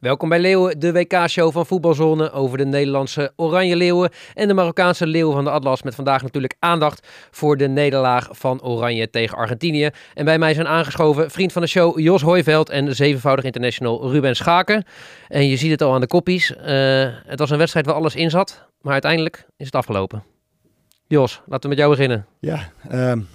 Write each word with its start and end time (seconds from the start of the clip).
Welkom 0.00 0.28
bij 0.28 0.40
Leeuwen, 0.40 0.78
de 0.78 0.92
WK-show 0.92 1.52
van 1.52 1.66
Voetbalzone 1.66 2.30
over 2.30 2.58
de 2.58 2.64
Nederlandse 2.64 3.32
Oranje 3.36 3.76
Leeuwen 3.76 4.10
en 4.34 4.48
de 4.48 4.54
Marokkaanse 4.54 5.06
Leeuwen 5.06 5.34
van 5.34 5.44
de 5.44 5.50
Atlas. 5.50 5.82
Met 5.82 5.94
vandaag 5.94 6.22
natuurlijk 6.22 6.54
aandacht 6.58 7.08
voor 7.30 7.56
de 7.56 7.68
nederlaag 7.68 8.28
van 8.32 8.62
Oranje 8.62 9.10
tegen 9.10 9.36
Argentinië. 9.36 9.90
En 10.14 10.24
bij 10.24 10.38
mij 10.38 10.54
zijn 10.54 10.66
aangeschoven 10.66 11.30
vriend 11.30 11.52
van 11.52 11.62
de 11.62 11.68
show 11.68 11.98
Jos 11.98 12.22
Hooiveld 12.22 12.68
en 12.68 12.96
zevenvoudig 12.96 13.44
international 13.44 14.10
Ruben 14.10 14.36
Schaken. 14.36 14.84
En 15.28 15.48
je 15.48 15.56
ziet 15.56 15.70
het 15.70 15.82
al 15.82 15.94
aan 15.94 16.00
de 16.00 16.06
koppies. 16.06 16.50
Uh, 16.50 16.56
het 17.26 17.38
was 17.38 17.50
een 17.50 17.58
wedstrijd 17.58 17.86
waar 17.86 17.94
alles 17.94 18.14
in 18.14 18.30
zat, 18.30 18.66
maar 18.80 18.92
uiteindelijk 18.92 19.46
is 19.56 19.66
het 19.66 19.74
afgelopen. 19.74 20.22
Jos, 21.06 21.40
laten 21.46 21.62
we 21.62 21.68
met 21.68 21.78
jou 21.78 21.90
beginnen. 21.90 22.26
Ja, 22.38 22.72
um 22.92 23.28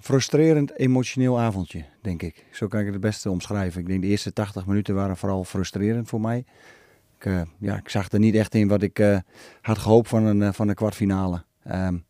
frustrerend 0.00 0.78
emotioneel 0.78 1.40
avondje, 1.40 1.84
denk 2.02 2.22
ik. 2.22 2.44
Zo 2.50 2.66
kan 2.66 2.78
ik 2.78 2.84
het 2.84 2.94
het 2.94 3.02
beste 3.02 3.30
omschrijven. 3.30 3.80
Ik 3.80 3.86
denk 3.86 4.02
de 4.02 4.08
eerste 4.08 4.32
80 4.32 4.66
minuten 4.66 4.94
waren 4.94 5.16
vooral 5.16 5.44
frustrerend 5.44 6.08
voor 6.08 6.20
mij. 6.20 6.44
Ik, 7.18 7.24
uh, 7.24 7.40
ja, 7.58 7.76
ik 7.76 7.88
zag 7.88 8.12
er 8.12 8.18
niet 8.18 8.34
echt 8.34 8.54
in 8.54 8.68
wat 8.68 8.82
ik 8.82 8.98
uh, 8.98 9.18
had 9.60 9.78
gehoopt 9.78 10.08
van 10.08 10.24
een, 10.24 10.40
uh, 10.40 10.52
van 10.52 10.68
een 10.68 10.74
kwartfinale. 10.74 11.42
Um, 11.70 12.04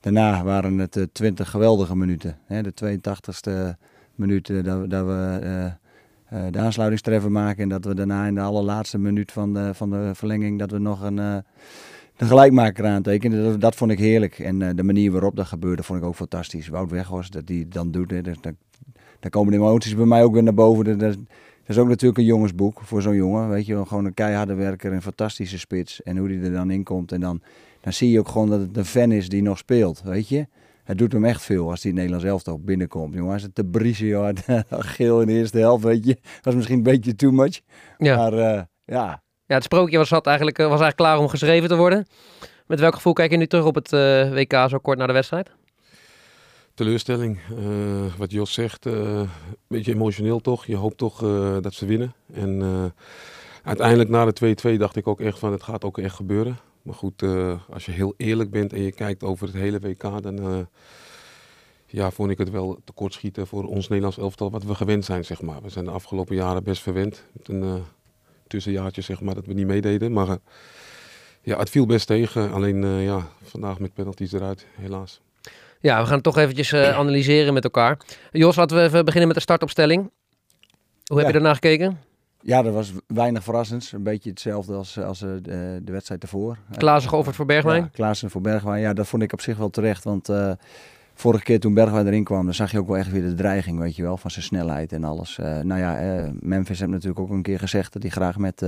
daarna 0.00 0.44
waren 0.44 0.78
het 0.78 1.08
20 1.12 1.50
geweldige 1.50 1.96
minuten. 1.96 2.38
Hè, 2.46 2.62
de 2.62 2.98
82e 2.98 3.78
minuut 4.14 4.64
dat, 4.64 4.90
dat 4.90 5.06
we 5.06 5.72
de 6.50 6.58
aansluitingstreffer 6.58 7.32
maken. 7.32 7.62
En 7.62 7.68
dat 7.68 7.84
we 7.84 7.94
daarna 7.94 8.26
in 8.26 8.34
de 8.34 8.40
allerlaatste 8.40 8.98
minuut 8.98 9.32
van 9.32 9.54
de, 9.54 9.74
van 9.74 9.90
de 9.90 10.10
verlenging 10.14 10.58
dat 10.58 10.70
we 10.70 10.78
nog 10.78 11.02
een 11.02 11.16
de 12.16 12.24
gelijkmaker 12.24 12.86
aantekenen. 12.86 13.44
Dat, 13.44 13.60
dat 13.60 13.74
vond 13.74 13.90
ik 13.90 13.98
heerlijk. 13.98 14.38
En 14.38 14.76
de 14.76 14.82
manier 14.82 15.12
waarop 15.12 15.36
dat 15.36 15.46
gebeurde 15.46 15.82
vond 15.82 15.98
ik 15.98 16.04
ook 16.04 16.14
fantastisch. 16.14 16.68
Wout 16.68 16.90
Weghorst, 16.90 17.32
dat 17.32 17.46
die 17.46 17.68
dan 17.68 17.90
doet. 17.90 18.10
Hè, 18.10 18.22
dat, 18.22 18.54
daar 19.20 19.30
komen 19.30 19.52
de 19.52 19.58
emoties 19.58 19.94
bij 19.94 20.04
mij 20.04 20.22
ook 20.22 20.32
weer 20.32 20.42
naar 20.42 20.54
boven. 20.54 20.98
Dat, 20.98 21.16
is 21.66 21.78
ook 21.78 21.88
natuurlijk 21.88 22.18
een 22.18 22.24
jongensboek 22.24 22.80
voor 22.82 23.02
zo'n 23.02 23.14
jongen. 23.14 23.48
Weet 23.48 23.66
je, 23.66 23.86
gewoon 23.86 24.04
een 24.04 24.14
keiharde 24.14 24.54
werker, 24.54 24.92
een 24.92 25.02
fantastische 25.02 25.58
spits. 25.58 26.02
En 26.02 26.16
hoe 26.16 26.28
die 26.28 26.40
er 26.40 26.52
dan 26.52 26.70
in 26.70 26.84
komt. 26.84 27.12
En 27.12 27.20
dan, 27.20 27.40
dan 27.80 27.92
zie 27.92 28.10
je 28.10 28.18
ook 28.18 28.28
gewoon 28.28 28.50
dat 28.50 28.60
het 28.60 28.76
een 28.76 28.84
fan 28.84 29.12
is 29.12 29.28
die 29.28 29.42
nog 29.42 29.58
speelt. 29.58 30.02
Weet 30.02 30.28
je. 30.28 30.46
Het 30.84 30.98
doet 30.98 31.12
hem 31.12 31.24
echt 31.24 31.42
veel 31.42 31.70
als 31.70 31.82
hij 31.82 31.90
het 31.90 32.00
Nederlands 32.00 32.26
elftal 32.26 32.58
binnenkomt. 32.58 33.14
Jongen, 33.14 33.32
als 33.32 33.42
het 33.42 33.54
te 33.54 33.64
briesen, 33.64 34.06
joh. 34.06 34.28
Geel 34.70 35.20
in 35.20 35.26
de 35.26 35.32
eerste 35.32 35.58
helft, 35.58 35.84
weet 35.84 36.04
je. 36.04 36.16
was 36.42 36.54
misschien 36.54 36.76
een 36.76 36.82
beetje 36.82 37.14
too 37.14 37.30
much. 37.30 37.60
Ja. 37.98 38.16
Maar 38.16 38.32
uh, 38.32 38.62
ja, 38.84 39.22
ja, 39.46 39.54
het 39.54 39.64
sprookje 39.64 39.98
was, 39.98 40.08
zat 40.08 40.26
eigenlijk, 40.26 40.58
eh, 40.58 40.64
was 40.64 40.80
eigenlijk 40.80 40.96
klaar 40.96 41.18
om 41.18 41.28
geschreven 41.28 41.68
te 41.68 41.76
worden. 41.76 42.06
Met 42.66 42.80
welk 42.80 42.94
gevoel 42.94 43.12
kijk 43.12 43.30
je 43.30 43.36
nu 43.36 43.46
terug 43.46 43.64
op 43.64 43.74
het 43.74 43.92
uh, 43.92 44.32
WK 44.32 44.68
zo 44.68 44.78
kort 44.78 44.98
na 44.98 45.06
de 45.06 45.12
wedstrijd? 45.12 45.50
Teleurstelling. 46.76 47.38
Uh, 47.58 48.14
wat 48.16 48.30
Jos 48.30 48.52
zegt, 48.52 48.84
een 48.84 49.28
beetje 49.66 49.92
emotioneel 49.92 50.40
toch. 50.40 50.66
Je 50.66 50.76
hoopt 50.76 50.98
toch 50.98 51.18
dat 51.60 51.74
ze 51.74 51.86
winnen. 51.86 52.14
En 52.32 52.62
uiteindelijk 53.62 54.10
na 54.10 54.24
de 54.24 54.56
2-2 54.74 54.78
dacht 54.78 54.96
ik 54.96 55.06
ook 55.06 55.20
echt 55.20 55.38
van 55.38 55.52
het 55.52 55.62
gaat 55.62 55.84
ook 55.84 55.98
echt 55.98 56.14
gebeuren. 56.14 56.58
Maar 56.82 56.94
goed, 56.94 57.22
als 57.70 57.86
je 57.86 57.92
heel 57.92 58.14
eerlijk 58.16 58.50
bent 58.50 58.72
en 58.72 58.80
je 58.80 58.92
kijkt 58.92 59.22
over 59.22 59.46
het 59.46 59.56
hele 59.56 59.78
WK, 59.78 60.22
dan 60.22 60.68
ja, 61.86 62.10
vond 62.10 62.30
ik 62.30 62.38
het 62.38 62.50
wel 62.50 62.80
tekortschieten 62.84 63.46
voor 63.46 63.64
ons 63.64 63.88
Nederlands 63.88 64.18
elftal 64.18 64.50
wat 64.50 64.64
we 64.64 64.74
gewend 64.74 65.04
zijn, 65.04 65.24
zeg 65.24 65.42
maar. 65.42 65.62
We 65.62 65.68
zijn 65.68 65.84
de 65.84 65.90
afgelopen 65.90 66.36
jaren 66.36 66.64
best 66.64 66.82
verwend. 66.82 67.24
Een 67.42 67.82
tussenjaartje 68.46 69.02
zeg 69.02 69.20
maar, 69.20 69.34
dat 69.34 69.46
we 69.46 69.52
niet 69.52 69.66
meededen. 69.66 70.12
Maar 70.12 70.38
ja, 71.42 71.58
het 71.58 71.70
viel 71.70 71.86
best 71.86 72.06
tegen. 72.06 72.52
Alleen 72.52 72.86
ja, 72.86 73.28
vandaag 73.42 73.78
met 73.78 73.94
penalties 73.94 74.32
eruit, 74.32 74.66
helaas. 74.74 75.20
Ja, 75.86 76.00
we 76.00 76.04
gaan 76.04 76.14
het 76.14 76.22
toch 76.22 76.36
eventjes 76.36 76.72
uh, 76.72 76.88
analyseren 76.98 77.54
met 77.54 77.64
elkaar. 77.64 77.98
Jos, 78.32 78.56
laten 78.56 78.76
we 78.76 78.82
even 78.82 79.04
beginnen 79.04 79.26
met 79.26 79.36
de 79.36 79.42
startopstelling. 79.42 80.10
Hoe 81.04 81.18
heb 81.18 81.26
je 81.26 81.32
daarna 81.32 81.54
gekeken? 81.54 81.98
Ja, 82.40 82.62
dat 82.62 82.72
was 82.72 82.92
weinig 83.06 83.42
verrassends. 83.42 83.92
Een 83.92 84.02
beetje 84.02 84.30
hetzelfde 84.30 84.74
als, 84.74 84.98
als 84.98 85.18
de, 85.18 85.40
de 85.82 85.92
wedstrijd 85.92 86.22
ervoor. 86.22 86.58
Klaassen 86.76 87.10
geofferd 87.10 87.36
voor 87.36 87.46
Bergwijn? 87.46 87.82
Ja, 87.82 87.88
Klaassen 87.92 88.30
voor 88.30 88.40
Bergwijn. 88.40 88.80
Ja, 88.80 88.92
dat 88.92 89.06
vond 89.06 89.22
ik 89.22 89.32
op 89.32 89.40
zich 89.40 89.56
wel 89.56 89.70
terecht. 89.70 90.04
Want 90.04 90.30
vorige 91.14 91.42
keer 91.42 91.60
toen 91.60 91.74
Bergwijn 91.74 92.06
erin 92.06 92.24
kwam, 92.24 92.44
dan 92.44 92.54
zag 92.54 92.70
je 92.70 92.78
ook 92.78 92.86
wel 92.86 92.96
echt 92.96 93.10
weer 93.10 93.22
de 93.22 93.34
dreiging, 93.34 93.78
weet 93.78 93.96
je 93.96 94.02
wel, 94.02 94.16
van 94.16 94.30
zijn 94.30 94.44
snelheid 94.44 94.92
en 94.92 95.04
alles. 95.04 95.38
Uh, 95.40 95.60
nou 95.60 95.80
ja, 95.80 96.24
Memphis 96.40 96.78
heeft 96.78 96.90
natuurlijk 96.90 97.20
ook 97.20 97.30
een 97.30 97.42
keer 97.42 97.58
gezegd 97.58 97.92
dat 97.92 98.02
hij 98.02 98.10
graag 98.10 98.38
met, 98.38 98.60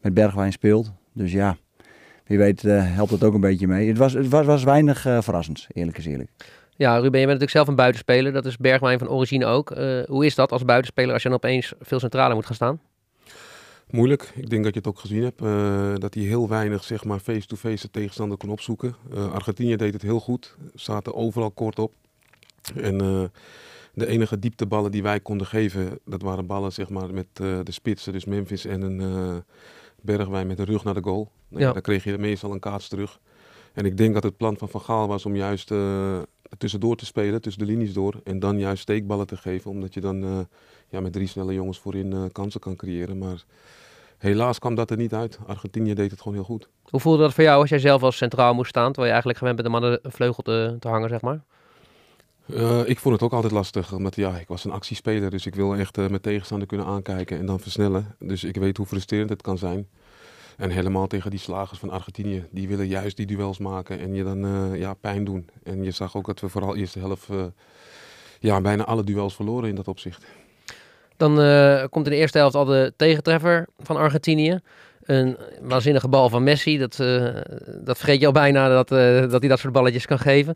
met 0.00 0.14
Bergwijn 0.14 0.52
speelt. 0.52 0.92
Dus 1.12 1.32
ja, 1.32 1.56
wie 2.26 2.38
weet 2.38 2.62
helpt 2.62 3.10
het 3.10 3.24
ook 3.24 3.34
een 3.34 3.40
beetje 3.40 3.66
mee. 3.66 3.88
Het 3.88 3.98
was, 3.98 4.12
het 4.12 4.28
was, 4.28 4.46
was 4.46 4.64
weinig 4.64 5.00
verrassends, 5.00 5.66
eerlijk 5.72 5.98
is 5.98 6.06
eerlijk. 6.06 6.30
Ja, 6.76 6.94
Ruben, 6.94 7.04
je 7.04 7.10
bent 7.10 7.26
natuurlijk 7.26 7.50
zelf 7.50 7.68
een 7.68 7.76
buitenspeler. 7.76 8.32
Dat 8.32 8.46
is 8.46 8.56
Bergwijn 8.56 8.98
van 8.98 9.08
origine 9.08 9.46
ook. 9.46 9.68
hoe 10.06 10.26
is 10.26 10.34
dat 10.34 10.52
als 10.52 10.64
buitenspeler 10.64 11.12
als 11.12 11.22
je 11.22 11.28
dan 11.28 11.36
opeens 11.36 11.72
veel 11.80 12.00
centraler 12.00 12.34
moet 12.34 12.46
gaan 12.46 12.54
staan? 12.54 12.80
Moeilijk. 13.90 14.32
Ik 14.34 14.50
denk 14.50 14.64
dat 14.64 14.72
je 14.72 14.78
het 14.78 14.88
ook 14.88 14.98
gezien 14.98 15.22
hebt. 15.22 15.42
Uh, 15.42 15.94
dat 15.94 16.14
hij 16.14 16.22
heel 16.22 16.48
weinig 16.48 16.84
zeg 16.84 17.04
maar, 17.04 17.18
face-to-face 17.18 17.86
de 17.86 17.90
tegenstander 17.90 18.38
kon 18.38 18.50
opzoeken. 18.50 18.94
Uh, 19.14 19.32
Argentinië 19.32 19.76
deed 19.76 19.92
het 19.92 20.02
heel 20.02 20.20
goed. 20.20 20.56
Zaten 20.74 21.14
overal 21.14 21.50
kort 21.50 21.78
op. 21.78 21.92
En 22.74 23.02
uh, 23.02 23.24
de 23.94 24.06
enige 24.06 24.38
diepteballen 24.38 24.90
die 24.90 25.02
wij 25.02 25.20
konden 25.20 25.46
geven, 25.46 25.98
dat 26.04 26.22
waren 26.22 26.46
ballen 26.46 26.72
zeg 26.72 26.88
maar, 26.88 27.14
met 27.14 27.26
de 27.36 27.62
spitsen. 27.72 28.12
Dus 28.12 28.24
Memphis 28.24 28.64
en 28.64 28.82
een 28.82 29.44
Bergwijn 30.04 30.46
met 30.46 30.56
de 30.56 30.64
rug 30.64 30.84
naar 30.84 30.94
de 30.94 31.02
goal. 31.02 31.30
Nou, 31.48 31.62
ja. 31.62 31.72
Dan 31.72 31.82
kreeg 31.82 32.04
je 32.04 32.18
meestal 32.18 32.52
een 32.52 32.60
kaats 32.60 32.88
terug. 32.88 33.20
En 33.72 33.84
ik 33.84 33.96
denk 33.96 34.14
dat 34.14 34.22
het 34.22 34.36
plan 34.36 34.56
van 34.56 34.68
Van 34.68 34.80
Gaal 34.80 35.08
was 35.08 35.26
om 35.26 35.36
juist 35.36 35.72
tussendoor 36.58 36.96
te 36.96 37.06
spelen, 37.06 37.40
tussen 37.40 37.66
de 37.66 37.72
linies 37.72 37.92
door. 37.92 38.20
En 38.24 38.38
dan 38.38 38.58
juist 38.58 38.82
steekballen 38.82 39.26
te 39.26 39.36
geven, 39.36 39.70
omdat 39.70 39.94
je 39.94 40.00
dan 40.00 40.46
ja, 40.88 41.00
met 41.00 41.12
drie 41.12 41.26
snelle 41.26 41.54
jongens 41.54 41.78
voorin 41.78 42.28
kansen 42.32 42.60
kan 42.60 42.76
creëren. 42.76 43.18
Maar 43.18 43.44
Helaas 44.18 44.58
kwam 44.58 44.74
dat 44.74 44.90
er 44.90 44.96
niet 44.96 45.14
uit. 45.14 45.38
Argentinië 45.46 45.94
deed 45.94 46.10
het 46.10 46.20
gewoon 46.20 46.34
heel 46.34 46.46
goed. 46.46 46.68
Hoe 46.82 47.00
voelde 47.00 47.22
dat 47.22 47.34
voor 47.34 47.44
jou 47.44 47.60
als 47.60 47.70
jij 47.70 47.78
zelf 47.78 48.02
als 48.02 48.16
centraal 48.16 48.54
moest 48.54 48.68
staan, 48.68 48.92
terwijl 48.92 49.06
je 49.06 49.12
eigenlijk 49.12 49.38
gewend 49.38 49.56
bent 49.56 49.68
de 49.68 49.80
mannen 49.80 49.98
een 50.02 50.12
vleugel 50.12 50.42
te, 50.42 50.76
te 50.78 50.88
hangen, 50.88 51.08
zeg 51.08 51.20
maar? 51.20 51.40
Uh, 52.46 52.88
ik 52.88 52.98
vond 52.98 53.14
het 53.14 53.22
ook 53.22 53.32
altijd 53.32 53.52
lastig, 53.52 53.92
omdat 53.92 54.16
ja, 54.16 54.36
ik 54.36 54.48
was 54.48 54.64
een 54.64 54.70
actiespeler, 54.70 55.30
dus 55.30 55.46
ik 55.46 55.54
wil 55.54 55.76
echt 55.76 55.98
uh, 55.98 56.08
mijn 56.08 56.20
tegenstander 56.20 56.68
kunnen 56.68 56.86
aankijken 56.86 57.38
en 57.38 57.46
dan 57.46 57.60
versnellen. 57.60 58.16
Dus 58.18 58.44
ik 58.44 58.56
weet 58.56 58.76
hoe 58.76 58.86
frustrerend 58.86 59.30
het 59.30 59.42
kan 59.42 59.58
zijn. 59.58 59.88
En 60.56 60.70
helemaal 60.70 61.06
tegen 61.06 61.30
die 61.30 61.38
slagers 61.38 61.78
van 61.78 61.90
Argentinië, 61.90 62.46
die 62.50 62.68
willen 62.68 62.86
juist 62.86 63.16
die 63.16 63.26
duels 63.26 63.58
maken 63.58 63.98
en 63.98 64.14
je 64.14 64.24
dan 64.24 64.44
uh, 64.44 64.80
ja, 64.80 64.94
pijn 64.94 65.24
doen. 65.24 65.48
En 65.62 65.84
je 65.84 65.90
zag 65.90 66.16
ook 66.16 66.26
dat 66.26 66.40
we 66.40 66.48
vooral 66.48 66.76
eerste 66.76 66.98
helft 66.98 67.28
ja, 68.38 68.60
bijna 68.60 68.84
alle 68.84 69.04
duels 69.04 69.34
verloren 69.34 69.68
in 69.68 69.74
dat 69.74 69.88
opzicht. 69.88 70.24
Dan 71.16 71.34
komt 71.88 72.06
in 72.06 72.12
de 72.12 72.18
eerste 72.18 72.38
helft 72.38 72.54
al 72.54 72.64
de 72.64 72.92
tegentreffer 72.96 73.66
van 73.78 73.96
Argentinië. 73.96 74.60
Een 75.04 75.36
waanzinnige 75.60 76.08
bal 76.08 76.28
van 76.28 76.42
Messi. 76.42 76.78
Dat, 76.78 76.98
uh, 77.00 77.28
dat 77.84 77.96
vergeet 77.96 78.20
je 78.20 78.26
al 78.26 78.32
bijna 78.32 78.68
dat, 78.68 78.92
uh, 78.92 79.20
dat 79.20 79.40
hij 79.40 79.48
dat 79.48 79.58
soort 79.58 79.72
balletjes 79.72 80.06
kan 80.06 80.18
geven. 80.18 80.54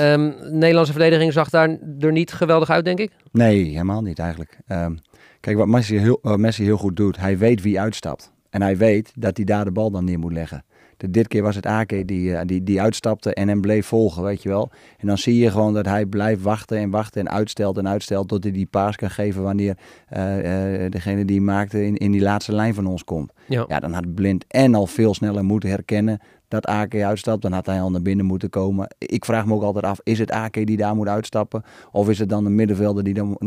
Um, 0.00 0.34
de 0.40 0.48
Nederlandse 0.50 0.92
verdediging 0.92 1.32
zag 1.32 1.50
daar 1.50 1.78
er 2.00 2.12
niet 2.12 2.32
geweldig 2.32 2.70
uit, 2.70 2.84
denk 2.84 2.98
ik? 2.98 3.10
Nee, 3.32 3.64
helemaal 3.64 4.02
niet 4.02 4.18
eigenlijk. 4.18 4.58
Um, 4.68 4.98
kijk, 5.40 5.56
wat 5.56 5.66
Messi 5.66 5.98
heel, 5.98 6.18
Messi 6.22 6.64
heel 6.64 6.76
goed 6.76 6.96
doet. 6.96 7.16
Hij 7.16 7.38
weet 7.38 7.62
wie 7.62 7.80
uitstapt. 7.80 8.32
En 8.50 8.62
hij 8.62 8.76
weet 8.76 9.12
dat 9.14 9.36
hij 9.36 9.46
daar 9.46 9.64
de 9.64 9.72
bal 9.72 9.90
dan 9.90 10.04
neer 10.04 10.18
moet 10.18 10.32
leggen. 10.32 10.64
De, 10.96 11.10
dit 11.10 11.28
keer 11.28 11.42
was 11.42 11.56
het 11.56 11.66
Ake 11.66 12.04
die, 12.04 12.34
eh, 12.34 12.46
die, 12.46 12.62
die 12.62 12.80
uitstapte 12.80 13.34
en 13.34 13.48
hem 13.48 13.60
bleef 13.60 13.86
volgen, 13.86 14.22
weet 14.22 14.42
je 14.42 14.48
wel. 14.48 14.70
En 14.98 15.06
dan 15.06 15.18
zie 15.18 15.38
je 15.38 15.50
gewoon 15.50 15.74
dat 15.74 15.86
hij 15.86 16.06
blijft 16.06 16.42
wachten 16.42 16.78
en 16.78 16.90
wachten 16.90 17.20
en 17.20 17.30
uitstelt 17.30 17.78
en 17.78 17.88
uitstelt 17.88 18.28
tot 18.28 18.42
hij 18.42 18.52
die 18.52 18.66
paas 18.66 18.96
kan 18.96 19.10
geven 19.10 19.42
wanneer 19.42 19.76
uh, 20.16 20.36
uh, 20.36 20.90
degene 20.90 21.24
die 21.24 21.40
maakte 21.40 21.86
in, 21.86 21.96
in 21.96 22.12
die 22.12 22.20
laatste 22.20 22.52
lijn 22.52 22.74
van 22.74 22.86
ons 22.86 23.04
komt. 23.04 23.32
Ja. 23.46 23.64
ja, 23.68 23.80
dan 23.80 23.92
had 23.92 24.14
Blind 24.14 24.44
en 24.48 24.74
al 24.74 24.86
veel 24.86 25.14
sneller 25.14 25.44
moeten 25.44 25.68
herkennen 25.68 26.18
dat 26.48 26.66
Ake 26.66 27.06
uitstapt. 27.06 27.42
Dan 27.42 27.52
had 27.52 27.66
hij 27.66 27.80
al 27.80 27.90
naar 27.90 28.02
binnen 28.02 28.26
moeten 28.26 28.50
komen. 28.50 28.88
Ik 28.98 29.24
vraag 29.24 29.46
me 29.46 29.54
ook 29.54 29.62
altijd 29.62 29.84
af, 29.84 30.00
is 30.02 30.18
het 30.18 30.30
Ake 30.30 30.64
die 30.64 30.76
daar 30.76 30.94
moet 30.94 31.08
uitstappen? 31.08 31.62
Of 31.92 32.08
is 32.08 32.18
het 32.18 32.28
dan 32.28 32.44
de 32.44 32.50
middenvelder 32.50 33.04
die 33.04 33.14
dan 33.14 33.38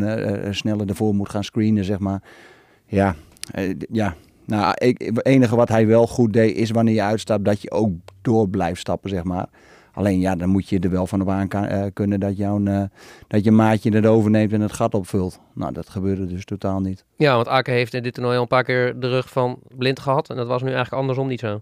sneller 0.51 0.87
ervoor 0.87 1.15
moet 1.15 1.29
gaan 1.29 1.43
screenen, 1.43 1.83
zeg 1.83 1.99
maar. 1.99 2.21
Ja, 2.85 3.15
ja, 3.91 4.15
nou, 4.47 4.73
het 4.75 5.25
enige 5.25 5.55
wat 5.55 5.69
hij 5.69 5.87
wel 5.87 6.07
goed 6.07 6.33
deed 6.33 6.55
is 6.55 6.71
wanneer 6.71 6.93
je 6.93 7.01
uitstapt 7.01 7.45
dat 7.45 7.61
je 7.61 7.71
ook 7.71 7.91
door 8.21 8.49
blijft 8.49 8.79
stappen, 8.79 9.09
zeg 9.09 9.23
maar. 9.23 9.47
Alleen 9.93 10.19
ja, 10.19 10.35
dan 10.35 10.49
moet 10.49 10.69
je 10.69 10.79
er 10.79 10.89
wel 10.89 11.07
van 11.07 11.21
op 11.21 11.29
aan 11.29 11.47
uh, 11.53 11.85
kunnen 11.93 12.19
dat, 12.19 12.37
jouw, 12.37 12.59
uh, 12.59 12.83
dat 13.27 13.43
je 13.43 13.51
maatje 13.51 13.95
het 13.95 14.05
overneemt 14.05 14.53
en 14.53 14.61
het 14.61 14.73
gat 14.73 14.93
opvult. 14.93 15.39
Nou, 15.53 15.73
dat 15.73 15.89
gebeurde 15.89 16.25
dus 16.25 16.45
totaal 16.45 16.79
niet. 16.79 17.05
Ja, 17.15 17.35
want 17.35 17.47
Aken 17.47 17.73
heeft 17.73 17.93
in 17.93 18.03
dit 18.03 18.13
toernooi 18.13 18.35
al 18.35 18.41
een 18.41 18.47
paar 18.47 18.63
keer 18.63 18.99
de 18.99 19.09
rug 19.09 19.29
van 19.29 19.59
blind 19.77 19.99
gehad. 19.99 20.29
En 20.29 20.35
dat 20.35 20.47
was 20.47 20.61
nu 20.61 20.67
eigenlijk 20.67 21.01
andersom 21.01 21.27
niet 21.27 21.39
zo. 21.39 21.61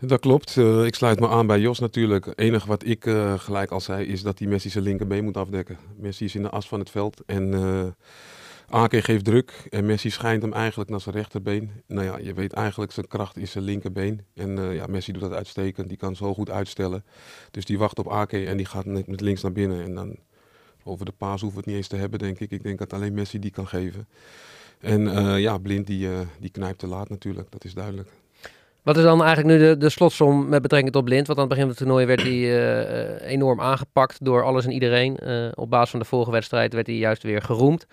Dat 0.00 0.20
klopt. 0.20 0.56
Uh, 0.56 0.84
ik 0.84 0.94
sluit 0.94 1.20
me 1.20 1.28
aan 1.28 1.46
bij 1.46 1.60
Jos 1.60 1.78
natuurlijk. 1.78 2.24
Het 2.24 2.38
enige 2.38 2.66
wat 2.66 2.86
ik 2.86 3.04
gelijk 3.36 3.70
al 3.70 3.80
zei 3.80 4.06
is 4.06 4.22
dat 4.22 4.38
hij 4.38 4.48
Messi 4.48 4.70
zijn 4.70 4.84
linkerbeen 4.84 5.24
moet 5.24 5.36
afdekken. 5.36 5.78
Messi 5.96 6.24
is 6.24 6.34
in 6.34 6.42
de 6.42 6.50
as 6.50 6.68
van 6.68 6.78
het 6.78 6.90
veld 6.90 7.22
en 7.26 7.52
Ake 8.68 9.02
geeft 9.02 9.24
druk 9.24 9.66
en 9.70 9.86
Messi 9.86 10.10
schijnt 10.10 10.42
hem 10.42 10.52
eigenlijk 10.52 10.90
naar 10.90 11.00
zijn 11.00 11.14
rechterbeen. 11.14 11.70
Nou 11.86 12.06
ja, 12.06 12.18
je 12.18 12.34
weet 12.34 12.52
eigenlijk 12.52 12.92
zijn 12.92 13.06
kracht 13.06 13.36
is 13.36 13.50
zijn 13.50 13.64
linkerbeen. 13.64 14.20
En 14.34 14.56
uh, 14.56 14.74
ja, 14.74 14.86
Messi 14.86 15.12
doet 15.12 15.22
dat 15.22 15.32
uitstekend. 15.32 15.88
Die 15.88 15.98
kan 15.98 16.16
zo 16.16 16.34
goed 16.34 16.50
uitstellen. 16.50 17.04
Dus 17.50 17.64
die 17.64 17.78
wacht 17.78 17.98
op 17.98 18.08
Ake 18.08 18.46
en 18.46 18.56
die 18.56 18.66
gaat 18.66 18.84
met 18.86 19.20
links 19.20 19.42
naar 19.42 19.52
binnen. 19.52 19.84
En 19.84 19.94
dan 19.94 20.16
over 20.84 21.04
de 21.04 21.12
paas 21.12 21.40
hoeven 21.40 21.58
we 21.58 21.64
het 21.64 21.66
niet 21.66 21.76
eens 21.76 21.88
te 21.88 21.96
hebben, 21.96 22.18
denk 22.18 22.40
ik. 22.40 22.50
Ik 22.50 22.62
denk 22.62 22.78
dat 22.78 22.92
alleen 22.92 23.14
Messi 23.14 23.38
die 23.38 23.50
kan 23.50 23.66
geven. 23.66 24.08
En 24.80 25.16
eh, 25.16 25.40
ja, 25.40 25.58
Blind 25.58 25.86
die, 25.86 26.08
uh, 26.08 26.18
die 26.40 26.50
knijpt 26.50 26.78
te 26.78 26.86
laat 26.86 27.08
natuurlijk, 27.08 27.50
dat 27.50 27.64
is 27.64 27.74
duidelijk. 27.74 28.08
Wat 28.82 28.96
is 28.96 29.02
dan 29.02 29.22
eigenlijk 29.22 29.58
nu 29.58 29.66
de, 29.66 29.76
de 29.76 29.88
slotsom 29.88 30.48
met 30.48 30.62
betrekking 30.62 30.92
tot 30.92 31.04
Blind? 31.04 31.26
Want 31.26 31.38
aan 31.38 31.44
het 31.48 31.54
begin 31.54 31.62
van 31.62 31.70
het 31.70 31.84
toernooi 31.86 32.06
werd 32.06 32.22
hij 32.22 33.18
enorm 33.18 33.60
aangepakt 33.60 34.24
door 34.24 34.44
alles 34.44 34.64
en 34.64 34.72
iedereen. 34.72 35.18
op 35.54 35.70
basis 35.70 35.90
van 35.90 35.98
de 35.98 36.04
vorige 36.04 36.30
wedstrijd 36.30 36.72
werd 36.72 36.86
hij 36.86 36.96
juist 36.96 37.22
weer 37.22 37.42
geroemd. 37.42 37.86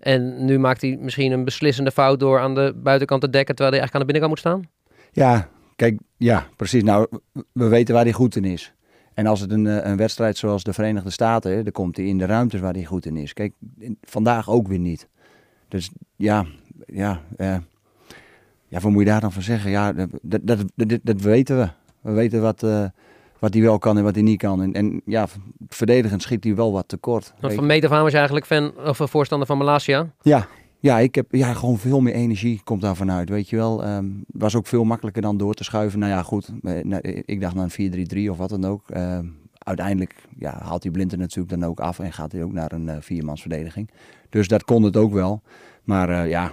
En 0.00 0.44
nu 0.44 0.58
maakt 0.58 0.80
hij 0.80 0.96
misschien 1.00 1.32
een 1.32 1.44
beslissende 1.44 1.90
fout 1.90 2.20
door 2.20 2.40
aan 2.40 2.54
de 2.54 2.74
buitenkant 2.82 3.20
te 3.20 3.30
dekken, 3.30 3.54
terwijl 3.54 3.76
hij 3.76 3.80
eigenlijk 3.80 3.94
aan 3.94 4.00
de 4.00 4.12
binnenkant 4.12 4.30
moet 4.30 4.38
staan? 4.38 4.78
Ja, 5.12 5.48
kijk, 5.76 6.00
ja, 6.16 6.46
precies. 6.56 6.82
Nou, 6.82 7.06
we 7.52 7.68
weten 7.68 7.94
waar 7.94 8.04
hij 8.04 8.12
goed 8.12 8.36
in 8.36 8.44
is. 8.44 8.74
En 9.14 9.26
als 9.26 9.40
het 9.40 9.50
een, 9.50 9.88
een 9.88 9.96
wedstrijd 9.96 10.36
zoals 10.36 10.62
de 10.62 10.72
Verenigde 10.72 11.10
Staten, 11.10 11.64
dan 11.64 11.72
komt 11.72 11.96
hij 11.96 12.06
in 12.06 12.18
de 12.18 12.26
ruimtes 12.26 12.60
waar 12.60 12.72
hij 12.72 12.84
goed 12.84 13.06
in 13.06 13.16
is. 13.16 13.32
Kijk, 13.32 13.52
vandaag 14.02 14.50
ook 14.50 14.68
weer 14.68 14.78
niet. 14.78 15.08
Dus 15.68 15.90
ja, 16.16 16.46
ja, 16.86 17.22
uh, 17.36 17.56
ja, 18.66 18.80
wat 18.80 18.92
moet 18.92 19.02
je 19.02 19.08
daar 19.08 19.20
dan 19.20 19.32
van 19.32 19.42
zeggen? 19.42 19.70
Ja, 19.70 19.92
dat, 19.92 20.10
dat, 20.22 20.64
dat, 20.74 20.98
dat 21.02 21.20
weten 21.20 21.58
we. 21.58 21.68
We 22.00 22.12
weten 22.12 22.40
wat, 22.42 22.62
uh, 22.62 22.84
wat 23.40 23.54
hij 23.54 23.62
wel 23.62 23.78
kan 23.78 23.98
en 23.98 24.04
wat 24.04 24.14
hij 24.14 24.24
niet 24.24 24.38
kan. 24.38 24.62
En, 24.62 24.72
en 24.72 25.02
ja, 25.04 25.26
verdedigend 25.68 26.22
schiet 26.22 26.44
hij 26.44 26.54
wel 26.54 26.72
wat 26.72 26.88
tekort. 26.88 27.34
Want 27.40 27.54
van 27.54 27.66
meet 27.66 27.84
af 27.84 27.90
aan 27.90 28.02
was 28.02 28.10
je 28.10 28.16
eigenlijk 28.16 28.46
fan 28.46 28.72
of 28.86 29.00
voorstander 29.04 29.46
van 29.46 29.58
Malasia? 29.58 30.12
Ja, 30.22 30.46
ja, 30.78 30.98
ik 30.98 31.14
heb 31.14 31.26
ja, 31.30 31.52
gewoon 31.52 31.78
veel 31.78 32.00
meer 32.00 32.14
energie 32.14 32.60
komt 32.64 32.80
daar 32.80 32.96
vanuit, 32.96 33.28
weet 33.28 33.48
je 33.48 33.56
wel. 33.56 33.86
Um, 33.86 34.24
was 34.26 34.56
ook 34.56 34.66
veel 34.66 34.84
makkelijker 34.84 35.22
dan 35.22 35.36
door 35.36 35.54
te 35.54 35.64
schuiven. 35.64 35.98
Nou 35.98 36.12
ja, 36.12 36.22
goed, 36.22 36.50
ik 37.24 37.40
dacht 37.40 37.54
naar 37.54 37.70
een 37.76 38.08
4-3-3 38.26 38.30
of 38.30 38.36
wat 38.36 38.48
dan 38.48 38.64
ook. 38.64 38.82
Uh, 38.90 39.18
uiteindelijk 39.58 40.14
ja, 40.38 40.60
haalt 40.62 40.82
hij 40.82 40.92
Blind 40.92 41.12
er 41.12 41.18
natuurlijk 41.18 41.60
dan 41.60 41.68
ook 41.68 41.80
af 41.80 41.98
en 41.98 42.12
gaat 42.12 42.32
hij 42.32 42.42
ook 42.42 42.52
naar 42.52 42.72
een 42.72 42.86
uh, 42.86 42.96
viermansverdediging. 43.00 43.90
Dus 44.28 44.48
dat 44.48 44.64
kon 44.64 44.82
het 44.82 44.96
ook 44.96 45.12
wel. 45.12 45.42
Maar 45.84 46.10
uh, 46.10 46.28
ja, 46.28 46.52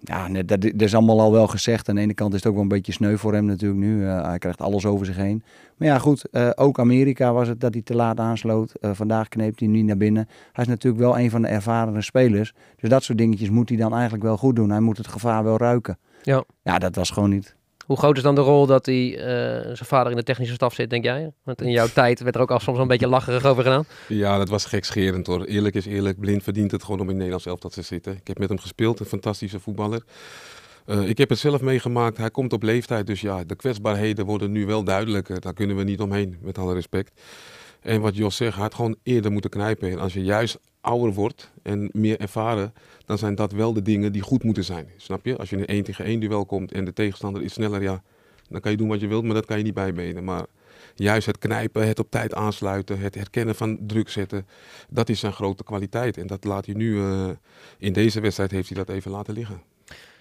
ja 0.00 0.28
dat, 0.28 0.60
dat, 0.60 0.82
is 0.82 0.94
allemaal 0.94 1.20
al 1.20 1.32
wel 1.32 1.46
gezegd. 1.46 1.88
Aan 1.88 1.94
de 1.94 2.00
ene 2.00 2.14
kant 2.14 2.30
is 2.32 2.38
het 2.38 2.48
ook 2.48 2.54
wel 2.54 2.62
een 2.62 2.68
beetje 2.68 2.92
sneu 2.92 3.16
voor 3.16 3.32
hem 3.34 3.44
natuurlijk 3.44 3.80
nu. 3.80 4.00
Uh, 4.00 4.22
hij 4.26 4.38
krijgt 4.38 4.60
alles 4.60 4.86
over 4.86 5.06
zich 5.06 5.16
heen. 5.16 5.42
Maar 5.76 5.88
ja, 5.88 5.98
goed, 5.98 6.24
uh, 6.32 6.50
ook 6.54 6.78
Amerika 6.78 7.32
was 7.32 7.48
het 7.48 7.60
dat 7.60 7.74
hij 7.74 7.82
te 7.82 7.94
laat 7.94 8.20
aansloot. 8.20 8.72
vandaag 8.80 9.28
kneept 9.28 9.60
hij 9.60 9.68
niet 9.68 9.84
naar 9.84 9.96
binnen. 9.96 10.28
Hij 10.52 10.64
is 10.64 10.70
natuurlijk 10.70 11.02
wel 11.02 11.18
een 11.18 11.30
van 11.30 11.42
de 11.42 11.48
ervarende 11.48 12.02
spelers. 12.02 12.54
Dus 12.76 12.90
dat 12.90 13.02
soort 13.02 13.18
dingetjes 13.18 13.50
moet 13.50 13.68
hij 13.68 13.78
dan 13.78 13.92
eigenlijk 13.92 14.22
wel 14.22 14.36
goed 14.36 14.56
doen. 14.56 14.70
Hij 14.70 14.80
moet 14.80 14.96
het 14.96 15.06
gevaar 15.06 15.44
wel 15.44 15.56
ruiken. 15.56 15.98
Ja, 16.22 16.44
ja 16.62 16.78
dat 16.78 16.94
was 16.94 17.10
gewoon 17.10 17.30
niet. 17.30 17.56
Hoe 17.88 17.96
groot 17.96 18.16
is 18.16 18.22
dan 18.22 18.34
de 18.34 18.40
rol 18.40 18.66
dat 18.66 18.86
hij 18.86 19.10
uh, 19.10 19.24
zijn 19.62 19.76
vader 19.76 20.10
in 20.10 20.16
de 20.16 20.22
technische 20.22 20.54
staf 20.54 20.74
zit, 20.74 20.90
denk 20.90 21.04
jij? 21.04 21.32
Want 21.44 21.62
in 21.62 21.70
jouw 21.70 21.86
tijd 21.86 22.20
werd 22.20 22.34
er 22.34 22.40
ook 22.40 22.50
al 22.50 22.60
soms 22.60 22.78
een 22.78 22.86
beetje 22.86 23.08
lacherig 23.08 23.44
over 23.44 23.62
gedaan. 23.62 23.84
Ja, 24.08 24.38
dat 24.38 24.48
was 24.48 24.64
gekscherend 24.64 25.26
hoor. 25.26 25.44
Eerlijk 25.44 25.74
is 25.74 25.86
eerlijk, 25.86 26.20
Blind 26.20 26.42
verdient 26.42 26.70
het 26.70 26.84
gewoon 26.84 27.00
om 27.00 27.08
in 27.08 27.14
Nederlands 27.14 27.46
elftal 27.46 27.70
te 27.70 27.82
zitten. 27.82 28.12
Ik 28.12 28.26
heb 28.26 28.38
met 28.38 28.48
hem 28.48 28.58
gespeeld, 28.58 29.00
een 29.00 29.06
fantastische 29.06 29.60
voetballer. 29.60 30.02
Uh, 30.86 31.08
ik 31.08 31.18
heb 31.18 31.28
het 31.28 31.38
zelf 31.38 31.60
meegemaakt, 31.60 32.16
hij 32.16 32.30
komt 32.30 32.52
op 32.52 32.62
leeftijd, 32.62 33.06
dus 33.06 33.20
ja, 33.20 33.44
de 33.44 33.56
kwetsbaarheden 33.56 34.24
worden 34.24 34.52
nu 34.52 34.66
wel 34.66 34.84
duidelijker. 34.84 35.40
Daar 35.40 35.54
kunnen 35.54 35.76
we 35.76 35.82
niet 35.82 36.00
omheen, 36.00 36.38
met 36.40 36.58
alle 36.58 36.74
respect. 36.74 37.20
En 37.80 38.00
wat 38.00 38.16
Jos 38.16 38.36
zegt, 38.36 38.54
hij 38.54 38.62
had 38.62 38.74
gewoon 38.74 38.96
eerder 39.02 39.32
moeten 39.32 39.50
knijpen. 39.50 39.90
En 39.90 39.98
als 39.98 40.12
je 40.12 40.22
juist 40.22 40.58
ouder 40.88 41.12
wordt 41.12 41.50
en 41.62 41.88
meer 41.92 42.20
ervaren, 42.20 42.72
dan 43.06 43.18
zijn 43.18 43.34
dat 43.34 43.52
wel 43.52 43.72
de 43.72 43.82
dingen 43.82 44.12
die 44.12 44.22
goed 44.22 44.42
moeten 44.42 44.64
zijn. 44.64 44.88
Snap 44.96 45.24
je? 45.24 45.36
Als 45.36 45.50
je 45.50 45.56
in 45.56 45.62
een 45.62 45.68
1 45.68 45.84
tegen 45.84 46.04
1 46.04 46.20
duel 46.20 46.46
komt 46.46 46.72
en 46.72 46.84
de 46.84 46.92
tegenstander 46.92 47.42
is 47.42 47.52
sneller, 47.52 47.82
ja, 47.82 48.02
dan 48.48 48.60
kan 48.60 48.70
je 48.70 48.76
doen 48.76 48.88
wat 48.88 49.00
je 49.00 49.06
wilt, 49.06 49.24
maar 49.24 49.34
dat 49.34 49.46
kan 49.46 49.58
je 49.58 49.64
niet 49.64 49.74
bijbenen. 49.74 50.24
Maar 50.24 50.44
juist 50.94 51.26
het 51.26 51.38
knijpen, 51.38 51.86
het 51.86 51.98
op 51.98 52.10
tijd 52.10 52.34
aansluiten, 52.34 52.98
het 53.00 53.14
herkennen 53.14 53.54
van 53.54 53.78
druk 53.86 54.08
zetten, 54.08 54.46
dat 54.88 55.08
is 55.08 55.20
zijn 55.20 55.32
grote 55.32 55.64
kwaliteit. 55.64 56.16
En 56.16 56.26
dat 56.26 56.44
laat 56.44 56.66
hij 56.66 56.74
nu, 56.74 56.94
uh, 56.94 57.28
in 57.78 57.92
deze 57.92 58.20
wedstrijd 58.20 58.50
heeft 58.50 58.68
hij 58.68 58.84
dat 58.84 58.88
even 58.88 59.10
laten 59.10 59.34
liggen. 59.34 59.62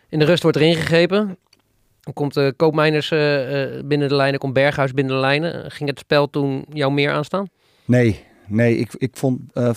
In 0.10 0.20
de 0.20 0.26
rust 0.26 0.44
wordt 0.44 0.58
er 0.58 0.64
ingegrepen. 0.64 1.38
Dan 2.02 2.14
komt 2.14 2.34
de 2.34 2.54
koopmijners 2.58 3.12
uh, 3.12 3.20
binnen 3.84 4.08
de 4.08 4.16
lijnen, 4.16 4.40
komt 4.40 4.54
Berghuis 4.54 4.94
binnen 4.94 5.14
de 5.14 5.20
lijnen. 5.20 5.72
Ging 5.72 5.90
het 5.90 6.00
spel 6.00 6.30
toen 6.30 6.66
jou 6.74 6.92
meer 6.92 7.12
aanstaan? 7.12 7.50
Nee, 7.86 8.26
Nee, 8.48 8.78
ik, 8.78 8.94
ik 8.98 9.18
vond 9.18 9.40
uh, 9.54 9.70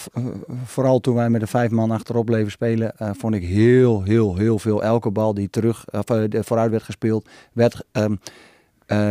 vooral 0.64 1.00
toen 1.00 1.14
wij 1.14 1.30
met 1.30 1.40
de 1.40 1.46
vijf 1.46 1.70
man 1.70 1.90
achterop 1.90 2.26
bleven 2.26 2.50
spelen, 2.50 2.92
uh, 3.02 3.10
vond 3.12 3.34
ik 3.34 3.44
heel, 3.44 4.02
heel, 4.02 4.36
heel 4.36 4.58
veel. 4.58 4.82
Elke 4.82 5.10
bal 5.10 5.34
die 5.34 5.50
terug, 5.50 5.84
uh, 5.94 6.00
vooruit 6.42 6.70
werd 6.70 6.82
gespeeld, 6.82 7.28
werd 7.52 7.84
um, 7.92 8.18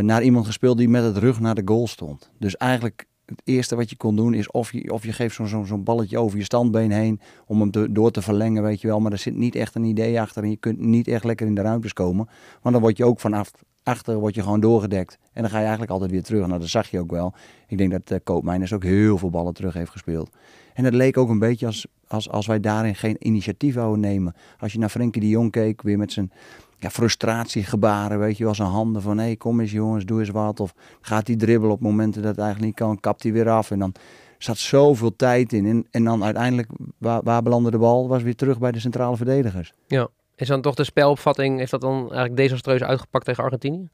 naar 0.06 0.24
iemand 0.24 0.46
gespeeld 0.46 0.78
die 0.78 0.90
met 0.90 1.04
het 1.04 1.18
rug 1.18 1.40
naar 1.40 1.56
de 1.56 1.62
goal 1.66 1.88
stond. 1.88 2.30
Dus 2.38 2.58
eigenlijk 2.58 3.08
het 3.30 3.42
eerste 3.44 3.76
wat 3.76 3.90
je 3.90 3.98
kon 3.98 4.16
doen 4.16 4.34
is 4.34 4.52
of 4.52 4.72
je, 4.72 4.94
of 4.94 5.06
je 5.06 5.14
geeft 5.14 5.36
zo'n 5.36 5.48
zo, 5.48 5.64
zo 5.64 5.78
balletje 5.78 6.18
over 6.18 6.38
je 6.38 6.44
standbeen 6.44 6.92
heen 6.92 7.20
om 7.46 7.60
hem 7.60 7.72
te, 7.72 7.92
door 7.92 8.12
te 8.12 8.22
verlengen, 8.22 8.64
weet 8.64 8.82
je 8.82 8.88
wel. 8.88 9.00
Maar 9.00 9.12
er 9.12 9.18
zit 9.18 9.36
niet 9.36 9.56
echt 9.56 9.76
een 9.76 9.84
idee 9.84 10.22
achter 10.22 10.44
en 10.44 10.50
je 10.50 10.58
kunt 10.58 10.80
niet 10.80 11.08
echt 11.08 11.24
lekker 11.24 11.48
in 11.48 11.56
de 11.56 11.62
ruimtes 11.62 11.94
komen. 11.94 12.30
Want 12.62 12.74
dan 12.76 12.84
word 12.84 12.98
je 12.98 13.06
ook 13.06 13.20
vanaf 13.20 13.52
achter 13.89 14.15
word 14.15 14.36
je 14.36 14.41
gewoon 14.41 14.59
doorgedekt. 14.59 15.18
En 15.33 15.41
dan 15.41 15.51
ga 15.51 15.57
je 15.57 15.62
eigenlijk 15.62 15.91
altijd 15.91 16.12
weer 16.12 16.24
terug. 16.24 16.47
Nou, 16.47 16.59
dat 16.59 16.69
zag 16.69 16.88
je 16.88 17.00
ook 17.00 17.12
wel. 17.12 17.33
Ik 17.68 17.77
denk 17.77 17.91
dat 17.91 18.12
uh, 18.12 18.18
Koopmeiners 18.24 18.74
ook 18.74 18.83
heel 18.83 19.18
veel 19.18 19.30
ballen 19.30 19.53
terug 19.53 19.74
heeft 19.74 19.91
gespeeld. 19.91 20.30
En 20.74 20.83
het 20.83 20.94
leek 20.94 21.18
ook 21.18 21.30
een 21.30 21.39
beetje 21.39 21.65
als, 21.65 21.88
als, 22.07 22.30
als 22.30 22.47
wij 22.47 22.59
daarin 22.59 22.95
geen 22.95 23.15
initiatief 23.19 23.75
wouden 23.75 24.00
nemen. 24.00 24.36
Als 24.59 24.74
je 24.74 24.80
naar 24.80 24.89
Frenkie 24.89 25.21
de 25.21 25.30
Jong 25.30 25.51
keek, 25.51 25.81
weer 25.81 25.97
met 25.97 26.12
zijn 26.12 26.31
ja, 26.77 26.89
frustratiegebaren, 26.89 28.19
weet 28.19 28.38
je 28.38 28.44
wel, 28.44 28.56
zijn 28.56 28.69
handen 28.69 29.01
van 29.01 29.18
hé, 29.18 29.24
hey, 29.24 29.36
kom 29.36 29.59
eens 29.59 29.71
jongens, 29.71 30.06
doe 30.06 30.19
eens 30.19 30.30
wat. 30.30 30.59
Of 30.59 30.74
gaat 31.01 31.27
hij 31.27 31.36
dribbelen 31.36 31.75
op 31.75 31.81
momenten 31.81 32.21
dat 32.21 32.31
het 32.31 32.39
eigenlijk 32.39 32.68
niet 32.68 32.88
kan, 32.88 33.00
kapt 33.00 33.24
hij 33.24 33.31
weer 33.31 33.50
af. 33.50 33.71
En 33.71 33.80
dan 33.80 33.94
zat 34.38 34.57
zoveel 34.57 35.15
tijd 35.15 35.53
in. 35.53 35.65
En, 35.65 35.88
en 35.91 36.03
dan 36.03 36.24
uiteindelijk, 36.24 36.69
waar, 36.97 37.24
waar 37.24 37.44
belandde 37.44 37.71
de 37.71 37.77
bal? 37.77 38.07
Was 38.07 38.24
weer 38.24 38.36
terug 38.36 38.59
bij 38.59 38.71
de 38.71 38.80
centrale 38.80 39.18
verdedigers. 39.18 39.74
Ja. 39.88 40.07
Is 40.39 40.47
dan 40.47 40.62
toch 40.62 40.75
de 40.75 40.83
spelopvatting, 40.83 41.57
heeft 41.57 41.71
dat 41.71 41.81
dan 41.81 42.00
eigenlijk 42.00 42.36
desastreus 42.36 42.83
uitgepakt 42.83 43.25
tegen 43.25 43.44
Argentinië? 43.44 43.89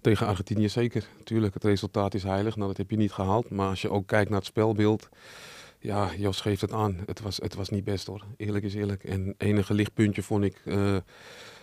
Tegen 0.00 0.26
Argentinië 0.26 0.68
zeker. 0.68 1.06
Tuurlijk, 1.24 1.54
het 1.54 1.64
resultaat 1.64 2.14
is 2.14 2.22
heilig. 2.22 2.56
Nou, 2.56 2.68
dat 2.68 2.76
heb 2.76 2.90
je 2.90 2.96
niet 2.96 3.12
gehaald. 3.12 3.50
Maar 3.50 3.68
als 3.68 3.82
je 3.82 3.90
ook 3.90 4.06
kijkt 4.06 4.28
naar 4.30 4.38
het 4.38 4.48
spelbeeld. 4.48 5.08
Ja, 5.78 6.08
Jos 6.16 6.40
geeft 6.40 6.60
het 6.60 6.72
aan. 6.72 6.98
Het 7.06 7.20
was, 7.20 7.36
het 7.36 7.54
was 7.54 7.68
niet 7.68 7.84
best 7.84 8.06
hoor. 8.06 8.24
Eerlijk 8.36 8.64
is 8.64 8.74
eerlijk. 8.74 9.04
En 9.04 9.34
enige 9.38 9.74
lichtpuntje 9.74 10.22
vond 10.22 10.44
ik 10.44 10.62
uh, 10.64 10.96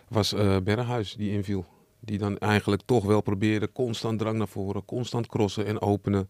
was 0.07 0.33
uh, 0.33 0.57
Berghuis 0.63 1.13
die 1.13 1.31
inviel. 1.31 1.65
Die 1.99 2.17
dan 2.17 2.37
eigenlijk 2.37 2.81
toch 2.85 3.05
wel 3.05 3.21
probeerde 3.21 3.71
constant 3.71 4.19
drang 4.19 4.37
naar 4.37 4.47
voren, 4.47 4.85
constant 4.85 5.27
crossen 5.27 5.65
en 5.65 5.81
openen. 5.81 6.29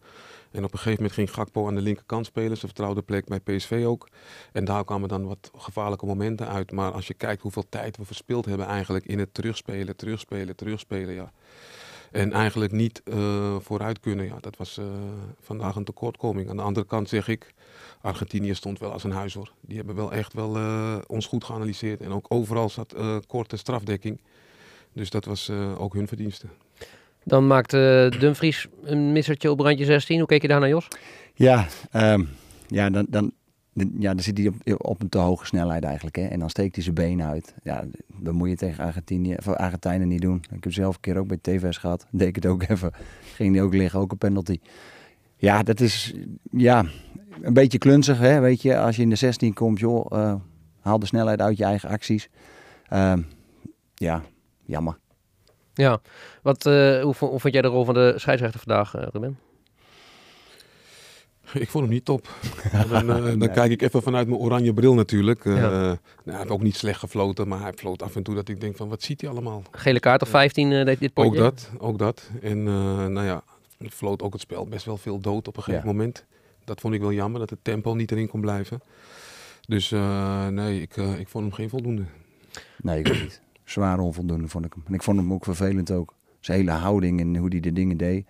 En 0.54 0.64
op 0.64 0.72
een 0.72 0.78
gegeven 0.78 1.02
moment 1.02 1.12
ging 1.12 1.34
Gakpo 1.34 1.66
aan 1.66 1.74
de 1.74 1.80
linkerkant 1.80 2.26
spelen, 2.26 2.56
zijn 2.56 2.72
vertrouwde 2.72 3.02
plek 3.02 3.24
bij 3.24 3.40
PSV 3.40 3.84
ook. 3.86 4.08
En 4.52 4.64
daar 4.64 4.84
kwamen 4.84 5.08
dan 5.08 5.26
wat 5.26 5.50
gevaarlijke 5.56 6.06
momenten 6.06 6.48
uit. 6.48 6.72
Maar 6.72 6.92
als 6.92 7.06
je 7.06 7.14
kijkt 7.14 7.42
hoeveel 7.42 7.68
tijd 7.68 7.96
we 7.96 8.04
verspild 8.04 8.44
hebben 8.44 8.66
eigenlijk 8.66 9.06
in 9.06 9.18
het 9.18 9.34
terugspelen, 9.34 9.96
terugspelen, 9.96 10.56
terugspelen, 10.56 11.14
ja. 11.14 11.32
En 12.10 12.32
eigenlijk 12.32 12.72
niet 12.72 13.02
uh, 13.04 13.56
vooruit 13.60 14.00
kunnen, 14.00 14.26
ja, 14.26 14.36
dat 14.40 14.56
was 14.56 14.78
uh, 14.78 14.84
vandaag 15.40 15.76
een 15.76 15.84
tekortkoming. 15.84 16.50
Aan 16.50 16.56
de 16.56 16.62
andere 16.62 16.86
kant 16.86 17.08
zeg 17.08 17.28
ik, 17.28 17.54
Argentinië 18.00 18.54
stond 18.54 18.78
wel 18.78 18.92
als 18.92 19.04
een 19.04 19.12
huis 19.12 19.34
hoor. 19.34 19.52
Die 19.60 19.76
hebben 19.76 19.94
wel 19.94 20.12
echt 20.12 20.32
wel 20.32 20.56
uh, 20.56 20.98
ons 21.06 21.26
goed 21.26 21.44
geanalyseerd. 21.44 22.00
En 22.00 22.12
ook 22.12 22.26
overal 22.28 22.68
zat 22.68 22.94
korte 23.26 23.56
strafdekking. 23.56 24.20
Dus 24.92 25.10
dat 25.10 25.24
was 25.24 25.50
ook 25.78 25.94
hun 25.94 26.08
verdienste. 26.08 26.46
Dan 27.24 27.46
maakte 27.46 28.12
Dumfries 28.18 28.66
een 28.82 29.12
missertje 29.12 29.50
op 29.50 29.60
randje 29.60 29.84
16. 29.84 30.18
Hoe 30.18 30.26
keek 30.26 30.42
je 30.42 30.48
daar 30.48 30.60
naar, 30.60 30.68
Jos? 30.68 30.88
Ja, 31.34 31.66
um, 31.92 32.28
ja, 32.66 32.90
dan, 32.90 33.06
dan, 33.08 33.32
ja, 33.98 34.14
dan 34.14 34.22
zit 34.22 34.38
hij 34.38 34.52
op, 34.76 35.00
een 35.00 35.08
te 35.08 35.18
hoge 35.18 35.46
snelheid 35.46 35.84
eigenlijk. 35.84 36.16
Hè? 36.16 36.26
En 36.26 36.38
dan 36.38 36.50
steekt 36.50 36.74
hij 36.74 36.84
zijn 36.84 36.94
benen 36.94 37.26
uit. 37.26 37.54
Ja, 37.62 37.84
dat 38.18 38.34
moet 38.34 38.48
je 38.48 38.56
tegen 38.56 38.84
Argentinië, 38.84 39.36
Argentijnen 39.44 40.08
niet 40.08 40.20
doen. 40.20 40.44
Ik 40.52 40.64
heb 40.64 40.72
zelf 40.72 40.94
een 40.94 41.00
keer 41.00 41.18
ook 41.18 41.26
bij 41.26 41.38
TVS 41.40 41.76
gehad. 41.76 42.06
Deed 42.10 42.28
ik 42.28 42.34
het 42.34 42.46
ook 42.46 42.62
even. 42.68 42.92
Ging 43.34 43.52
die 43.52 43.62
ook 43.62 43.74
liggen, 43.74 44.00
ook 44.00 44.12
een 44.12 44.18
penalty. 44.18 44.58
Ja, 45.36 45.62
dat 45.62 45.80
is 45.80 46.14
ja, 46.50 46.84
een 47.40 47.52
beetje 47.52 47.78
klunzig, 47.78 48.18
hè? 48.18 48.40
weet 48.40 48.62
je. 48.62 48.78
Als 48.78 48.96
je 48.96 49.02
in 49.02 49.10
de 49.10 49.16
16 49.16 49.54
komt, 49.54 49.78
joh, 49.78 50.06
uh, 50.12 50.34
haal 50.80 50.98
de 50.98 51.06
snelheid 51.06 51.40
uit 51.40 51.56
je 51.56 51.64
eigen 51.64 51.88
acties. 51.88 52.28
Uh, 52.92 53.12
ja, 53.94 54.22
jammer. 54.64 54.98
Ja, 55.74 56.00
Wat, 56.42 56.66
uh, 56.66 57.02
hoe, 57.02 57.14
hoe, 57.18 57.40
vond 57.40 57.52
jij 57.52 57.62
de 57.62 57.68
rol 57.68 57.84
van 57.84 57.94
de 57.94 58.14
scheidsrechter 58.16 58.60
vandaag, 58.60 58.96
uh, 58.96 59.02
Ruben? 59.12 59.38
Ik 61.52 61.70
vond 61.70 61.84
hem 61.84 61.92
niet 61.92 62.04
top. 62.04 62.28
dan, 62.90 63.10
uh, 63.10 63.24
dan 63.24 63.38
nee. 63.38 63.50
kijk 63.50 63.70
ik 63.70 63.82
even 63.82 64.02
vanuit 64.02 64.28
mijn 64.28 64.40
oranje 64.40 64.74
bril 64.74 64.94
natuurlijk. 64.94 65.44
Uh, 65.44 65.56
ja. 65.56 65.70
nou, 65.70 65.98
hij 66.24 66.36
heeft 66.36 66.50
ook 66.50 66.62
niet 66.62 66.76
slecht 66.76 66.98
gefloten, 66.98 67.48
maar 67.48 67.60
hij 67.60 67.72
floot 67.72 68.02
af 68.02 68.16
en 68.16 68.22
toe 68.22 68.34
dat 68.34 68.48
ik 68.48 68.60
denk 68.60 68.76
van 68.76 68.88
wat 68.88 69.02
ziet 69.02 69.20
hij 69.20 69.30
allemaal. 69.30 69.62
Gele 69.70 70.00
kaart 70.00 70.22
of 70.22 70.28
15 70.28 70.70
uh, 70.70 70.84
deed 70.84 71.00
dit 71.00 71.12
potje? 71.12 71.30
Ook 71.30 71.36
dat, 71.36 71.70
ook 71.78 71.98
dat. 71.98 72.30
En 72.42 72.62
nou 73.12 73.26
ja, 73.26 73.42
het 73.78 73.94
floot 73.94 74.22
ook 74.22 74.32
het 74.32 74.42
spel 74.42 74.66
best 74.66 74.84
wel 74.84 74.96
veel 74.96 75.20
dood 75.20 75.48
op 75.48 75.56
een 75.56 75.62
gegeven 75.62 75.88
ja. 75.88 75.94
moment. 75.94 76.24
Dat 76.64 76.80
vond 76.80 76.94
ik 76.94 77.00
wel 77.00 77.12
jammer, 77.12 77.40
dat 77.40 77.50
het 77.50 77.58
tempo 77.62 77.94
niet 77.94 78.10
erin 78.10 78.28
kon 78.28 78.40
blijven. 78.40 78.80
Dus 79.66 79.90
nee, 80.50 80.80
ik, 80.80 80.96
ik 80.96 81.28
vond 81.28 81.44
hem 81.44 81.52
geen 81.52 81.68
voldoende. 81.68 82.04
Nee, 82.76 82.98
ik 82.98 83.08
ook 83.08 83.20
niet 83.20 83.42
zwaar 83.64 83.98
onvoldoende 83.98 84.48
vond 84.48 84.64
ik 84.64 84.72
hem. 84.74 84.82
En 84.86 84.94
ik 84.94 85.02
vond 85.02 85.16
hem 85.16 85.32
ook 85.32 85.44
vervelend 85.44 85.90
ook. 85.90 86.14
Zijn 86.40 86.58
hele 86.58 86.70
houding 86.70 87.20
en 87.20 87.36
hoe 87.36 87.48
hij 87.48 87.60
de 87.60 87.72
dingen 87.72 87.96
deed. 87.96 88.26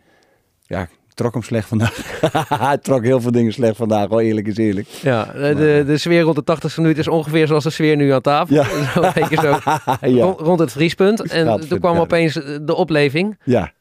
Ja, 0.63 0.89
trok 1.15 1.33
hem 1.33 1.43
slecht 1.43 1.69
vandaag. 1.69 2.21
Hij 2.49 2.79
trok 2.79 3.03
heel 3.05 3.21
veel 3.21 3.31
dingen 3.31 3.53
slecht 3.53 3.77
vandaag, 3.77 4.09
hoor, 4.09 4.21
eerlijk 4.21 4.47
is 4.47 4.57
eerlijk. 4.57 4.89
Ja, 4.89 5.25
de, 5.25 5.55
de, 5.55 5.83
de 5.87 5.99
sfeer 5.99 6.21
rond 6.21 6.37
de 6.37 6.45
80 6.45 6.77
minuut 6.77 6.99
is 6.99 7.09
ongeveer 7.09 7.47
zoals 7.47 7.65
de 7.65 7.71
sfeer 7.71 7.97
nu 7.97 8.11
aan 8.11 8.21
tafel. 8.21 8.55
Ja. 8.55 8.65
Zo, 9.43 9.51
ja. 10.09 10.25
rond, 10.25 10.41
rond 10.41 10.59
het 10.59 10.73
vriespunt. 10.73 11.21
En 11.21 11.69
toen 11.69 11.79
kwam 11.79 11.97
opeens 11.97 12.35
de 12.63 12.75
opleving. 12.75 13.39
ja, 13.45 13.73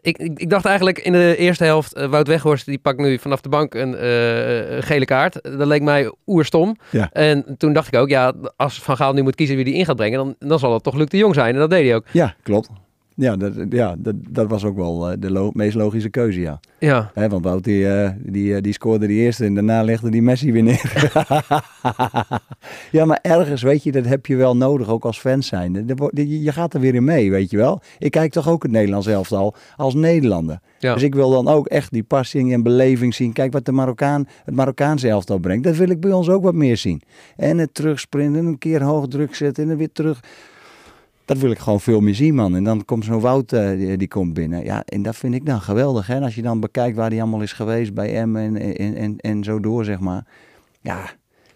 Ik, 0.00 0.18
ik, 0.18 0.38
ik 0.38 0.50
dacht 0.50 0.64
eigenlijk 0.64 0.98
in 0.98 1.12
de 1.12 1.36
eerste 1.36 1.64
helft, 1.64 1.94
eh, 1.94 2.06
Wout 2.06 2.26
Weghorst 2.26 2.66
die 2.66 2.78
pakt 2.78 2.98
nu 2.98 3.18
vanaf 3.18 3.40
de 3.40 3.48
bank 3.48 3.74
een 3.74 3.94
eh, 3.94 4.82
gele 4.82 5.04
kaart. 5.04 5.42
Dat 5.42 5.66
leek 5.66 5.82
mij 5.82 6.12
oerstom. 6.26 6.76
Ja. 6.90 7.10
En 7.12 7.54
toen 7.58 7.72
dacht 7.72 7.88
ik 7.88 8.00
ook, 8.00 8.08
ja, 8.08 8.32
als 8.56 8.82
Van 8.82 8.96
Gaal 8.96 9.12
nu 9.12 9.22
moet 9.22 9.34
kiezen 9.34 9.56
wie 9.56 9.64
die 9.64 9.74
in 9.74 9.84
gaat 9.84 9.96
brengen, 9.96 10.18
dan, 10.18 10.34
dan 10.48 10.58
zal 10.58 10.72
het 10.72 10.82
toch 10.82 10.94
Luc 10.94 11.08
de 11.08 11.16
Jong 11.16 11.34
zijn. 11.34 11.54
En 11.54 11.60
dat 11.60 11.70
deed 11.70 11.84
hij 11.84 11.94
ook. 11.94 12.04
ja, 12.12 12.34
klopt. 12.42 12.68
Ja, 13.14 13.36
dat, 13.36 13.52
ja 13.70 13.94
dat, 13.98 14.14
dat 14.28 14.48
was 14.48 14.64
ook 14.64 14.76
wel 14.76 15.10
eh, 15.10 15.16
de 15.18 15.30
lo- 15.30 15.50
meest 15.54 15.74
logische 15.74 16.08
keuze, 16.08 16.40
ja. 16.40 16.60
Ja, 17.14 17.28
want 17.28 17.44
Wout 17.44 17.64
die, 17.64 17.88
eh, 17.88 18.10
die, 18.18 18.54
eh, 18.54 18.62
die 18.62 18.72
scoorde 18.72 19.06
die 19.06 19.18
eerste 19.20 19.44
en 19.44 19.54
daarna 19.54 19.82
legde 19.82 20.10
die 20.10 20.22
Messi 20.22 20.52
weer 20.52 20.62
neer. 20.62 21.12
ja, 22.90 23.04
maar 23.04 23.18
ergens, 23.22 23.62
weet 23.62 23.82
je, 23.82 23.92
dat 23.92 24.04
heb 24.04 24.26
je 24.26 24.36
wel 24.36 24.56
nodig, 24.56 24.88
ook 24.88 25.04
als 25.04 25.20
fans 25.20 25.46
zijn. 25.46 25.86
Je 26.12 26.42
je 26.42 26.52
gaat 26.52 26.74
er 26.74 26.80
weer 26.80 26.94
in 26.94 27.04
mee, 27.04 27.30
weet 27.30 27.50
je 27.50 27.56
wel. 27.56 27.80
Ik 27.98 28.10
kijk 28.10 28.32
toch 28.32 28.48
ook 28.48 28.62
het 28.62 28.72
Nederlands 28.72 29.06
elftal 29.06 29.54
als 29.76 29.94
Nederlander. 29.94 30.60
ja. 30.78 30.94
Dus 30.94 31.02
ik 31.02 31.14
wil 31.14 31.30
dan 31.30 31.48
ook 31.48 31.66
echt 31.66 31.92
die 31.92 32.02
passing 32.02 32.52
en 32.52 32.62
beleving 32.62 33.14
zien. 33.14 33.32
Kijk 33.32 33.52
wat 33.52 33.64
de 33.64 33.72
Marokkaan, 33.72 34.28
het 34.44 34.54
Marokkaanse 34.54 35.08
elftal 35.08 35.38
brengt. 35.38 35.64
Dat 35.64 35.76
wil 35.76 35.88
ik 35.90 36.00
bij 36.00 36.12
ons 36.12 36.28
ook 36.28 36.42
wat 36.42 36.54
meer 36.54 36.76
zien. 36.76 37.02
En 37.36 37.58
het 37.58 37.74
terugsprinten, 37.74 38.46
een 38.46 38.58
keer 38.58 38.82
hoog 38.82 39.08
druk 39.08 39.34
zetten 39.34 39.62
en 39.62 39.68
dan 39.68 39.78
weer 39.78 39.92
terug. 39.92 40.20
Dat 41.30 41.38
wil 41.38 41.50
ik 41.50 41.58
gewoon 41.58 41.80
veel 41.80 42.00
meer 42.00 42.14
zien, 42.14 42.34
man. 42.34 42.56
En 42.56 42.64
dan 42.64 42.84
komt 42.84 43.04
zo'n 43.04 43.20
Wout, 43.20 43.52
eh, 43.52 43.70
die, 43.70 43.96
die 43.96 44.08
komt 44.08 44.34
binnen. 44.34 44.64
Ja, 44.64 44.82
en 44.84 45.02
dat 45.02 45.16
vind 45.16 45.34
ik 45.34 45.46
dan 45.46 45.60
geweldig. 45.60 46.06
Hè? 46.06 46.14
En 46.14 46.22
Als 46.22 46.34
je 46.34 46.42
dan 46.42 46.60
bekijkt 46.60 46.96
waar 46.96 47.10
hij 47.10 47.20
allemaal 47.20 47.42
is 47.42 47.52
geweest 47.52 47.94
bij 47.94 48.26
M 48.26 48.36
en, 48.36 48.56
en, 48.76 48.94
en, 48.96 49.16
en 49.16 49.44
zo 49.44 49.60
door, 49.60 49.84
zeg 49.84 50.00
maar. 50.00 50.24
Ja, 50.80 51.10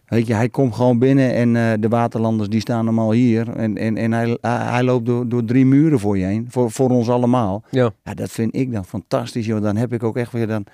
weet 0.06 0.26
je, 0.26 0.34
hij 0.34 0.48
komt 0.48 0.74
gewoon 0.74 0.98
binnen 0.98 1.34
en 1.34 1.56
eh, 1.56 1.72
de 1.80 1.88
Waterlanders 1.88 2.48
die 2.48 2.60
staan 2.60 2.84
allemaal 2.84 3.12
hier. 3.12 3.48
En, 3.56 3.76
en, 3.76 3.96
en 3.96 4.12
hij, 4.12 4.38
hij, 4.40 4.56
hij 4.56 4.82
loopt 4.82 5.06
door, 5.06 5.28
door 5.28 5.44
drie 5.44 5.66
muren 5.66 5.98
voor 5.98 6.18
je 6.18 6.24
heen, 6.24 6.46
voor, 6.48 6.70
voor 6.70 6.90
ons 6.90 7.08
allemaal. 7.08 7.62
ja. 7.70 7.90
Ja, 8.04 8.14
dat 8.14 8.30
vind 8.30 8.56
ik 8.56 8.72
dan 8.72 8.84
fantastisch, 8.84 9.46
joh. 9.46 9.62
Dan 9.62 9.76
heb 9.76 9.92
ik 9.92 10.02
ook 10.02 10.16
echt 10.16 10.32
weer 10.32 10.46
dan... 10.46 10.64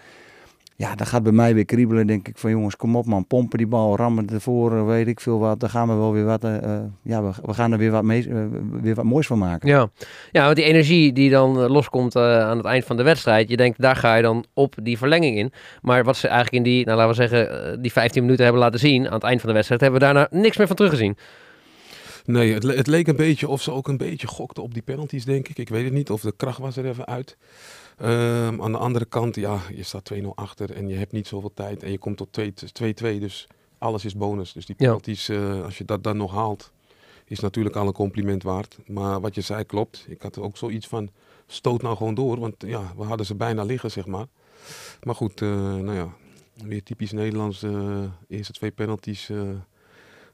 Ja, 0.80 0.94
dan 0.94 1.06
gaat 1.06 1.22
bij 1.22 1.32
mij 1.32 1.54
weer 1.54 1.64
kriebelen. 1.64 2.06
denk 2.06 2.28
ik 2.28 2.38
van 2.38 2.50
jongens, 2.50 2.76
kom 2.76 2.96
op 2.96 3.06
man. 3.06 3.26
Pompen 3.26 3.58
die 3.58 3.66
bal, 3.66 3.96
rammen 3.96 4.28
ervoor, 4.28 4.76
eh, 4.76 4.86
weet 4.86 5.06
ik 5.06 5.20
veel 5.20 5.38
wat. 5.38 5.60
Dan 5.60 5.70
gaan 5.70 5.88
we 5.88 5.94
wel 5.94 6.12
weer 6.12 6.24
wat... 6.24 6.44
eh, 6.44 6.56
eh, 6.76 6.80
ja, 7.02 7.22
we, 7.22 7.30
we 7.44 7.54
gaan 7.54 7.72
er 7.72 7.78
weer 7.78 7.90
wat, 7.90 8.02
mee, 8.02 8.28
weer 8.82 8.94
wat 8.94 9.04
moois 9.04 9.26
van 9.26 9.38
maken. 9.38 9.68
Ja. 9.68 9.90
ja, 10.32 10.44
want 10.44 10.56
die 10.56 10.64
energie 10.64 11.12
die 11.12 11.30
dan 11.30 11.58
loskomt 11.58 12.16
aan 12.16 12.56
het 12.56 12.66
eind 12.66 12.84
van 12.84 12.96
de 12.96 13.02
wedstrijd. 13.02 13.48
Je 13.48 13.56
denkt, 13.56 13.80
daar 13.80 13.96
ga 13.96 14.14
je 14.14 14.22
dan 14.22 14.44
op 14.54 14.74
die 14.82 14.98
verlenging 14.98 15.36
in. 15.36 15.52
Maar 15.82 16.04
wat 16.04 16.16
ze 16.16 16.28
eigenlijk 16.28 16.56
in 16.56 16.72
die, 16.72 16.84
nou 16.84 16.96
laten 16.98 17.16
we 17.16 17.28
zeggen, 17.28 17.82
die 17.82 17.92
15 17.92 18.22
minuten 18.22 18.44
hebben 18.44 18.62
laten 18.62 18.80
zien 18.80 19.06
aan 19.06 19.14
het 19.14 19.22
eind 19.22 19.40
van 19.40 19.48
de 19.48 19.54
wedstrijd, 19.54 19.80
hebben 19.80 20.00
we 20.00 20.06
daarna 20.06 20.28
niks 20.30 20.56
meer 20.56 20.66
van 20.66 20.76
teruggezien. 20.76 21.16
Nee, 22.24 22.54
het, 22.54 22.62
le- 22.62 22.76
het 22.76 22.86
leek 22.86 23.06
een 23.08 23.16
beetje 23.16 23.48
of 23.48 23.62
ze 23.62 23.72
ook 23.72 23.88
een 23.88 23.96
beetje 23.96 24.26
gokten 24.26 24.62
op 24.62 24.72
die 24.74 24.82
penalties, 24.82 25.24
denk 25.24 25.48
ik. 25.48 25.58
Ik 25.58 25.68
weet 25.68 25.84
het 25.84 25.92
niet, 25.92 26.10
of 26.10 26.20
de 26.20 26.32
kracht 26.36 26.58
was 26.58 26.76
er 26.76 26.86
even 26.86 27.06
uit. 27.06 27.36
Ehm, 28.00 28.62
aan 28.62 28.72
de 28.72 28.78
andere 28.78 29.04
kant, 29.04 29.36
ja, 29.36 29.58
je 29.74 29.82
staat 29.82 30.04
2-0 30.04 30.32
achter 30.34 30.72
en 30.74 30.88
je 30.88 30.96
hebt 30.96 31.12
niet 31.12 31.26
zoveel 31.26 31.52
tijd. 31.54 31.82
En 31.82 31.90
je 31.90 31.98
komt 31.98 32.16
tot 32.16 32.32
2-2, 32.72 33.20
dus 33.20 33.46
alles 33.78 34.04
is 34.04 34.16
bonus. 34.16 34.52
Dus 34.52 34.66
die 34.66 34.74
Ja. 34.78 34.84
penalties, 34.86 35.28
eh, 35.28 35.62
als 35.64 35.78
je 35.78 35.84
dat 35.84 36.04
dan 36.04 36.16
nog 36.16 36.32
haalt, 36.32 36.70
is 37.24 37.40
natuurlijk 37.40 37.76
al 37.76 37.86
een 37.86 37.92
compliment 37.92 38.42
waard. 38.42 38.78
Maar 38.86 39.20
wat 39.20 39.34
je 39.34 39.40
zei 39.40 39.64
klopt. 39.64 40.04
Ik 40.08 40.22
had 40.22 40.38
ook 40.38 40.56
zoiets 40.56 40.86
van, 40.86 41.10
stoot 41.46 41.82
nou 41.82 41.96
gewoon 41.96 42.14
door. 42.14 42.40
Want 42.40 42.54
ja, 42.58 42.92
we 42.96 43.02
hadden 43.04 43.26
ze 43.26 43.34
bijna 43.34 43.62
liggen, 43.62 43.90
zeg 43.90 44.06
maar. 44.06 44.26
Maar 45.02 45.14
goed, 45.14 45.42
eh, 45.42 45.48
nou 45.74 45.92
ja, 45.94 46.08
weer 46.64 46.82
typisch 46.82 47.12
Nederlands. 47.12 47.62
eh 47.62 48.02
eerste 48.28 48.52
twee 48.52 48.70
penalties 48.70 49.30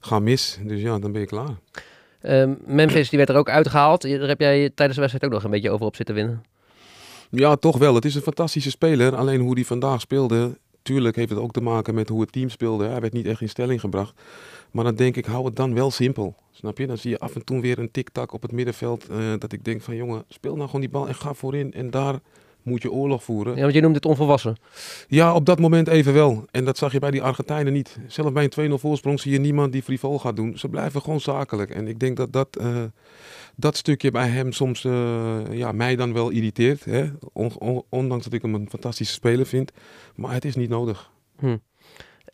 gaan 0.00 0.22
mis. 0.22 0.58
Dus 0.62 0.80
ja, 0.80 0.98
dan 0.98 1.12
ben 1.12 1.20
je 1.20 1.26
klaar. 1.26 1.56
Ehm, 2.20 2.54
Memphis 2.64 3.08
die 3.08 3.18
werd 3.18 3.30
er 3.30 3.36
ook 3.36 3.48
uitgehaald. 3.50 4.02
Daar 4.02 4.28
heb 4.28 4.40
jij 4.40 4.70
tijdens 4.74 4.94
de 4.98 5.00
wedstrijd 5.06 5.24
ook 5.24 5.30
nog 5.30 5.44
een 5.44 5.50
beetje 5.50 5.70
over 5.70 5.86
op 5.86 5.96
zitten 5.96 6.14
winnen. 6.14 6.44
Ja, 7.30 7.56
toch 7.56 7.78
wel. 7.78 7.94
Het 7.94 8.04
is 8.04 8.14
een 8.14 8.22
fantastische 8.22 8.70
speler. 8.70 9.16
Alleen 9.16 9.40
hoe 9.40 9.54
hij 9.54 9.64
vandaag 9.64 10.00
speelde, 10.00 10.58
tuurlijk 10.82 11.16
heeft 11.16 11.30
het 11.30 11.38
ook 11.38 11.52
te 11.52 11.60
maken 11.60 11.94
met 11.94 12.08
hoe 12.08 12.20
het 12.20 12.32
team 12.32 12.48
speelde. 12.48 12.86
Hij 12.86 13.00
werd 13.00 13.12
niet 13.12 13.26
echt 13.26 13.40
in 13.40 13.48
stelling 13.48 13.80
gebracht. 13.80 14.14
Maar 14.70 14.84
dan 14.84 14.94
denk 14.94 15.16
ik, 15.16 15.24
hou 15.24 15.44
het 15.44 15.56
dan 15.56 15.74
wel 15.74 15.90
simpel. 15.90 16.34
Snap 16.52 16.78
je? 16.78 16.86
Dan 16.86 16.98
zie 16.98 17.10
je 17.10 17.18
af 17.18 17.34
en 17.34 17.44
toe 17.44 17.60
weer 17.60 17.78
een 17.78 17.90
tik-tak 17.90 18.32
op 18.32 18.42
het 18.42 18.52
middenveld. 18.52 19.08
eh, 19.08 19.18
dat 19.38 19.52
ik 19.52 19.64
denk 19.64 19.82
van, 19.82 19.96
jongen, 19.96 20.24
speel 20.28 20.54
nou 20.54 20.66
gewoon 20.66 20.80
die 20.80 20.90
bal 20.90 21.08
en 21.08 21.14
ga 21.14 21.34
voorin. 21.34 21.72
En 21.72 21.90
daar 21.90 22.18
moet 22.62 22.82
je 22.82 22.90
oorlog 22.92 23.24
voeren. 23.24 23.54
Ja, 23.54 23.60
want 23.62 23.74
je 23.74 23.80
noemt 23.80 23.94
dit 23.94 24.06
onvolwassen. 24.06 24.56
Ja, 25.08 25.34
op 25.34 25.46
dat 25.46 25.58
moment 25.58 25.88
even 25.88 26.12
wel. 26.12 26.44
En 26.50 26.64
dat 26.64 26.78
zag 26.78 26.92
je 26.92 26.98
bij 26.98 27.10
die 27.10 27.22
Argentijnen 27.22 27.72
niet. 27.72 27.98
Zelf 28.06 28.32
bij 28.32 28.48
een 28.56 28.70
2-0 28.70 28.74
voorsprong 28.78 29.20
zie 29.20 29.32
je 29.32 29.38
niemand 29.38 29.72
die 29.72 29.82
frivol 29.82 30.18
gaat 30.18 30.36
doen. 30.36 30.58
Ze 30.58 30.68
blijven 30.68 31.02
gewoon 31.02 31.20
zakelijk. 31.20 31.70
En 31.70 31.88
ik 31.88 31.98
denk 32.00 32.16
dat 32.16 32.32
dat, 32.32 32.56
eh, 32.56 32.82
dat 33.56 33.76
stukje 33.76 34.10
bij 34.10 34.28
hem 34.28 34.52
soms 34.52 34.84
eh, 34.84 35.38
ja, 35.50 35.72
mij 35.72 35.96
dan 35.96 36.12
wel 36.12 36.30
irriteert. 36.30 36.84
Hè? 36.84 37.04
On- 37.32 37.58
on- 37.58 37.82
ondanks 37.88 38.24
dat 38.24 38.32
ik 38.32 38.42
hem 38.42 38.54
een 38.54 38.70
fantastische 38.70 39.14
speler 39.14 39.46
vind. 39.46 39.72
Maar 40.14 40.32
het 40.32 40.44
is 40.44 40.56
niet 40.56 40.68
nodig. 40.70 41.10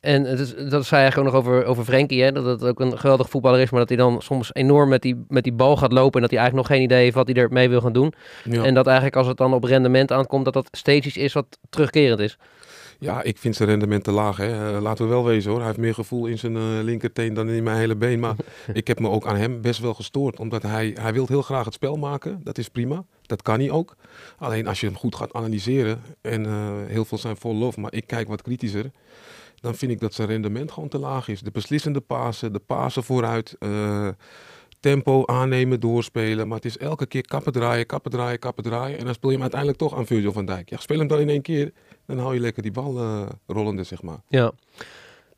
En 0.01 0.25
het 0.25 0.39
is, 0.39 0.55
dat 0.55 0.87
zei 0.87 1.01
eigenlijk 1.01 1.17
ook 1.17 1.25
nog 1.25 1.35
over, 1.35 1.65
over 1.65 1.85
Frenkie, 1.85 2.23
hè? 2.23 2.33
dat 2.33 2.45
het 2.45 2.65
ook 2.65 2.81
een 2.81 2.99
geweldig 2.99 3.29
voetballer 3.31 3.61
is, 3.61 3.71
maar 3.71 3.81
dat 3.81 3.89
hij 3.89 3.99
dan 3.99 4.23
soms 4.23 4.55
enorm 4.55 4.89
met 4.89 5.03
die, 5.03 5.25
met 5.29 5.45
die 5.45 5.53
bal 5.53 5.77
gaat 5.77 5.93
lopen 5.93 6.15
en 6.15 6.21
dat 6.21 6.31
hij 6.31 6.39
eigenlijk 6.39 6.69
nog 6.69 6.77
geen 6.79 6.87
idee 6.87 7.03
heeft 7.03 7.15
wat 7.15 7.27
hij 7.27 7.37
ermee 7.37 7.69
wil 7.69 7.81
gaan 7.81 7.93
doen. 7.93 8.13
Ja. 8.45 8.65
En 8.65 8.75
dat 8.75 8.87
eigenlijk 8.87 9.17
als 9.17 9.27
het 9.27 9.37
dan 9.37 9.55
op 9.55 9.65
rendement 9.65 10.13
aankomt, 10.13 10.45
dat 10.45 10.55
dat 10.55 10.69
steeds 10.71 11.07
iets 11.07 11.17
is 11.17 11.33
wat 11.33 11.59
terugkerend 11.71 12.21
is. 12.21 12.39
Ja, 13.03 13.23
ik 13.23 13.39
vind 13.39 13.57
zijn 13.57 13.69
rendement 13.69 14.05
te 14.05 14.11
laag. 14.11 14.37
Hè. 14.37 14.77
Eh, 14.77 14.83
laten 14.83 15.05
we 15.05 15.11
wel 15.11 15.25
wezen 15.25 15.51
hoor. 15.51 15.59
Hij 15.59 15.69
heeft 15.69 15.81
meer 15.81 15.95
gevoel 15.95 16.27
in 16.27 16.39
zijn 16.39 16.57
eh, 16.57 16.63
linkerteen 16.63 17.35
dan 17.35 17.49
in 17.49 17.63
mijn 17.63 17.77
hele 17.77 17.97
been. 17.97 18.21
Maar 18.21 18.37
ik 18.73 18.87
heb 18.87 18.99
me 18.99 19.09
ook 19.09 19.27
aan 19.27 19.37
hem 19.37 19.61
best 19.61 19.81
wel 19.81 19.95
gestoord. 19.95 20.39
Omdat 20.39 20.63
hij, 20.63 20.97
hij 21.01 21.13
wil 21.13 21.27
heel 21.27 21.43
graag 21.43 21.65
het 21.65 21.75
spel 21.75 21.97
maken. 21.97 22.41
Dat 22.45 22.59
is 22.59 22.69
prima. 22.69 23.05
Dat 23.23 23.43
kan 23.43 23.59
hij 23.59 23.71
ook. 23.71 23.97
Alleen 24.39 24.67
als 24.67 24.81
je 24.81 24.87
hem 24.87 24.97
goed 24.97 25.15
gaat 25.15 25.33
analyseren. 25.33 26.03
En 26.21 26.47
eh, 26.47 26.71
heel 26.87 27.05
veel 27.05 27.19
zijn 27.19 27.37
vol 27.37 27.55
lof. 27.55 27.77
Maar 27.77 27.93
ik 27.93 28.07
kijk 28.07 28.29
wat 28.29 28.43
kritischer. 28.43 28.91
Dan 29.55 29.75
vind 29.75 29.93
ik 29.93 30.01
dat 30.01 30.15
zijn 30.15 30.29
rendement 30.29 30.73
gewoon 30.73 30.89
te 30.89 30.99
laag 30.99 31.29
is. 31.29 31.41
De 31.41 31.51
beslissende 31.51 32.01
pasen, 32.01 32.53
de 32.53 32.59
pasen 32.67 33.03
vooruit. 33.05 33.57
tempo 34.81 35.27
aannemen, 35.27 35.81
doorspelen. 35.81 36.49
Maar 36.49 36.57
het 36.57 36.67
is 36.67 36.79
elke 36.79 37.07
keer 37.07 37.27
kappen 37.27 37.53
draaien, 37.53 37.87
kappen 37.87 38.11
draaien, 38.11 38.39
kappen 38.39 38.65
draaien. 38.65 38.99
En 38.99 39.05
dan 39.05 39.15
speel 39.15 39.31
je 39.31 39.35
hem 39.35 39.43
uiteindelijk 39.43 39.81
toch 39.81 39.97
aan 39.97 40.07
Virgil 40.07 40.33
van 40.33 40.47
Dijk. 40.47 40.71
Ja, 40.71 40.77
speel 40.77 40.99
hem 40.99 41.07
dan 41.07 41.21
in 41.21 41.29
één 41.29 41.43
keer. 41.43 41.73
Dan 42.15 42.21
hou 42.21 42.35
je 42.35 42.41
lekker 42.41 42.63
die 42.63 42.73
bal 42.73 42.99
eh, 42.99 43.23
rollende, 43.47 43.83
zeg 43.85 44.03
maar. 44.03 44.17
Ja. 44.29 44.53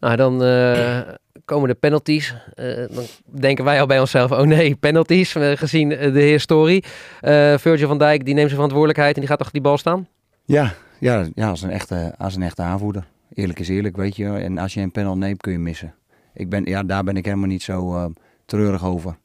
Nou, 0.01 0.17
dan 0.17 0.43
eh, 0.45 1.01
komen 1.45 1.69
de 1.69 1.75
penalties. 1.75 2.35
Eh, 2.55 2.67
dan 2.91 3.05
denken 3.25 3.65
wij 3.65 3.81
al 3.81 3.87
bij 3.87 4.01
onszelf, 4.01 4.31
oh 4.33 4.41
nee, 4.41 4.75
penalties, 4.77 5.33
gezien 5.33 5.89
de 5.89 6.21
historie. 6.21 6.85
Eh 7.21 7.59
Virgil 7.59 7.89
van 7.89 7.99
Dijk, 7.99 8.19
die 8.25 8.35
neemt 8.35 8.41
zijn 8.51 8.55
verantwoordelijkheid 8.55 9.15
en 9.15 9.21
die 9.21 9.29
gaat 9.31 9.39
achter 9.39 9.53
die 9.55 9.63
bal 9.63 9.79
staan. 9.79 10.09
Ja, 10.45 10.75
ja, 10.99 11.27
ja 11.35 11.49
als, 11.49 11.63
een 11.63 11.71
echte, 11.71 12.15
als 12.19 12.35
een 12.37 12.43
echte 12.43 12.63
aanvoerder. 12.63 13.07
Eerlijk 13.35 13.59
is 13.61 13.69
eerlijk, 13.69 13.97
weet 13.97 14.17
je. 14.17 14.27
En 14.27 14.59
als 14.59 14.75
je 14.75 14.81
een 14.81 14.91
panel 14.91 15.17
neemt, 15.17 15.41
kun 15.41 15.53
je 15.53 15.59
missen. 15.59 15.95
Ik 16.35 16.49
ben, 16.49 16.65
ja, 16.65 16.83
daar 16.83 17.05
ben 17.05 17.17
ik 17.17 17.25
helemaal 17.25 17.49
niet 17.49 17.63
zo 17.63 17.95
eh, 17.97 18.05
treurig 18.47 18.85
over. 18.85 19.17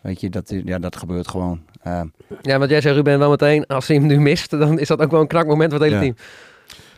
Weet 0.00 0.20
je, 0.20 0.30
dat, 0.30 0.50
is- 0.50 0.62
ja, 0.64 0.78
dat 0.78 0.96
gebeurt 0.96 1.28
gewoon. 1.28 1.60
Ja, 2.42 2.58
want 2.58 2.70
jij 2.70 2.80
zei 2.80 2.94
Ruben 2.94 3.18
wel 3.18 3.30
meteen, 3.30 3.66
als 3.66 3.86
hij 3.86 3.96
hem 3.96 4.06
nu 4.06 4.20
mist, 4.20 4.50
dan 4.50 4.78
is 4.78 4.88
dat 4.88 5.00
ook 5.00 5.10
wel 5.10 5.20
een 5.20 5.26
knakmoment 5.26 5.72
voor 5.72 5.80
het 5.80 5.90
hele 5.92 6.04
Ja. 6.04 6.12
team. 6.12 6.26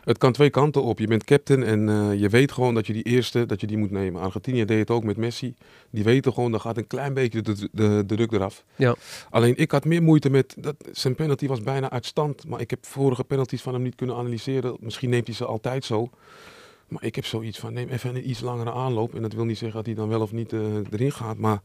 Het 0.05 0.19
kan 0.19 0.33
twee 0.33 0.51
kanten 0.51 0.83
op. 0.83 0.99
Je 0.99 1.07
bent 1.07 1.25
captain 1.25 1.63
en 1.63 1.89
eh, 1.89 2.21
je 2.21 2.29
weet 2.29 2.53
gewoon 2.53 2.75
dat 2.75 2.87
je 2.87 2.93
die 2.93 3.03
eerste 3.03 3.47
dat 3.47 3.61
je 3.61 3.67
die 3.67 3.77
moet 3.77 3.91
nemen. 3.91 4.21
Argentinië 4.21 4.65
deed 4.65 4.79
het 4.79 4.91
ook 4.91 5.05
met 5.05 5.17
Messi. 5.17 5.55
Die 5.91 6.05
weten 6.05 6.33
gewoon, 6.33 6.51
dan 6.51 6.61
gaat 6.61 6.77
een 6.77 6.87
klein 6.87 7.15
beetje 7.15 7.41
de, 7.43 7.55
de, 7.73 8.03
de 8.07 8.15
druk 8.15 8.33
eraf. 8.33 8.65
Ja. 8.77 8.95
Alleen 9.31 9.57
ik 9.57 9.71
had 9.71 9.85
meer 9.85 10.03
moeite 10.03 10.31
met, 10.31 10.55
dat, 10.59 10.75
zijn 10.93 11.15
penalty 11.15 11.47
was 11.47 11.61
bijna 11.61 11.91
uit 11.91 12.07
stand. 12.07 12.47
Maar 12.47 12.61
ik 12.61 12.71
heb 12.71 12.87
vorige 12.87 13.25
penalties 13.25 13.63
van 13.63 13.73
hem 13.73 13.83
niet 13.83 13.95
kunnen 13.95 14.17
analyseren. 14.17 14.77
Misschien 14.81 15.11
neemt 15.11 15.27
hij 15.27 15.37
ze 15.37 15.45
altijd 15.45 15.85
zo. 15.85 16.11
Maar 16.89 17.05
ik 17.05 17.15
heb 17.15 17.25
zoiets 17.25 17.59
van, 17.59 17.73
neem 17.73 17.89
even 17.89 18.15
een 18.15 18.31
iets 18.31 18.41
langere 18.41 18.73
aanloop. 18.73 19.15
En 19.15 19.23
dat 19.23 19.33
wil 19.33 19.45
niet 19.45 19.59
zeggen 19.59 19.77
dat 19.77 19.87
hij 19.87 19.95
dan 19.95 20.09
wel 20.09 20.21
of 20.21 20.33
niet 20.33 20.53
eh, 20.53 20.61
erin 20.91 21.13
gaat. 21.13 21.39
Maar 21.39 21.63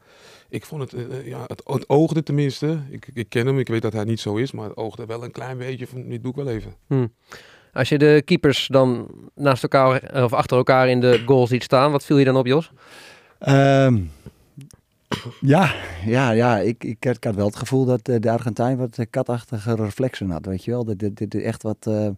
ik 0.50 0.65
vond 0.65 0.91
het, 0.91 1.10
eh, 1.10 1.27
ja, 1.27 1.44
het, 1.48 1.62
het 1.65 1.89
oogde 1.89 2.24
tenminste. 2.24 2.82
Ik, 2.89 3.10
ik 3.13 3.29
ken 3.29 3.46
hem, 3.46 3.60
ik 3.60 3.67
weet 3.67 3.82
dat 3.82 3.94
hij 3.94 4.03
niet 4.03 4.20
zo 4.20 4.36
is. 4.36 4.51
Maar 4.51 4.67
het 4.67 4.77
oogde 4.77 5.06
wel 5.06 5.24
een 5.24 5.32
klein 5.32 5.58
beetje 5.58 5.88
van, 5.88 6.10
dit 6.10 6.22
doe 6.22 6.32
ik 6.32 6.38
wel 6.38 6.48
even. 6.48 6.75
Als 7.74 7.89
je 7.89 7.97
de 7.97 8.21
keepers 8.25 8.67
dan 8.67 9.07
naast 9.36 9.63
elkaar 9.63 10.24
of 10.24 10.33
achter 10.33 10.57
elkaar 10.57 10.89
in 10.89 11.00
de 11.00 11.24
goal 11.25 11.47
ziet 11.47 11.63
staan, 11.63 11.91
wat 11.91 12.05
viel 12.05 12.17
je 12.17 12.25
dan 12.25 12.36
op, 12.36 12.45
Jos? 12.45 12.71
Ehm, 13.39 13.97
ja, 15.41 15.74
ja, 16.05 16.31
ja 16.31 16.57
ik, 16.57 16.83
ik, 16.83 17.03
had, 17.19 17.36
wel 17.36 17.45
het 17.45 17.55
gevoel 17.55 17.86
dat 17.86 18.07
eh, 18.07 18.15
de 18.19 18.31
Argentijn 18.31 18.77
wat 18.77 18.97
eh, 18.97 19.05
katachtige 19.09 19.75
reflexen 19.75 20.29
had, 20.29 20.45
weet 20.45 20.63
je 20.63 20.71
wel. 20.71 20.86
Dat 20.86 21.00
dit 21.00 21.36
echt 21.36 21.63
wat, 21.63 21.77
eh, 21.88 22.09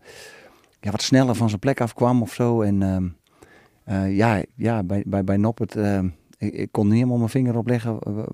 ja, 0.79 0.91
wat 0.91 1.01
sneller 1.01 1.35
van 1.35 1.47
zijn 1.47 1.59
plek 1.59 1.81
afkwam 1.81 2.21
of 2.21 2.33
zo. 2.33 2.61
En 2.61 2.81
ehm, 2.83 3.07
eh, 3.83 4.15
ja, 4.17 4.43
ja, 4.55 4.83
bij, 4.83 5.03
bij, 5.07 5.23
bij 5.23 5.37
Noppert, 5.37 5.75
ehm, 5.75 6.07
ik, 6.37 6.53
ik 6.53 6.71
kon 6.71 6.85
niet 6.85 6.95
helemaal 6.95 7.17
mijn 7.17 7.29
vinger 7.29 7.57
op 7.57 7.67
leggen 7.67 7.97
wa- 7.99 8.27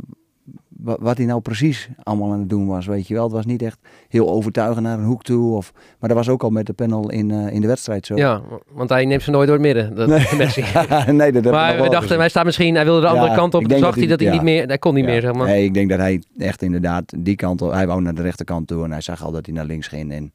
wat 0.78 1.18
hij 1.18 1.26
nou 1.26 1.42
precies 1.42 1.90
allemaal 2.04 2.32
aan 2.32 2.40
het 2.40 2.50
doen 2.50 2.68
was, 2.68 2.86
weet 2.86 3.08
je 3.08 3.14
wel. 3.14 3.24
Het 3.24 3.32
was 3.32 3.46
niet 3.46 3.62
echt 3.62 3.80
heel 4.10 4.30
overtuigend 4.30 4.84
naar 4.86 4.98
een 5.00 5.06
hoek 5.06 5.24
toe. 5.24 5.56
Of, 5.56 5.74
maar 6.00 6.10
dat 6.10 6.18
was 6.18 6.30
ook 6.30 6.44
al 6.44 6.50
met 6.50 6.66
de 6.66 6.74
panel 6.74 7.12
in, 7.12 7.32
eh, 7.32 7.54
in 7.54 7.62
de 7.62 7.68
wedstrijd 7.68 8.06
zo. 8.06 8.16
Ja, 8.16 8.42
want 8.72 8.90
hij 8.90 9.06
neemt 9.06 9.22
ze 9.24 9.32
nooit 9.32 9.48
door 9.48 9.56
het 9.58 9.66
midden. 9.66 9.96
Dat, 9.96 10.08
Nee. 10.08 10.28
Messi. 10.38 10.64
nee, 11.12 11.32
dat 11.32 11.44
Maar 11.44 11.82
we 11.82 11.90
dachten, 11.90 12.18
hij 12.20 12.30
staat 12.30 12.46
misschien, 12.46 12.76
hij 12.76 12.84
wilde 12.86 13.02
de 13.02 13.08
andere 13.08 13.28
Ja, 13.28 13.36
kant 13.36 13.54
op. 13.54 13.64
Toen 13.64 13.80
zag 13.80 13.96
hij 13.96 14.08
dat 14.08 14.20
dat 14.20 14.28
hij 14.28 14.32
niet 14.38 14.42
meer, 14.46 14.68
hij 14.68 14.78
kon 14.78 14.94
niet 14.94 15.06
Ja. 15.06 15.12
meer, 15.12 15.22
zeg 15.22 15.34
maar. 15.34 15.48
Nee, 15.48 15.64
ik 15.64 15.74
denk 15.74 15.90
dat 15.90 16.00
hij 16.00 16.24
echt 16.38 16.62
inderdaad 16.62 17.14
die 17.18 17.36
kant 17.36 17.62
op... 17.62 17.72
Hij 17.72 17.88
wou 17.88 18.02
naar 18.02 18.16
de 18.16 18.22
rechterkant 18.22 18.68
toe 18.68 18.84
en 18.84 18.92
hij 18.92 19.02
zag 19.02 19.24
al 19.24 19.32
dat 19.32 19.46
hij 19.46 19.56
naar 19.56 19.66
links 19.66 19.88
ging. 19.88 20.12
En 20.12 20.32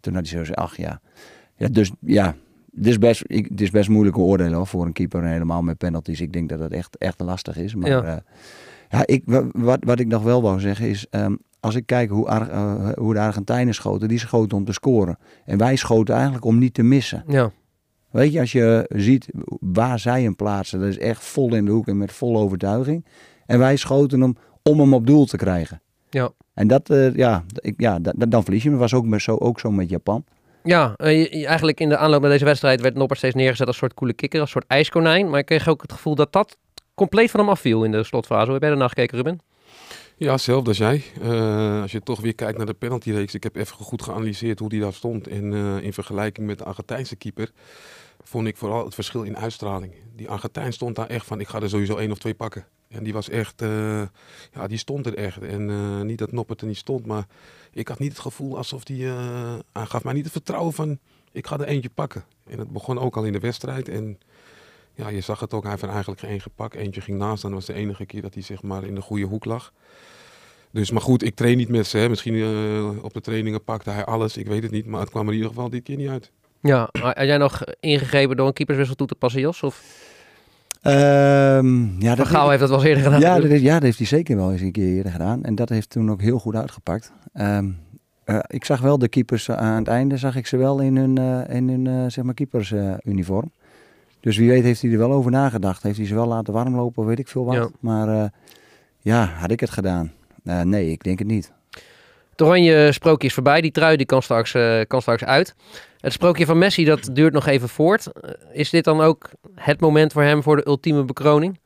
toen 0.00 0.14
had 0.14 0.22
hij 0.22 0.32
zo 0.32 0.38
gezegd, 0.38 0.58
ach 0.58 0.76
ja. 0.76 1.00
ja 1.56 1.68
dus 1.68 1.90
ja, 2.00 2.34
het 2.76 2.86
is, 2.86 2.98
best, 2.98 3.22
ik, 3.26 3.46
het 3.50 3.60
is 3.60 3.70
best 3.70 3.88
moeilijk 3.88 4.18
oordelen 4.18 4.52
hoor, 4.54 4.66
voor 4.66 4.86
een 4.86 4.92
keeper. 4.92 5.22
En 5.22 5.32
helemaal 5.32 5.62
met 5.62 5.78
penalties. 5.78 6.20
Ik 6.20 6.32
denk 6.32 6.48
dat 6.48 6.58
het 6.58 6.72
echt, 6.72 6.96
echt 6.98 7.20
lastig 7.20 7.56
is. 7.56 7.74
Maar 7.74 7.90
Ja. 7.90 8.22
Ja, 8.96 9.06
ik, 9.06 9.22
wa- 9.26 9.46
wat, 9.52 9.78
wat 9.84 9.98
ik 9.98 10.06
nog 10.06 10.22
wel 10.22 10.42
wou 10.42 10.60
zeggen 10.60 10.88
is... 10.88 11.06
ehm, 11.10 11.34
als 11.60 11.74
ik 11.74 11.86
kijk 11.86 12.10
hoe, 12.10 12.26
Ar- 12.28 12.50
eh, 12.50 12.88
hoe 12.96 13.14
de 13.14 13.20
Argentijnen 13.20 13.74
schoten, 13.74 14.08
die 14.08 14.18
schoten 14.18 14.56
om 14.56 14.64
te 14.64 14.72
scoren. 14.72 15.18
En 15.44 15.58
wij 15.58 15.76
schoten 15.76 16.14
eigenlijk 16.14 16.44
om 16.44 16.58
niet 16.58 16.74
te 16.74 16.82
missen. 16.82 17.24
Ja, 17.26 17.50
Weet 18.10 18.32
je, 18.32 18.40
als 18.40 18.52
je 18.52 18.84
ziet 18.88 19.28
waar 19.60 19.98
zij 19.98 20.22
hem 20.22 20.36
plaatsen, 20.36 20.80
dat 20.80 20.88
is 20.88 20.98
echt 20.98 21.24
vol 21.24 21.54
in 21.54 21.64
de 21.64 21.70
hoek 21.70 21.88
en 21.88 21.98
met 21.98 22.12
volle 22.12 22.38
overtuiging. 22.38 23.04
En 23.46 23.58
wij 23.58 23.76
schoten 23.76 24.20
hem 24.20 24.36
om 24.62 24.80
hem 24.80 24.94
op 24.94 25.06
doel 25.06 25.24
te 25.26 25.36
krijgen. 25.36 25.80
ja. 26.10 26.30
En 26.54 26.66
dat, 26.68 26.90
eh, 26.90 27.14
ja, 27.14 27.44
ik, 27.54 27.74
ja 27.76 27.98
da- 27.98 28.12
da- 28.16 28.26
dan 28.26 28.42
verlies 28.42 28.62
je 28.62 28.68
hem. 28.68 28.78
Dat 28.78 28.90
was 28.90 29.00
ook, 29.00 29.06
met 29.06 29.22
zo, 29.22 29.36
ook 29.36 29.60
zo 29.60 29.70
met 29.70 29.88
Japan. 29.88 30.24
Ja, 30.62 30.94
eh, 30.96 31.46
eigenlijk 31.46 31.80
in 31.80 31.88
de 31.88 31.96
aanloop 31.96 32.20
naar 32.20 32.30
deze 32.30 32.44
wedstrijd 32.44 32.80
werd 32.80 32.94
Noppert 32.94 33.18
steeds 33.18 33.34
neergezet 33.34 33.66
als 33.66 33.76
een 33.76 33.82
soort 33.82 33.94
coole 33.94 34.12
kikker, 34.14 34.40
als 34.40 34.48
een 34.54 34.60
soort 34.60 34.72
ijskonijn. 34.72 35.30
Maar 35.30 35.38
ik 35.38 35.46
kreeg 35.46 35.68
ook 35.68 35.82
het 35.82 35.92
gevoel 35.92 36.14
dat 36.14 36.32
dat 36.32 36.56
compleet 36.94 37.30
van 37.30 37.40
hem 37.40 37.48
afviel 37.48 37.84
in 37.84 37.92
de 37.92 38.04
slotfase. 38.04 38.44
Hoe 38.44 38.52
heb 38.52 38.62
jij 38.62 38.70
daarna 38.70 38.88
gekeken, 38.88 39.16
Ruben? 39.16 39.40
Ja, 40.16 40.32
hetzelfde 40.32 40.68
als 40.68 40.78
jij. 40.78 41.02
Eh, 41.20 41.80
als 41.82 41.92
je 41.92 42.02
toch 42.02 42.20
weer 42.20 42.34
kijkt 42.34 42.56
naar 42.56 42.66
de 42.66 42.74
penaltyreeks. 42.74 43.34
Ik 43.34 43.42
heb 43.42 43.56
even 43.56 43.76
goed 43.76 44.02
geanalyseerd 44.02 44.58
hoe 44.58 44.68
die 44.68 44.80
daar 44.80 44.92
stond. 44.92 45.26
En 45.26 45.52
eh, 45.52 45.82
in 45.82 45.92
vergelijking 45.92 46.46
met 46.46 46.58
de 46.58 46.64
Argentijnse 46.64 47.16
keeper 47.16 47.50
vond 48.22 48.46
ik 48.46 48.56
vooral 48.56 48.84
het 48.84 48.94
verschil 48.94 49.22
in 49.22 49.36
uitstraling. 49.36 49.92
Die 50.16 50.28
Argentijn 50.28 50.72
stond 50.72 50.96
daar 50.96 51.06
echt 51.06 51.26
van, 51.26 51.40
ik 51.40 51.48
ga 51.48 51.60
er 51.60 51.68
sowieso 51.68 51.96
één 51.96 52.10
of 52.10 52.18
twee 52.18 52.34
pakken. 52.34 52.66
En 52.88 53.04
die 53.04 53.12
was 53.12 53.28
echt, 53.28 53.62
eh, 53.62 54.02
ja, 54.52 54.66
die 54.66 54.78
stond 54.78 55.06
er 55.06 55.14
echt. 55.14 55.42
En 55.42 56.06
niet 56.06 56.18
dat 56.18 56.32
Noppert 56.32 56.60
er 56.60 56.66
niet 56.66 56.76
stond, 56.76 57.06
maar 57.06 57.26
ik 57.72 57.88
had 57.88 57.98
niet 57.98 58.12
het 58.12 58.20
gevoel 58.20 58.56
alsof 58.56 58.84
die, 58.84 59.06
eh 59.06 59.54
hij 59.72 59.86
gaf 59.86 60.04
mij 60.04 60.12
niet 60.12 60.24
het 60.24 60.32
vertrouwen 60.32 60.72
van, 60.72 60.98
ik 61.32 61.46
ga 61.46 61.58
er 61.58 61.66
eentje 61.66 61.90
pakken. 61.90 62.24
En 62.46 62.58
het 62.58 62.70
begon 62.70 62.98
ook 62.98 63.16
al 63.16 63.24
in 63.24 63.32
de 63.32 63.38
wedstrijd. 63.38 63.88
En 63.88 64.18
ja, 64.94 65.08
je 65.08 65.20
zag 65.20 65.40
het 65.40 65.52
ook, 65.54 65.62
hij 65.62 65.70
heeft 65.70 65.82
er 65.82 65.88
eigenlijk 65.88 66.20
geen 66.20 66.40
gepakt. 66.40 66.74
Eentje 66.74 67.00
ging 67.00 67.18
naast 67.18 67.42
en 67.44 67.48
dat 67.50 67.58
was 67.58 67.66
de 67.66 67.74
enige 67.82 68.06
keer 68.06 68.22
dat 68.22 68.34
hij 68.34 68.42
zeg 68.42 68.62
maar 68.62 68.84
in 68.84 68.94
de 68.94 69.00
goede 69.00 69.24
hoek 69.24 69.44
lag. 69.44 69.72
Dus, 70.70 70.90
maar 70.90 71.02
goed, 71.02 71.22
ik 71.22 71.34
train 71.34 71.56
niet 71.56 71.68
met 71.68 71.86
ze. 71.86 71.98
Hè. 71.98 72.08
Misschien 72.08 72.34
eh, 72.34 73.04
op 73.04 73.12
de 73.12 73.20
trainingen 73.20 73.64
pakte 73.64 73.90
hij 73.90 74.04
alles, 74.04 74.36
ik 74.36 74.46
weet 74.46 74.62
het 74.62 74.70
niet. 74.72 74.86
Maar 74.86 75.00
het 75.00 75.10
kwam 75.10 75.22
er 75.26 75.28
in 75.32 75.36
ieder 75.36 75.50
geval 75.52 75.70
dit 75.70 75.82
keer 75.82 75.96
niet 75.96 76.08
uit. 76.08 76.30
Ja, 76.60 76.88
had 76.92 77.14
jij 77.16 77.36
nog 77.38 77.62
ingegrepen 77.80 78.36
door 78.36 78.46
een 78.46 78.52
keeperswissel 78.52 78.96
toe 78.96 79.06
te 79.06 79.14
passen, 79.14 79.40
Jos? 79.40 79.62
Of 79.62 79.82
Ehm 80.80 82.00
ja, 82.02 82.16
Van 82.16 82.26
Gaal 82.26 82.48
heeft 82.48 82.60
dat 82.60 82.68
wel 82.68 82.78
eens 82.78 82.88
eerder 82.88 83.02
gedaan? 83.04 83.20
ja, 83.20 83.40
dat, 83.40 83.50
is- 83.50 83.60
ja, 83.60 83.72
dat 83.74 83.82
heeft 83.82 83.98
hij 83.98 84.06
zeker 84.06 84.36
wel 84.36 84.52
eens 84.52 84.60
een 84.60 84.72
keer 84.72 84.94
eerder 84.96 85.12
gedaan. 85.12 85.44
En 85.44 85.54
dat 85.54 85.68
heeft 85.68 85.90
toen 85.90 86.10
ook 86.10 86.20
heel 86.20 86.38
goed 86.38 86.54
uitgepakt. 86.54 87.12
Ehm, 87.32 87.70
eh, 88.24 88.38
ik 88.46 88.64
zag 88.64 88.80
wel 88.80 88.98
de 88.98 89.08
keepers 89.08 89.48
eh, 89.48 89.56
aan 89.56 89.76
het 89.78 89.88
einde, 89.88 90.16
zag 90.16 90.36
ik 90.36 90.46
ze 90.46 90.56
wel 90.56 90.80
in 90.80 90.96
hun, 90.96 91.18
eh, 91.18 91.54
in 91.56 91.68
hun 91.68 91.86
eh, 91.86 92.10
zeg 92.10 92.24
maar 92.24 92.34
keepersuniform. 92.34 93.50
Dus 94.24 94.36
wie 94.36 94.48
weet 94.48 94.62
heeft 94.62 94.82
hij 94.82 94.90
er 94.90 94.98
wel 94.98 95.12
over 95.12 95.30
nagedacht. 95.30 95.82
Heeft 95.82 95.96
hij 95.96 96.06
ze 96.06 96.14
wel 96.14 96.26
laten 96.26 96.52
warm 96.52 96.76
lopen, 96.76 97.06
weet 97.06 97.18
ik 97.18 97.28
veel 97.28 97.44
wat. 97.44 97.54
Ja. 97.54 97.68
Maar 97.80 98.08
eh, 98.08 98.28
ja, 99.00 99.24
had 99.24 99.50
ik 99.50 99.60
het 99.60 99.70
gedaan? 99.70 100.12
Eh, 100.44 100.60
nee, 100.60 100.90
ik 100.90 101.02
denk 101.02 101.18
het 101.18 101.28
niet. 101.28 101.52
Het 102.30 102.42
oranje 102.42 102.92
sprookje 102.92 103.26
is 103.26 103.34
voorbij. 103.34 103.60
Die 103.60 103.70
trui 103.70 103.96
die 103.96 104.06
kan, 104.06 104.22
straks, 104.22 104.54
eh, 104.54 104.80
kan 104.86 105.00
straks 105.00 105.24
uit. 105.24 105.54
Het 106.00 106.12
sprookje 106.12 106.46
van 106.46 106.58
Messi, 106.58 106.84
dat 106.84 107.10
duurt 107.12 107.32
nog 107.32 107.46
even 107.46 107.68
voort. 107.68 108.12
Eh, 108.12 108.30
is 108.52 108.70
dit 108.70 108.84
dan 108.84 109.00
ook 109.00 109.30
het 109.54 109.80
moment 109.80 110.12
voor 110.12 110.22
hem 110.22 110.42
voor 110.42 110.56
de 110.56 110.66
ultieme 110.66 111.04
bekroning? 111.04 111.58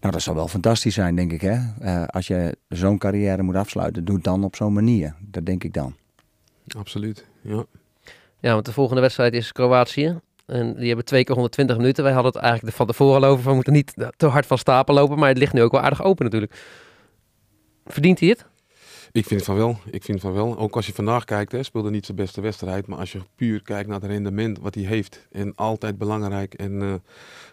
Nou, 0.00 0.12
dat 0.12 0.22
zou 0.22 0.36
wel 0.36 0.48
fantastisch 0.48 0.94
zijn, 0.94 1.16
denk 1.16 1.32
ik. 1.32 1.40
Hè? 1.40 1.58
Eh, 1.80 2.04
als 2.06 2.26
je 2.26 2.56
zo'n 2.68 2.98
carrière 2.98 3.42
moet 3.42 3.54
afsluiten, 3.54 4.04
doe 4.04 4.14
het 4.14 4.24
dan 4.24 4.44
op 4.44 4.56
zo'n 4.56 4.72
manier. 4.72 5.14
Dat 5.20 5.46
denk 5.46 5.64
ik 5.64 5.72
dan. 5.72 5.94
Absoluut, 6.76 7.26
ja. 7.40 7.64
Ja, 8.40 8.52
want 8.52 8.64
de 8.66 8.72
volgende 8.72 9.00
wedstrijd 9.00 9.34
is 9.34 9.52
Kroatië. 9.52 10.20
En 10.46 10.74
die 10.74 10.86
hebben 10.86 11.04
twee 11.04 11.24
keer 11.24 11.34
120 11.34 11.76
minuten. 11.76 12.04
Wij 12.04 12.12
hadden 12.12 12.32
het 12.32 12.42
eigenlijk 12.42 12.76
van 12.76 12.86
tevoren 12.86 13.22
al 13.22 13.30
over. 13.30 13.44
We 13.44 13.54
moeten 13.54 13.72
niet 13.72 13.94
te 14.16 14.26
hard 14.26 14.46
van 14.46 14.58
stapel 14.58 14.94
lopen. 14.94 15.18
Maar 15.18 15.28
het 15.28 15.38
ligt 15.38 15.52
nu 15.52 15.62
ook 15.62 15.72
wel 15.72 15.80
aardig 15.80 16.02
open 16.02 16.24
natuurlijk. 16.24 16.54
Verdient 17.84 18.20
hij 18.20 18.28
het? 18.28 18.46
Ik 19.12 19.26
vind 19.26 19.42
van 19.42 19.56
wel. 19.56 19.78
Ik 19.90 20.02
vind 20.02 20.20
van 20.20 20.32
wel. 20.32 20.58
Ook 20.58 20.76
als 20.76 20.86
je 20.86 20.92
vandaag 20.92 21.24
kijkt, 21.24 21.52
hè, 21.52 21.62
speelde 21.62 21.90
niet 21.90 22.04
zijn 22.04 22.16
beste 22.16 22.40
wedstrijd. 22.40 22.86
Maar 22.86 22.98
als 22.98 23.12
je 23.12 23.20
puur 23.34 23.62
kijkt 23.62 23.88
naar 23.88 24.00
het 24.00 24.10
rendement 24.10 24.58
wat 24.58 24.74
hij 24.74 24.84
heeft. 24.84 25.26
En 25.30 25.54
altijd 25.54 25.98
belangrijk. 25.98 26.54
En 26.54 26.82
eh, 26.82 26.94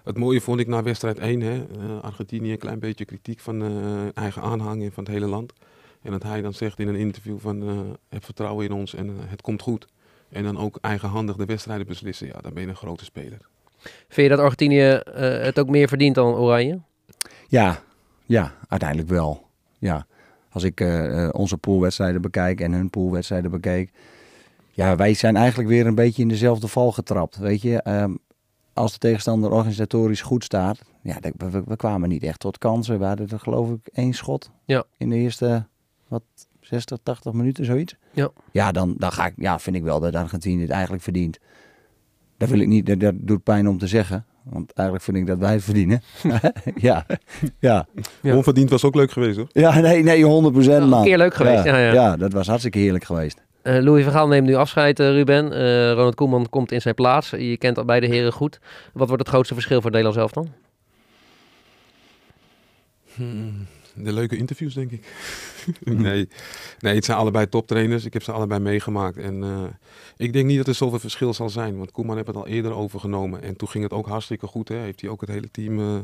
het 0.04 0.18
mooie 0.18 0.42
vond 0.42 0.60
ik 0.60 0.68
na 0.68 0.84
wedstrijd 0.84 1.20
1. 1.20 1.42
Hè, 1.42 1.56
eh, 1.56 2.02
Argentinië, 2.02 2.52
een 2.52 2.58
klein 2.58 2.80
beetje 2.80 3.06
kritiek 3.06 3.40
van 3.40 3.62
eh, 3.62 4.24
eigen 4.24 4.42
aanhang 4.42 4.84
en 4.84 4.92
van 4.92 5.04
het 5.04 5.14
hele 5.14 5.28
land. 5.28 5.54
En 6.02 6.12
dat 6.12 6.24
hij 6.24 6.42
dan 6.42 6.54
zegt 6.54 6.80
in 6.80 6.88
een 6.88 6.96
interview 6.96 7.40
van 7.40 7.62
heb 8.10 8.26
vertrouwen 8.26 8.66
in 8.66 8.72
ons 8.72 8.94
en 8.96 9.16
het 9.20 9.42
komt 9.42 9.62
goed. 9.62 9.88
En 10.32 10.44
dan 10.44 10.58
ook 10.58 10.78
eigenhandig 10.82 11.36
de 11.36 11.46
wedstrijden 11.46 11.88
beslissen. 11.88 12.28
Ja, 12.28 12.40
dan 12.42 12.54
ben 12.54 12.64
je 12.64 12.70
een 12.70 12.76
grote 12.76 13.06
speler. 13.06 13.40
Vind 14.08 14.30
je 14.30 14.30
dat 14.30 14.40
Argentinië 14.40 14.90
eh, 14.90 15.42
het 15.42 15.60
ook 15.60 15.70
meer 15.70 15.88
verdient 15.88 16.16
dan 16.16 16.36
Oranje? 16.36 16.80
Ja, 17.48 17.80
ja, 18.26 18.54
uiteindelijk 18.68 19.10
wel. 19.10 19.48
Ja. 19.80 20.06
Als 20.52 20.64
ik 20.64 20.82
eh, 20.82 21.24
eh, 21.24 21.30
onze 21.34 21.58
poolwedstrijden 21.58 22.22
bekijk 22.22 22.62
en 22.62 22.72
hun 22.72 22.90
poolwedstrijden 22.90 23.52
bekijk. 23.52 23.92
Ja, 24.72 24.96
wij 24.96 25.14
zijn 25.14 25.36
eigenlijk 25.36 25.70
weer 25.70 25.88
een 25.88 25.96
beetje 25.96 26.22
in 26.22 26.28
dezelfde 26.28 26.68
val 26.68 26.92
getrapt. 26.92 27.38
Weet 27.38 27.62
je, 27.62 27.82
Ehm, 27.82 28.14
als 28.80 28.92
de 28.92 28.98
tegenstander 28.98 29.52
organisatorisch 29.52 30.22
goed 30.22 30.44
staat. 30.44 30.82
Ja, 31.02 31.18
we, 31.38 31.64
we 31.66 31.76
kwamen 31.76 32.10
niet 32.10 32.24
echt 32.24 32.40
tot 32.40 32.58
kansen. 32.58 33.00
We 33.00 33.06
hadden 33.06 33.30
er 33.30 33.40
geloof 33.40 33.70
ik 33.70 33.88
één 33.94 34.14
schot. 34.14 34.52
Ja. 34.66 34.84
In 34.98 35.10
de 35.10 35.16
eerste, 35.16 35.66
wat, 36.08 36.24
60, 36.70 36.98
80 37.04 37.34
minuten, 37.34 37.66
zoiets. 37.66 37.96
Ja. 38.12 38.30
Ja, 38.52 38.72
dan, 38.72 38.96
dan 38.98 39.12
ga 39.12 39.26
ik, 39.26 39.34
ja, 39.36 39.60
vind 39.60 39.76
ik 39.76 39.84
wel 39.84 40.00
dat 40.00 40.16
Argentinië 40.16 40.62
het 40.62 40.70
eigenlijk 40.70 41.04
verdient. 41.04 41.40
Dat 42.38 42.50
wil 42.50 42.60
ik 42.60 42.68
niet, 42.68 42.86
dat, 42.86 43.00
dat 43.00 43.14
doet 43.18 43.44
pijn 43.44 43.68
om 43.68 43.78
te 43.78 43.88
zeggen. 43.88 44.26
Want 44.44 44.72
eigenlijk 44.74 45.08
vind 45.08 45.18
ik 45.18 45.28
dat 45.28 45.38
wij 45.38 45.54
het 45.54 45.64
verdienen. 45.64 46.02
ja, 46.76 47.06
ja. 47.60 47.88
Ja. 48.22 48.36
Onverdiend 48.36 48.70
was 48.70 48.84
ook 48.84 48.96
leuk 48.96 49.12
geweest 49.12 49.38
hoor. 49.38 49.48
Ja, 49.52 49.80
nee, 49.80 50.04
nee, 50.04 50.24
100 50.24 50.54
procent 50.54 50.84
een 50.84 50.90
man. 50.90 51.04
keer 51.04 51.18
leuk 51.18 51.34
geweest, 51.34 51.64
ja, 51.64 51.78
ja. 51.78 52.18
dat 52.18 52.34
was 52.34 52.48
hartstikke 52.48 52.80
heerlijk 52.80 53.04
geweest. 53.04 53.42
Eh 53.62 53.82
Louis 53.82 54.04
van 54.04 54.14
Gaal 54.14 54.28
neemt 54.28 54.48
nu 54.48 54.56
afscheid, 54.56 55.00
eh, 55.00 55.10
Ruben. 55.10 55.54
Eh, 55.54 55.92
Ronald 55.92 56.16
Koeman 56.16 56.50
komt 56.50 56.72
in 56.72 56.82
zijn 56.82 56.96
plaats. 56.96 57.30
Je 57.30 57.58
kent 57.58 57.78
al 57.78 57.86
beide 57.86 58.08
heren 58.08 58.34
goed. 58.34 58.60
Wat 58.94 59.08
wordt 59.08 59.24
het 59.24 59.32
grootste 59.32 59.54
verschil 59.54 59.82
voor 59.82 59.92
Nederland 59.92 60.16
zelf 60.16 60.32
dan? 60.32 60.48
Hmm, 63.14 63.68
De 64.04 64.14
leuke 64.14 64.38
interviews, 64.38 64.74
denk 64.74 64.92
ik. 64.92 65.14
nee. 65.80 66.30
nee, 66.80 66.96
het 66.96 67.06
zijn 67.06 67.18
allebei 67.18 67.50
toptrainers. 67.50 68.06
Ik 68.06 68.14
heb 68.14 68.24
ze 68.24 68.32
allebei 68.32 68.60
meegemaakt. 68.60 69.18
En 69.18 69.44
eh, 69.44 69.64
ik 70.18 70.34
denk 70.34 70.46
niet 70.46 70.58
dat 70.58 70.68
er 70.68 70.76
zoveel 70.76 71.00
verschil 71.00 71.34
zal 71.34 71.50
zijn. 71.50 71.78
Want 71.78 71.92
Koeman 71.92 72.16
heeft 72.16 72.28
het 72.28 72.36
al 72.36 72.48
eerder 72.48 72.74
overgenomen. 72.74 73.42
En 73.42 73.56
toen 73.56 73.70
ging 73.70 73.84
het 73.84 73.94
ook 73.94 74.08
hartstikke 74.08 74.48
goed. 74.48 74.68
Hè. 74.68 74.76
Heeft 74.76 75.02
hij 75.02 75.10
ook 75.10 75.22
het 75.22 75.30
hele 75.30 75.52
team 75.52 75.80
eh, 75.80 76.00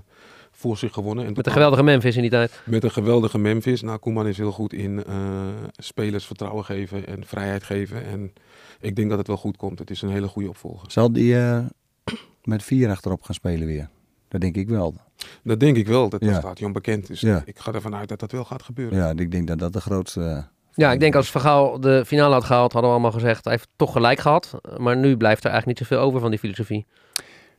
voor 0.55 0.77
zich 0.77 0.93
gewonnen. 0.93 1.25
En 1.25 1.34
Met 1.34 1.45
een 1.45 1.51
geweldige 1.51 1.84
Memphis 1.84 2.15
in 2.15 2.21
die 2.21 2.31
tijd. 2.31 2.62
Met 2.65 2.84
een 2.84 2.91
geweldige 2.91 3.38
Memphis. 3.38 3.81
Nou, 3.81 3.97
Koeman 3.97 4.27
is 4.27 4.38
heel 4.38 4.51
goed 4.51 4.73
in 4.73 5.03
eh, 5.03 5.47
spelers 5.75 6.25
vertrouwen 6.25 6.65
geven 6.65 7.08
en 7.08 7.25
vrijheid 7.25 7.63
geven. 7.63 8.05
En 8.05 8.34
ik 8.79 8.95
denk 8.95 9.10
dat 9.10 9.17
het 9.17 9.27
wel 9.27 9.38
goed 9.38 9.58
komt. 9.58 9.79
Het 9.79 9.89
is 9.89 10.01
een 10.01 10.10
hele 10.10 10.27
goede 10.27 10.49
opvolger. 10.49 10.91
Zal 10.91 11.12
die 11.12 11.38
eh, 11.38 11.65
met 12.43 12.63
vier 12.63 12.89
achterop 12.89 13.21
gaan 13.21 13.36
spelen 13.36 13.67
weer? 13.67 13.89
Dat 14.27 14.41
denk 14.41 14.55
ik 14.55 14.69
wel. 14.69 14.95
Dat 15.43 15.60
denk 15.60 15.78
ik 15.78 15.88
wel. 15.88 16.10
Dat 16.10 16.23
Ja. 16.23 16.34
staat 16.39 16.60
Jan 16.60 16.71
bekend. 16.71 17.08
Dus 17.08 17.21
Ja. 17.21 17.41
ik 17.45 17.60
ga 17.60 17.71
ervan 17.73 17.95
uit 17.95 18.10
dat 18.10 18.19
dat 18.19 18.32
wel 18.32 18.43
gaat 18.45 18.63
gebeuren. 18.63 18.97
Ja, 18.97 19.10
ik 19.15 19.32
denk 19.32 19.47
dat 19.47 19.60
dat 19.60 19.73
de 19.73 19.82
grootste... 19.82 20.21
eh, 20.21 20.43
Ja, 20.73 20.91
ik 20.91 20.99
denk 20.99 21.15
als 21.15 21.32
Van 21.32 21.41
Gaal 21.41 21.80
de 21.80 22.04
finale 22.06 22.34
had 22.34 22.43
gehaald, 22.43 22.71
hadden 22.73 22.91
we 22.91 22.97
allemaal 22.97 23.19
gezegd, 23.19 23.43
hij 23.43 23.54
heeft 23.54 23.67
toch 23.75 23.91
gelijk 23.91 24.19
gehad. 24.19 24.51
Maar 24.78 24.97
nu 24.97 25.17
blijft 25.17 25.43
er 25.43 25.49
eigenlijk 25.51 25.80
niet 25.80 25.88
zoveel 25.88 26.06
over 26.06 26.19
van 26.19 26.30
die 26.30 26.39
filosofie. 26.39 26.86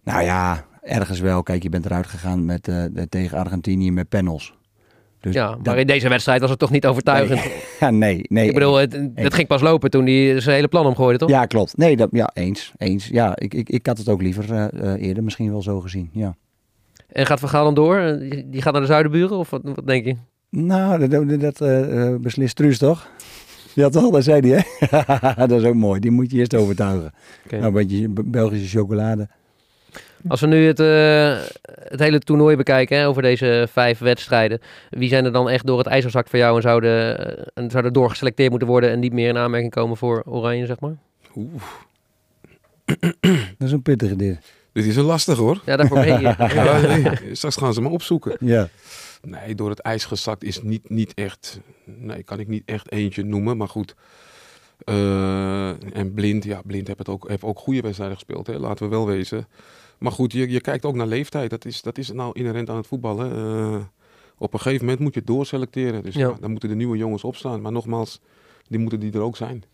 Nou 0.04 0.22
ja, 0.22 0.64
ergens 0.82 1.20
wel. 1.20 1.42
Kijk, 1.42 1.62
je 1.62 1.68
bent 1.68 1.84
eruit 1.84 2.06
gegaan 2.06 2.44
met, 2.44 2.68
eh, 2.68 2.84
de- 2.92 3.08
tegen 3.08 3.38
Argentinië 3.38 3.92
met 3.92 4.08
panels. 4.08 4.54
Dus 5.20 5.34
Ja, 5.34 5.48
dat- 5.50 5.64
maar 5.66 5.78
in 5.78 5.86
deze 5.86 6.08
wedstrijd 6.08 6.40
was 6.40 6.50
het 6.50 6.58
toch 6.58 6.70
niet 6.70 6.86
overtuigend. 6.86 7.40
Ja, 7.80 7.90
nee, 7.90 8.20
nee. 8.28 8.46
Ik 8.48 8.54
bedoel, 8.54 8.74
het, 8.76 9.00
het 9.14 9.34
ging 9.34 9.48
pas 9.48 9.60
lopen 9.60 9.90
toen 9.90 10.06
hij 10.06 10.40
zijn 10.40 10.54
hele 10.54 10.68
plan 10.68 10.86
omgooide, 10.86 11.18
toch? 11.18 11.28
Ja, 11.28 11.46
klopt. 11.46 11.76
Nee, 11.76 11.96
dat, 11.96 12.08
ja, 12.12 12.30
eens. 12.34 12.72
eens. 12.76 13.06
Ja, 13.06 13.36
ik, 13.36 13.54
ik, 13.54 13.68
ik 13.68 13.86
had 13.86 13.98
het 13.98 14.08
ook 14.08 14.22
liever 14.22 14.52
eh, 14.68 15.02
eerder 15.06 15.22
misschien 15.24 15.50
wel 15.50 15.62
zo 15.62 15.80
gezien, 15.80 16.10
ja. 16.12 16.36
En 17.08 17.26
gaat 17.26 17.40
Van 17.40 17.48
Gaal 17.48 17.64
dan 17.64 17.74
door? 17.74 17.96
Eh, 17.96 18.42
Die, 18.46 18.62
gaat 18.62 18.72
naar 18.72 18.82
de 18.82 18.88
zuidenburen, 18.88 19.36
of 19.36 19.50
wat, 19.50 19.60
wat 19.64 19.86
denk 19.86 20.04
je? 20.04 20.16
Nou, 20.50 21.08
dat, 21.08 21.40
dat, 21.40 21.60
eh, 21.60 22.06
eh, 22.06 22.20
beslist 22.20 22.56
Truus 22.56 22.78
toch? 22.78 23.08
Ja 23.74 23.88
toch, 23.88 24.12
dat 24.12 24.24
zei 24.24 24.50
hij 24.50 24.64
hè? 24.78 25.36
dat 25.46 25.60
is 25.60 25.64
ook 25.64 25.74
mooi, 25.74 26.00
die 26.00 26.10
moet 26.10 26.30
je 26.30 26.38
eerst 26.38 26.54
overtuigen. 26.54 27.12
Nou, 27.50 27.64
een 27.64 27.72
beetje 27.72 28.08
Be- 28.08 28.22
Belgische 28.24 28.78
chocolade. 28.78 29.28
Als 30.28 30.40
we 30.40 30.46
nu 30.46 30.66
het, 30.66 30.80
uh, 30.80 31.38
het 31.88 32.00
hele 32.00 32.18
toernooi 32.18 32.56
bekijken 32.56 32.98
hè, 32.98 33.06
over 33.06 33.22
deze 33.22 33.68
vijf 33.70 33.98
wedstrijden. 33.98 34.60
Wie 34.90 35.08
zijn 35.08 35.24
er 35.24 35.32
dan 35.32 35.48
echt 35.50 35.66
door 35.66 35.78
het 35.78 35.86
ijzer 35.86 36.10
gezakt 36.10 36.30
voor 36.30 36.38
jou 36.38 36.56
en 36.56 36.62
zouden, 36.62 37.18
en 37.54 37.70
zouden 37.70 37.92
doorgeselecteerd 37.92 38.50
moeten 38.50 38.68
worden 38.68 38.90
en 38.90 38.98
niet 38.98 39.12
meer 39.12 39.28
in 39.28 39.36
aanmerking 39.36 39.72
komen 39.72 39.96
voor 39.96 40.22
Oranje, 40.26 40.66
zeg 40.66 40.80
maar? 40.80 40.96
Oeh. 41.36 41.62
Dat 43.58 43.66
is 43.68 43.72
een 43.72 43.82
pittige 43.82 44.16
dit. 44.16 44.38
Dit 44.76 44.84
is 44.84 44.96
een 44.96 45.04
lastig 45.04 45.36
hoor. 45.36 45.60
Ja, 45.64 45.76
daarvoor 45.76 46.00
ben 46.00 46.20
je. 46.20 46.34
ja, 46.54 46.80
nee, 46.80 47.34
straks 47.34 47.56
gaan 47.56 47.74
ze 47.74 47.80
me 47.80 47.88
opzoeken. 47.88 48.36
Ja. 48.40 48.68
Nee, 49.22 49.54
door 49.54 49.70
het 49.70 49.78
ijs 49.78 50.04
gezakt 50.04 50.44
is 50.44 50.62
niet, 50.62 50.90
niet 50.90 51.14
echt. 51.14 51.60
Nee, 51.84 52.22
kan 52.22 52.40
ik 52.40 52.48
niet 52.48 52.62
echt 52.66 52.90
eentje 52.90 53.24
noemen. 53.24 53.56
Maar 53.56 53.68
goed. 53.68 53.94
Uh, 54.84 55.96
en 55.96 56.14
Blind, 56.14 56.44
ja, 56.44 56.60
Blind 56.66 56.86
heeft, 56.86 56.98
het 56.98 57.08
ook, 57.08 57.28
heeft 57.28 57.42
ook 57.42 57.58
goede 57.58 57.80
wedstrijden 57.80 58.16
gespeeld. 58.16 58.46
Hè, 58.46 58.58
laten 58.58 58.84
we 58.84 58.90
wel 58.90 59.06
wezen. 59.06 59.48
Maar 59.98 60.12
goed, 60.12 60.32
je, 60.32 60.50
je 60.50 60.60
kijkt 60.60 60.84
ook 60.84 60.94
naar 60.94 61.06
leeftijd. 61.06 61.50
Dat 61.50 61.64
is, 61.64 61.82
dat 61.82 61.98
is 61.98 62.12
nou 62.12 62.30
inherent 62.32 62.70
aan 62.70 62.76
het 62.76 62.86
voetballen. 62.86 63.36
Uh, 63.36 63.82
op 64.38 64.52
een 64.52 64.60
gegeven 64.60 64.84
moment 64.84 65.02
moet 65.02 65.14
je 65.14 65.22
doorselecteren. 65.24 66.02
Dus 66.02 66.14
ja. 66.14 66.36
dan 66.40 66.50
moeten 66.50 66.68
de 66.68 66.74
nieuwe 66.74 66.96
jongens 66.96 67.24
opstaan. 67.24 67.60
Maar 67.60 67.72
nogmaals, 67.72 68.20
die 68.68 68.78
moeten 68.78 69.00
die 69.00 69.12
er 69.12 69.20
ook 69.20 69.36
zijn. 69.36 69.64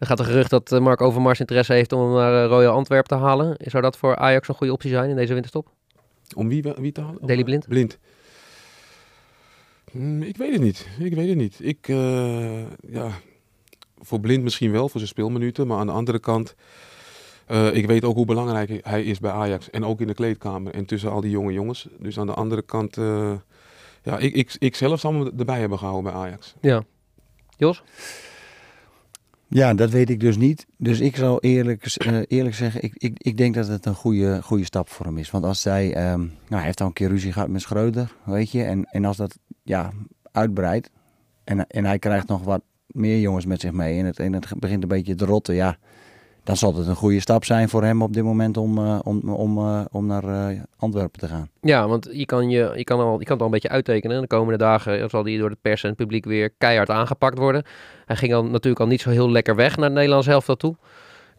Er 0.00 0.06
gaat 0.06 0.18
een 0.18 0.24
gerucht 0.24 0.50
dat 0.50 0.72
eh, 0.72 0.80
Mark 0.80 1.00
Overmars 1.00 1.40
interesse 1.40 1.72
heeft 1.72 1.92
om 1.92 2.00
hem 2.00 2.12
naar 2.12 2.44
Royal 2.44 2.74
Antwerp 2.74 3.06
te 3.06 3.14
halen. 3.14 3.54
Zou 3.58 3.82
dat 3.82 3.96
voor 3.96 4.16
Ajax 4.16 4.48
een 4.48 4.54
goede 4.54 4.72
optie 4.72 4.90
zijn 4.90 5.10
in 5.10 5.16
deze 5.16 5.32
winterstop? 5.32 5.68
Om 6.34 6.48
wie, 6.48 6.62
wie 6.76 6.92
te 6.92 7.00
halen? 7.00 7.26
Deli 7.26 7.44
Blind. 7.44 7.68
Blind. 7.68 7.98
Mm, 9.92 10.22
ik 10.22 10.36
weet 10.36 10.52
het 10.52 10.62
niet. 10.62 10.88
Ik 10.98 11.14
weet 11.14 11.28
het 11.28 11.36
niet. 11.36 11.56
Ik, 11.60 11.88
uh, 11.88 12.60
ja, 12.88 13.10
voor 13.98 14.20
Blind 14.20 14.42
misschien 14.42 14.72
wel, 14.72 14.88
voor 14.88 15.00
zijn 15.00 15.12
speelminuten. 15.12 15.66
Maar 15.66 15.78
aan 15.78 15.86
de 15.86 15.92
andere 15.92 16.18
kant, 16.18 16.54
uh, 17.48 17.74
ik 17.74 17.86
weet 17.86 18.04
ook 18.04 18.14
hoe 18.14 18.26
belangrijk 18.26 18.80
hij 18.82 19.04
is 19.04 19.18
bij 19.18 19.30
Ajax. 19.30 19.70
En 19.70 19.84
ook 19.84 20.00
in 20.00 20.06
de 20.06 20.14
kleedkamer 20.14 20.74
en 20.74 20.84
tussen 20.84 21.10
al 21.10 21.20
die 21.20 21.30
jonge 21.30 21.52
jongens. 21.52 21.88
Dus 21.98 22.18
aan 22.18 22.26
de 22.26 22.34
andere 22.34 22.62
kant, 22.62 22.96
uh, 22.96 23.32
ja, 24.02 24.18
ik, 24.18 24.34
ik, 24.34 24.56
ik 24.58 24.76
zelf 24.76 25.00
zal 25.00 25.12
hem 25.12 25.38
erbij 25.38 25.60
hebben 25.60 25.78
gehouden 25.78 26.12
bij 26.12 26.20
Ajax. 26.20 26.54
Ja. 26.60 26.82
Jos? 27.56 27.82
Ja, 29.52 29.74
dat 29.74 29.90
weet 29.90 30.10
ik 30.10 30.20
dus 30.20 30.36
niet. 30.36 30.66
Dus 30.76 31.00
ik 31.00 31.16
zou 31.16 31.38
eerlijk, 31.40 31.96
uh, 32.06 32.20
eerlijk 32.26 32.54
zeggen, 32.54 32.82
ik, 32.82 32.94
ik, 32.96 33.18
ik 33.18 33.36
denk 33.36 33.54
dat 33.54 33.68
het 33.68 33.86
een 33.86 33.94
goede, 33.94 34.42
goede 34.42 34.64
stap 34.64 34.88
voor 34.88 35.06
hem 35.06 35.18
is. 35.18 35.30
Want 35.30 35.44
als 35.44 35.60
zij, 35.60 36.12
um, 36.12 36.20
nou, 36.20 36.34
hij 36.48 36.64
heeft 36.64 36.80
al 36.80 36.86
een 36.86 36.92
keer 36.92 37.08
ruzie 37.08 37.32
gehad 37.32 37.48
met 37.48 37.60
Schreuder, 37.60 38.14
weet 38.24 38.50
je. 38.50 38.62
En, 38.62 38.84
en 38.84 39.04
als 39.04 39.16
dat 39.16 39.38
ja, 39.62 39.92
uitbreidt 40.32 40.90
en, 41.44 41.66
en 41.66 41.84
hij 41.84 41.98
krijgt 41.98 42.28
nog 42.28 42.42
wat 42.42 42.62
meer 42.86 43.20
jongens 43.20 43.46
met 43.46 43.60
zich 43.60 43.72
mee 43.72 43.98
en 43.98 44.04
het, 44.04 44.18
en 44.18 44.32
het 44.32 44.46
begint 44.58 44.82
een 44.82 44.88
beetje 44.88 45.14
te 45.14 45.24
rotten, 45.24 45.54
ja, 45.54 45.78
dan 46.50 46.58
zal 46.58 46.74
het 46.74 46.86
een 46.86 46.96
goede 46.96 47.20
stap 47.20 47.44
zijn 47.44 47.68
voor 47.68 47.82
hem 47.82 48.02
op 48.02 48.12
dit 48.12 48.24
moment 48.24 48.56
om, 48.56 48.78
uh, 48.78 48.98
om, 49.02 49.28
om, 49.28 49.58
uh, 49.58 49.80
om 49.90 50.06
naar 50.06 50.24
uh, 50.24 50.60
Antwerpen 50.76 51.20
te 51.20 51.28
gaan. 51.28 51.48
Ja, 51.60 51.88
want 51.88 52.08
je 52.12 52.24
kan, 52.24 52.50
je, 52.50 52.72
je, 52.76 52.84
kan 52.84 53.00
al, 53.00 53.18
je 53.18 53.24
kan 53.24 53.32
het 53.32 53.40
al 53.40 53.46
een 53.46 53.52
beetje 53.52 53.68
uittekenen. 53.68 54.20
De 54.20 54.26
komende 54.26 54.58
dagen 54.58 55.10
zal 55.10 55.24
hij 55.24 55.36
door 55.36 55.50
de 55.50 55.56
pers 55.62 55.82
en 55.82 55.88
het 55.88 55.98
publiek 55.98 56.24
weer 56.24 56.50
keihard 56.58 56.90
aangepakt 56.90 57.38
worden. 57.38 57.62
Hij 58.06 58.16
ging 58.16 58.34
al, 58.34 58.44
natuurlijk 58.44 58.80
al 58.80 58.86
niet 58.86 59.00
zo 59.00 59.10
heel 59.10 59.30
lekker 59.30 59.54
weg 59.56 59.76
naar 59.76 59.84
het 59.84 59.94
Nederlands 59.94 60.26
helft 60.26 60.58
toe. 60.58 60.76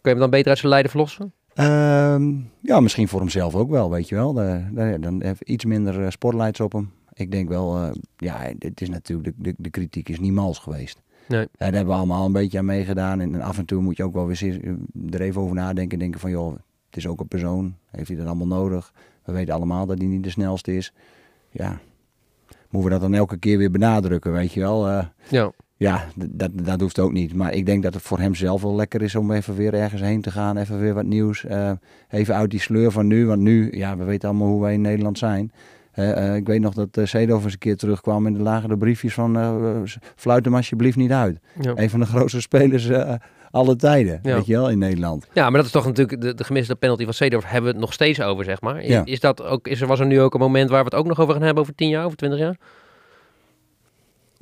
je 0.02 0.08
hem 0.10 0.18
dan 0.18 0.30
beter 0.30 0.48
uit 0.48 0.58
zijn 0.58 0.72
lijden 0.72 0.90
verlossen? 0.90 1.32
Uh, 1.54 2.44
ja, 2.60 2.80
misschien 2.80 3.08
voor 3.08 3.20
hemzelf 3.20 3.54
ook 3.54 3.70
wel, 3.70 3.90
weet 3.90 4.08
je 4.08 4.14
wel. 4.14 4.32
De, 4.32 4.64
de, 4.72 4.96
dan 5.00 5.20
even 5.20 5.52
iets 5.52 5.64
minder 5.64 6.12
spotlights 6.12 6.60
op 6.60 6.72
hem. 6.72 6.90
Ik 7.12 7.30
denk 7.30 7.48
wel, 7.48 7.92
ja, 8.16 8.36
het 8.58 8.80
is 8.80 8.88
natuurlijk, 8.88 9.36
de, 9.36 9.42
de, 9.42 9.54
de 9.58 9.70
kritiek 9.70 10.08
is 10.08 10.20
niet 10.20 10.32
mals 10.32 10.58
geweest. 10.58 11.02
Nee. 11.32 11.48
Daar 11.56 11.72
hebben 11.72 11.92
we 11.92 11.98
allemaal 11.98 12.26
een 12.26 12.32
beetje 12.32 12.58
aan 12.58 12.64
meegedaan. 12.64 13.20
En, 13.20 13.40
af 13.40 13.58
en 13.58 13.64
toe 13.64 13.82
moet 13.82 13.96
je 13.96 14.04
ook 14.04 14.14
wel 14.14 14.26
weer 14.26 14.60
er 15.10 15.20
even 15.20 15.40
over 15.40 15.54
nadenken. 15.54 15.98
Denken 15.98 16.20
van, 16.20 16.30
joh, 16.30 16.52
het 16.86 16.96
is 16.96 17.06
ook 17.06 17.20
een 17.20 17.28
persoon. 17.28 17.74
Heeft 17.90 18.08
hij 18.08 18.16
dat 18.16 18.26
allemaal 18.26 18.46
nodig? 18.46 18.92
We 19.24 19.32
weten 19.32 19.54
allemaal 19.54 19.86
dat 19.86 19.98
hij 19.98 20.06
niet 20.06 20.24
de 20.24 20.30
snelste 20.30 20.76
is. 20.76 20.92
Ja, 21.50 21.80
moeten 22.70 22.90
we 22.90 22.98
dat 22.98 23.00
dan 23.00 23.14
elke 23.14 23.36
keer 23.36 23.58
weer 23.58 23.70
benadrukken, 23.70 24.32
weet 24.32 24.52
je 24.52 24.60
wel? 24.60 24.88
Uh, 24.88 25.04
ja. 25.28 25.52
Ja, 25.76 26.06
dat, 26.16 26.50
dat 26.54 26.80
hoeft 26.80 26.98
ook 26.98 27.12
niet. 27.12 27.34
Maar 27.34 27.52
ik 27.52 27.66
denk 27.66 27.82
dat 27.82 27.94
het 27.94 28.02
voor 28.02 28.18
hem 28.18 28.34
zelf 28.34 28.62
wel 28.62 28.74
lekker 28.74 29.02
is 29.02 29.14
om 29.14 29.32
even 29.32 29.54
weer 29.54 29.74
ergens 29.74 30.00
heen 30.00 30.20
te 30.20 30.30
gaan. 30.30 30.56
Even 30.56 30.80
weer 30.80 30.94
wat 30.94 31.04
nieuws. 31.04 31.44
Uh, 31.44 31.70
even 32.08 32.34
uit 32.34 32.50
die 32.50 32.60
sleur 32.60 32.90
van 32.90 33.06
nu. 33.06 33.26
Want 33.26 33.40
nu, 33.40 33.76
ja, 33.76 33.96
we 33.96 34.04
weten 34.04 34.28
allemaal 34.28 34.48
hoe 34.48 34.60
wij 34.60 34.72
in 34.72 34.80
Nederland 34.80 35.18
zijn. 35.18 35.52
Uh, 35.94 36.34
ik 36.36 36.46
weet 36.46 36.60
nog 36.60 36.74
dat 36.74 36.96
uh, 36.96 37.06
Seedorf 37.06 37.44
eens 37.44 37.52
een 37.52 37.58
keer 37.58 37.76
terugkwam 37.76 38.26
en 38.26 38.34
er 38.34 38.40
lagen 38.40 38.68
de 38.68 38.76
briefjes 38.76 39.14
van 39.14 39.38
uh, 39.38 39.82
fluit 40.16 40.44
hem 40.44 40.54
alsjeblieft 40.54 40.96
niet 40.96 41.12
uit. 41.12 41.38
Ja. 41.60 41.72
Een 41.74 41.90
van 41.90 42.00
de 42.00 42.06
grootste 42.06 42.40
spelers 42.40 42.90
alle 43.50 43.76
tijden, 43.76 44.18
ja. 44.22 44.34
weet 44.34 44.46
je 44.46 44.52
wel, 44.52 44.70
in 44.70 44.78
Nederland. 44.78 45.26
Ja, 45.32 45.42
maar 45.42 45.56
dat 45.56 45.64
is 45.64 45.70
toch 45.70 45.86
natuurlijk 45.86 46.20
de, 46.20 46.34
de 46.34 46.44
gemiste 46.44 46.76
penalty 46.76 47.04
van 47.04 47.14
Seedorf 47.14 47.44
hebben 47.44 47.62
we 47.62 47.68
het 47.68 47.78
nog 47.78 47.92
steeds 47.92 48.20
over, 48.20 48.44
zeg 48.44 48.60
maar. 48.60 48.86
Ja. 48.86 49.04
Is 49.04 49.20
dat 49.20 49.42
ook, 49.42 49.68
is 49.68 49.80
er, 49.80 49.86
was 49.86 50.00
er 50.00 50.06
nu 50.06 50.20
ook 50.20 50.34
een 50.34 50.40
moment 50.40 50.70
waar 50.70 50.78
we 50.78 50.84
het 50.84 50.94
ook 50.94 51.06
nog 51.06 51.20
over 51.20 51.34
gaan 51.34 51.42
hebben 51.42 51.62
over 51.62 51.74
tien 51.74 51.88
jaar, 51.88 52.04
over 52.04 52.16
twintig 52.16 52.38
jaar? 52.38 52.56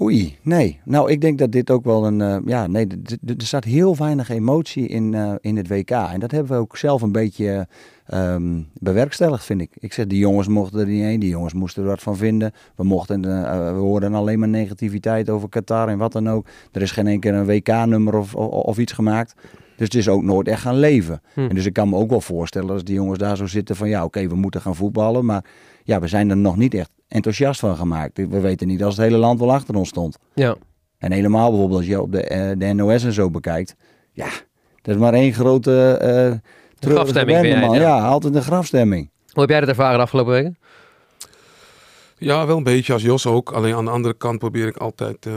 Oei, 0.03 0.39
nee. 0.43 0.81
Nou, 0.85 1.11
ik 1.11 1.21
denk 1.21 1.39
dat 1.39 1.53
dit 1.53 1.71
ook 1.71 1.85
wel 1.85 2.07
een. 2.07 2.21
Uh, 2.21 2.37
ja, 2.45 2.67
nee, 2.67 2.87
er 3.27 3.35
staat 3.37 3.65
heel 3.65 3.97
weinig 3.97 4.29
emotie 4.29 4.87
in, 4.89 5.13
uh, 5.13 5.35
in 5.41 5.57
het 5.57 5.69
WK. 5.69 5.91
En 5.91 6.21
dat 6.21 6.31
hebben 6.31 6.53
we 6.53 6.59
ook 6.59 6.77
zelf 6.77 7.03
een 7.03 7.13
beetje 7.13 7.69
um, 8.15 8.69
bewerkstelligd, 8.75 9.45
vind 9.45 9.61
ik. 9.61 9.71
Ik 9.79 9.93
zeg, 9.93 10.07
die 10.07 10.19
jongens 10.19 10.49
mochten 10.49 10.81
er 10.81 10.87
niet 10.87 11.03
heen, 11.03 11.21
die 11.21 11.29
jongens 11.29 11.55
moesten 11.55 11.83
er 11.83 11.89
wat 11.89 12.03
van 12.03 12.17
vinden. 12.17 12.53
We, 12.77 12.85
mochten, 12.85 13.27
uh, 13.27 13.73
we 13.73 13.79
hoorden 13.79 14.15
alleen 14.15 14.39
maar 14.39 14.49
negativiteit 14.49 15.31
over 15.31 15.49
Qatar 15.49 15.89
en 15.89 15.99
wat 15.99 16.13
dan 16.13 16.29
ook. 16.29 16.47
Er 16.73 16.83
is 16.83 16.91
geen 16.91 17.07
enkele 17.07 17.37
een 17.37 17.47
WK-nummer 17.47 18.15
of, 18.17 18.35
of, 18.35 18.49
of, 18.49 18.79
iets 18.79 18.93
gemaakt. 18.93 19.35
Dus 19.77 19.87
het 19.87 19.95
is 19.95 20.09
ook 20.09 20.23
nooit 20.23 20.49
echt 20.49 20.61
gaan 20.61 20.79
leven. 20.79 21.21
Hm. 21.35 21.41
En 21.41 21.55
dus 21.55 21.67
ik 21.67 21.73
kan 21.73 21.89
me 21.89 21.97
ook 21.97 22.11
wel 22.11 22.21
voorstellen 22.21 22.71
als 22.71 22.85
die 22.85 22.95
jongens 22.95 23.19
daar 23.19 23.37
zo 23.37 23.47
zitten 23.47 23.77
van 23.77 23.89
ja, 23.89 24.05
oké, 24.05 24.29
we 24.29 24.37
moeten 24.37 24.61
gaan 24.61 24.77
voetballen. 24.77 25.25
Maar 25.25 25.45
ja, 25.85 26.01
we 26.01 26.07
zijn 26.07 26.31
er 26.31 26.37
nog 26.37 26.57
niet 26.57 26.75
echt 26.75 26.91
enthousiast 27.11 27.61
van 27.61 27.77
gemaakt. 27.77 28.17
We 28.17 28.41
weten 28.41 28.67
niet 28.67 28.85
als 28.85 28.97
het 28.97 29.05
hele 29.05 29.17
land 29.17 29.41
wel 29.41 29.53
achter 29.53 29.75
ons 29.75 29.89
stond. 29.89 30.19
Ja. 30.35 30.57
En 30.99 31.13
helemaal 31.13 31.49
bijvoorbeeld 31.51 31.79
als 31.79 31.89
je 31.89 32.01
op 32.01 32.13
de, 32.13 32.55
de 32.59 32.73
NOS 32.73 33.05
en 33.05 33.13
zo 33.13 33.31
bekijkt. 33.31 33.77
Ja, 34.13 34.29
dat 34.83 34.95
is 34.95 35.01
maar 35.01 35.15
één 35.15 35.33
grote... 35.33 35.71
De 36.79 36.91
grafstemming 36.91 37.47
ja. 37.47 37.75
ja. 37.75 38.07
altijd 38.07 38.35
een 38.35 38.43
grafstemming. 38.43 39.11
Hoe 39.33 39.41
heb 39.41 39.51
jij 39.51 39.61
dat 39.61 39.69
ervaren 39.69 39.97
de 39.97 40.03
afgelopen 40.03 40.33
weken? 40.33 40.59
Ja, 42.19 42.47
wel 42.47 42.57
een 42.57 42.63
beetje 42.63 42.93
als 42.93 43.03
Jos 43.03 43.27
ook. 43.27 43.53
Alleen 43.53 43.75
aan 43.75 43.85
de 43.85 43.91
andere 43.91 44.15
kant 44.15 44.39
probeer 44.39 44.67
ik 44.67 44.77
altijd 44.77 45.27
uh, 45.27 45.35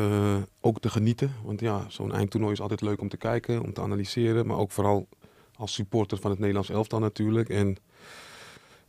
ook 0.61 0.79
te 0.79 0.89
genieten. 0.89 1.31
Want 1.43 1.59
ja, 1.59 1.85
zo'n 1.87 2.13
eindtoernooi 2.13 2.53
is 2.53 2.61
altijd 2.61 2.81
leuk 2.81 3.01
om 3.01 3.09
te 3.09 3.17
kijken, 3.17 3.61
om 3.61 3.73
te 3.73 3.81
analyseren. 3.81 4.47
Maar 4.47 4.57
ook 4.57 4.71
vooral 4.71 5.07
als 5.55 5.73
supporter 5.73 6.17
van 6.17 6.29
het 6.29 6.39
Nederlands 6.39 6.69
elftal 6.69 6.99
natuurlijk. 6.99 7.49
En 7.49 7.77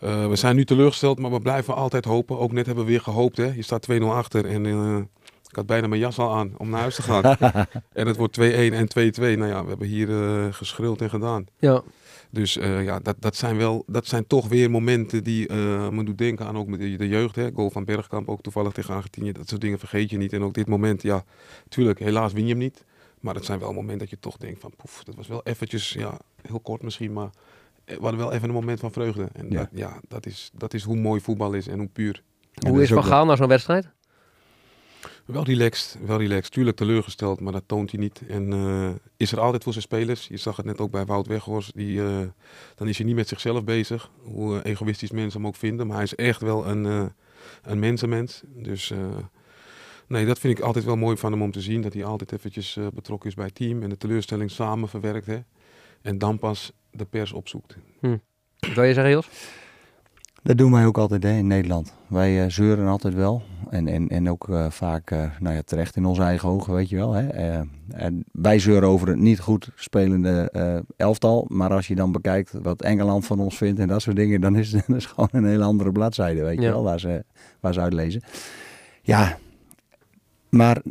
uh, 0.04 0.26
we 0.26 0.36
zijn 0.36 0.56
nu 0.56 0.64
teleurgesteld, 0.64 1.18
maar 1.18 1.30
we 1.30 1.40
blijven 1.40 1.74
altijd 1.74 2.04
hopen. 2.04 2.38
Ook 2.38 2.52
net 2.52 2.66
hebben 2.66 2.84
we 2.84 2.90
weer 2.90 3.00
gehoopt. 3.00 3.36
Hè? 3.36 3.52
Je 3.54 3.62
staat 3.62 3.86
2-0 3.92 4.02
achter 4.02 4.46
en 4.46 4.64
uh, 4.64 4.96
ik 5.48 5.56
had 5.56 5.66
bijna 5.66 5.86
mijn 5.86 6.00
jas 6.00 6.18
al 6.18 6.34
aan 6.34 6.54
om 6.56 6.70
naar 6.70 6.80
huis 6.80 6.94
te 6.94 7.02
gaan. 7.02 7.36
en 7.92 8.06
het 8.06 8.16
wordt 8.16 8.40
2-1 8.40 8.42
en 8.42 8.88
2-2. 8.88 9.20
Nou 9.20 9.46
ja, 9.46 9.62
we 9.62 9.68
hebben 9.68 9.88
hier 9.88 10.08
geschreeuwd 10.52 11.00
en 11.00 11.10
gedaan. 11.10 11.46
Ja. 11.58 11.82
Dus 12.34 12.56
uh, 12.56 12.84
ja, 12.84 12.98
dat, 12.98 13.16
dat, 13.18 13.36
zijn 13.36 13.56
wel, 13.56 13.84
dat 13.86 14.06
zijn 14.06 14.26
toch 14.26 14.48
weer 14.48 14.70
momenten 14.70 15.24
die 15.24 15.48
uh, 15.48 15.88
me 15.88 16.04
doen 16.04 16.16
denken 16.16 16.46
aan 16.46 16.56
ook 16.56 16.66
met 16.66 16.80
de, 16.80 16.96
de, 16.96 17.08
jeugd. 17.08 17.36
Hè. 17.36 17.50
Goal 17.54 17.70
van 17.70 17.84
Bergkamp, 17.84 18.28
ook 18.28 18.42
toevallig 18.42 18.72
tegen 18.72 18.94
Argentinië. 18.94 19.32
Dat 19.32 19.48
soort 19.48 19.60
dingen 19.60 19.78
vergeet 19.78 20.10
je 20.10 20.16
niet. 20.16 20.32
En 20.32 20.42
ook 20.42 20.54
dit 20.54 20.66
moment, 20.66 21.02
ja, 21.02 21.24
tuurlijk, 21.68 21.98
helaas 21.98 22.32
win 22.32 22.42
je 22.42 22.50
hem 22.50 22.58
niet. 22.58 22.84
Maar 23.20 23.34
het 23.34 23.44
zijn 23.44 23.58
wel 23.58 23.72
momenten 23.72 23.98
dat 23.98 24.10
je 24.10 24.18
toch 24.18 24.36
denkt 24.36 24.60
van, 24.60 24.72
poef, 24.76 25.04
dat 25.04 25.14
was 25.14 25.28
wel 25.28 25.40
eventjes, 25.44 25.92
ja, 25.92 26.18
heel 26.42 26.60
kort 26.60 26.82
misschien, 26.82 27.12
maar 27.12 27.30
we 27.85 27.99
hadden 28.01 28.20
wel 28.20 28.33
even 28.33 28.49
een 28.49 28.55
moment 28.55 28.81
van 28.81 28.92
vreugde. 28.92 29.29
En 29.33 29.51
ja, 29.51 29.59
dat, 29.59 29.68
ja, 29.73 30.01
dat, 30.09 30.27
is, 30.27 30.51
dat 30.55 30.75
is 30.75 30.83
hoe 30.83 30.97
mooi 30.97 31.20
voetbal 31.20 31.53
is 31.53 31.66
en 31.66 31.79
hoe 31.79 31.88
puur. 31.88 32.23
hoe 32.68 32.83
is 32.83 32.88
Van 32.88 33.05
Gaal 33.05 33.27
naar 33.27 33.37
zo'n 33.37 33.49
wedstrijd? 33.49 33.88
Wel 35.25 35.44
relaxed, 35.44 35.99
wel 36.07 36.18
relaxed. 36.18 36.53
Tuurlijk 36.53 36.77
teleurgesteld, 36.77 37.40
maar 37.40 37.53
dat 37.53 37.62
toont 37.66 37.90
hij 37.90 38.01
niet. 38.01 38.23
En 38.29 38.53
uh, 38.53 38.90
is 39.16 39.33
er 39.33 39.40
altijd 39.40 39.62
voor 39.62 39.73
zijn 39.73 39.85
spelers. 39.85 40.27
Je 40.27 40.37
zag 40.37 40.57
het 40.57 40.66
net 40.66 40.81
ook 40.81 40.90
bij 40.90 41.05
Wout 41.05 41.27
Weghorst. 41.27 41.75
Die, 41.75 41.99
uh, 41.99 42.18
dan 42.75 42.88
is 42.88 42.97
hij 42.97 43.07
niet 43.07 43.16
met 43.16 43.29
zichzelf 43.29 43.64
bezig. 43.64 44.11
Hoe 44.23 44.55
uh, 44.55 44.61
egoïstisch 44.64 45.11
mensen 45.11 45.40
hem 45.40 45.49
ook 45.49 45.57
vinden. 45.57 45.87
Maar 45.87 45.97
hij 45.97 46.05
is 46.05 46.14
echt 46.14 46.40
wel 46.40 46.66
een, 46.66 47.12
een 47.62 47.79
mensenmens. 47.79 48.42
Dus 48.47 48.92
nee, 50.07 50.27
dat 50.27 50.38
vind 50.38 50.59
ik 50.59 50.64
altijd 50.64 50.85
wel 50.85 50.97
mooi 50.97 51.16
van 51.16 51.33
hem 51.33 51.42
om 51.42 51.51
te 51.51 51.61
zien. 51.61 51.81
Dat 51.81 51.92
hij 51.92 52.05
altijd 52.05 52.33
eventjes 52.33 52.79
betrokken 52.94 53.29
is 53.29 53.35
bij 53.35 53.44
het 53.44 53.55
team. 53.55 53.83
En 53.83 53.88
de 53.88 53.97
teleurstelling 53.97 54.51
samen 54.51 54.88
verwerkt. 54.88 55.27
Hè? 55.27 55.38
En 56.03 56.18
dan 56.18 56.38
pas 56.38 56.73
de 56.96 57.04
pers 57.04 57.33
opzoekt. 57.33 57.76
Hm. 58.00 58.16
Wat 58.59 58.74
wil 58.74 58.85
je 58.85 58.94
zeggen, 58.94 59.12
Jos? 59.12 59.28
Dat 60.42 60.59
doen 60.59 60.72
wij 60.72 60.87
ook 60.87 60.98
altijd 60.98 61.22
hè, 61.22 61.33
in 61.33 61.46
Nederland. 61.46 61.94
Wij 62.07 62.44
uh, 62.44 62.50
zeuren 62.50 62.87
altijd 62.87 63.14
wel. 63.14 63.42
En, 63.70 63.88
en, 63.88 64.09
en 64.09 64.30
ook 64.30 64.48
uh, 64.48 64.70
vaak 64.70 65.11
uh, 65.11 65.30
nou 65.40 65.54
ja, 65.54 65.62
terecht 65.62 65.96
in 65.96 66.04
onze 66.04 66.22
eigen 66.22 66.48
ogen, 66.48 66.74
weet 66.74 66.88
je 66.88 66.96
wel. 66.96 67.12
Hè. 67.12 67.28
en 67.90 68.24
wij 68.33 68.59
zeuren 68.59 68.88
over 68.88 69.09
het 69.09 69.18
niet 69.18 69.40
goed 69.40 69.70
spelende 69.74 70.50
elftal. 70.96 71.46
Maar 71.48 71.70
als 71.70 71.87
je 71.87 71.94
dan 71.94 72.12
bekijkt 72.12 72.52
wat 72.62 72.83
Engeland 72.83 73.26
van 73.26 73.40
ons 73.40 73.57
vindt 73.57 73.80
en 73.80 73.88
dat 73.88 74.02
soort 74.02 74.16
dingen... 74.16 74.40
dan 74.40 74.57
is 74.57 74.72
het 74.87 74.88
is 74.88 75.07
gewoon 75.07 75.28
een 75.33 75.46
hele 75.46 75.64
andere 75.64 75.92
bladzijde, 75.92 76.42
weet 76.42 76.62
je 76.62 76.68
wel, 76.68 76.83
waar 76.83 77.00
ze, 77.00 77.24
waar 77.61 77.72
ze 77.72 77.80
uitlezen. 77.80 78.22
Ja, 79.02 79.38
maar 80.48 80.83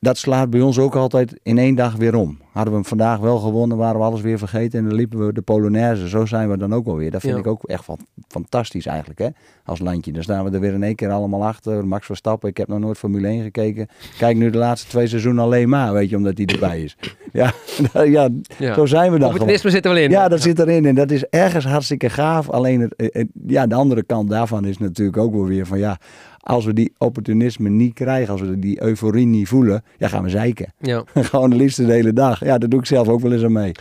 dat 0.00 0.18
slaat 0.18 0.50
bij 0.50 0.60
ons 0.60 0.78
ook 0.78 0.94
altijd 0.96 1.40
in 1.42 1.58
één 1.58 1.74
dag 1.74 1.96
weer 1.96 2.14
om. 2.14 2.38
Hadden 2.52 2.72
we 2.72 2.78
hem 2.78 2.88
vandaag 2.88 3.18
wel 3.18 3.38
gewonnen, 3.38 3.76
waren 3.76 3.98
we 4.00 4.06
alles 4.06 4.20
weer 4.20 4.38
vergeten 4.38 4.78
en 4.78 4.84
dan 4.84 4.94
liepen 4.94 5.26
we 5.26 5.32
de 5.32 5.42
Polonaise. 5.42 6.08
Zo 6.08 6.26
zijn 6.26 6.50
we 6.50 6.56
dan 6.56 6.74
ook 6.74 6.86
alweer. 6.86 7.10
Dat 7.10 7.20
vind 7.20 7.32
Ja. 7.34 7.38
ik 7.40 7.46
ook 7.46 7.62
echt 7.64 7.84
fantastisch 8.28 8.86
eigenlijk, 8.86 9.18
hè, 9.18 9.28
als 9.64 9.78
landje. 9.78 10.12
Dan 10.12 10.22
staan 10.22 10.44
we 10.44 10.50
er 10.50 10.60
weer 10.60 10.72
in 10.72 10.82
één 10.82 10.94
keer 10.94 11.10
allemaal 11.10 11.44
achter. 11.46 11.86
Max 11.86 12.06
Verstappen, 12.06 12.48
ik 12.48 12.56
heb 12.56 12.68
nog 12.68 12.78
nooit 12.78 12.98
Formule 12.98 13.28
1 13.28 13.42
gekeken. 13.42 13.88
Kijk 14.18 14.36
nu 14.36 14.50
de 14.50 14.58
laatste 14.58 14.88
twee 14.88 15.06
seizoenen 15.06 15.44
alleen 15.44 15.68
maar, 15.68 15.92
weet 15.92 16.10
je, 16.10 16.16
omdat 16.16 16.36
hij 16.36 16.46
erbij 16.46 16.82
is. 16.82 16.96
Ja, 17.32 17.52
ja, 18.04 18.28
Ja. 18.58 18.74
zo 18.74 18.86
zijn 18.86 19.12
we 19.12 19.18
dan. 19.18 19.28
Opportunisme 19.28 19.70
zit 19.70 19.84
er 19.84 19.92
wel 19.92 20.02
in. 20.02 20.10
Ja, 20.10 20.28
dat 20.28 20.40
zit 20.40 20.58
erin 20.58 20.86
en 20.86 20.94
dat 20.94 21.10
is 21.10 21.24
ergens 21.26 21.64
hartstikke 21.64 22.10
gaaf. 22.10 22.48
Alleen 22.50 22.80
het, 22.80 22.94
eh, 22.96 23.20
eh, 23.20 23.26
ja, 23.46 23.66
de 23.66 23.74
andere 23.74 24.02
kant 24.02 24.30
daarvan 24.30 24.64
is 24.64 24.78
natuurlijk 24.78 25.16
ook 25.16 25.32
wel 25.32 25.44
weer 25.44 25.66
van 25.66 25.78
ja, 25.78 25.98
als 26.40 26.64
we 26.64 26.72
die 26.72 26.92
opportunisme 26.98 27.68
niet 27.68 27.94
krijgen, 27.94 28.32
als 28.32 28.40
we 28.40 28.58
die 28.58 28.82
euforie 28.82 29.26
niet 29.26 29.48
voelen, 29.48 29.84
ja, 29.98 30.08
gaan 30.08 30.22
we 30.22 30.28
zeiken. 30.28 30.72
Ja. 30.78 31.04
gewoon 31.14 31.50
de 31.50 31.56
liefste 31.56 31.86
de 31.86 31.92
hele 31.92 32.12
dag. 32.12 32.44
Ja, 32.44 32.58
dat 32.58 32.70
doe 32.70 32.80
ik 32.80 32.86
zelf 32.86 33.08
ook 33.08 33.20
wel 33.20 33.32
eens 33.32 33.44
aan 33.44 33.52
mee. 33.52 33.72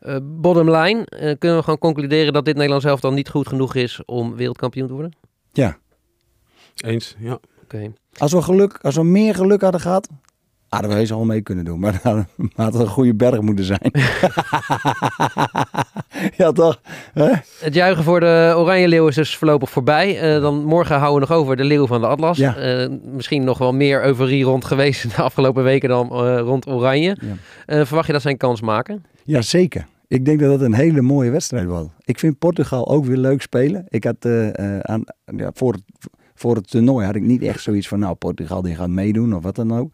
Eh, 0.00 0.16
bottom 0.22 0.70
line, 0.70 1.06
eh, 1.06 1.38
kunnen 1.38 1.58
we 1.58 1.62
gewoon 1.62 1.78
concluderen 1.78 2.32
dat 2.32 2.44
dit 2.44 2.54
Nederlands 2.54 2.84
zelf 2.84 3.00
dan 3.00 3.14
niet 3.14 3.28
goed 3.28 3.48
genoeg 3.48 3.74
is 3.74 4.00
om 4.04 4.36
wereldkampioen 4.36 4.86
te 4.86 4.92
worden? 4.92 5.12
Ja, 5.52 5.78
Eens, 6.84 7.16
ja. 7.18 7.38
Oké. 7.62 7.92
als 8.16 8.32
we 8.32 8.42
geluk, 8.42 8.78
als 8.82 8.94
we 8.94 9.04
meer 9.04 9.34
geluk 9.34 9.60
hadden 9.60 9.80
gehad, 9.80 10.08
hadden 10.68 10.90
we 10.90 10.96
heus 10.96 11.12
al 11.12 11.24
mee 11.24 11.40
kunnen 11.40 11.64
doen. 11.64 11.80
Maar 11.80 12.00
dan 12.04 12.26
had 12.54 12.72
het 12.72 12.82
een 12.82 12.88
goede 12.88 13.14
berg 13.14 13.40
moeten 13.40 13.64
zijn. 13.64 13.92
ja, 16.36 16.52
toch? 16.52 16.80
Het 17.60 17.74
juichen 17.74 18.04
voor 18.04 18.20
de 18.20 18.54
Oranje 18.56 18.88
Leeuw 18.88 19.06
is 19.06 19.14
dus 19.14 19.36
voorlopig 19.36 19.70
voorbij. 19.70 20.20
Eh, 20.20 20.40
dan 20.40 20.64
morgen 20.64 20.98
houden 20.98 21.20
we 21.20 21.26
nog 21.28 21.38
over 21.42 21.56
de 21.56 21.64
Leeuw 21.64 21.86
van 21.86 22.00
de 22.00 22.06
Atlas. 22.06 22.36
Ja. 22.36 22.56
Eh, 22.56 22.88
misschien 23.12 23.44
nog 23.44 23.58
wel 23.58 23.72
meer 23.72 24.04
euforie 24.04 24.44
rond 24.44 24.64
geweest 24.64 25.16
de 25.16 25.22
afgelopen 25.22 25.64
weken 25.64 25.88
dan 25.88 26.10
eh, 26.10 26.38
rond 26.38 26.66
Oranje. 26.66 27.16
Ja. 27.66 27.84
Verwacht 27.86 28.06
je 28.06 28.12
dat 28.12 28.22
zij 28.22 28.30
een 28.30 28.36
kans 28.36 28.60
maken? 28.60 29.04
Ja, 29.24 29.42
zeker. 29.42 29.86
Ik 30.06 30.24
denk 30.24 30.40
dat 30.40 30.50
het 30.50 30.60
een 30.60 30.74
hele 30.74 31.02
mooie 31.02 31.30
wedstrijd 31.30 31.66
wordt. 31.66 31.88
Ik 32.04 32.18
vind 32.18 32.38
Portugal 32.38 32.88
ook 32.88 33.04
weer 33.04 33.16
leuk 33.16 33.42
spelen. 33.42 33.84
Ik 33.88 34.04
had 34.04 34.26
aan, 34.80 35.04
ja, 35.36 35.50
voor, 35.54 35.72
het, 35.72 35.82
voor 36.34 36.54
het 36.54 36.70
toernooi 36.70 37.06
had 37.06 37.14
ik 37.14 37.22
niet 37.22 37.42
echt 37.42 37.60
zoiets 37.60 37.88
van, 37.88 37.98
nou, 37.98 38.14
Portugal 38.14 38.62
die 38.62 38.74
gaat 38.74 38.88
meedoen 38.88 39.34
of 39.34 39.42
wat 39.42 39.56
dan 39.56 39.78
ook. 39.78 39.90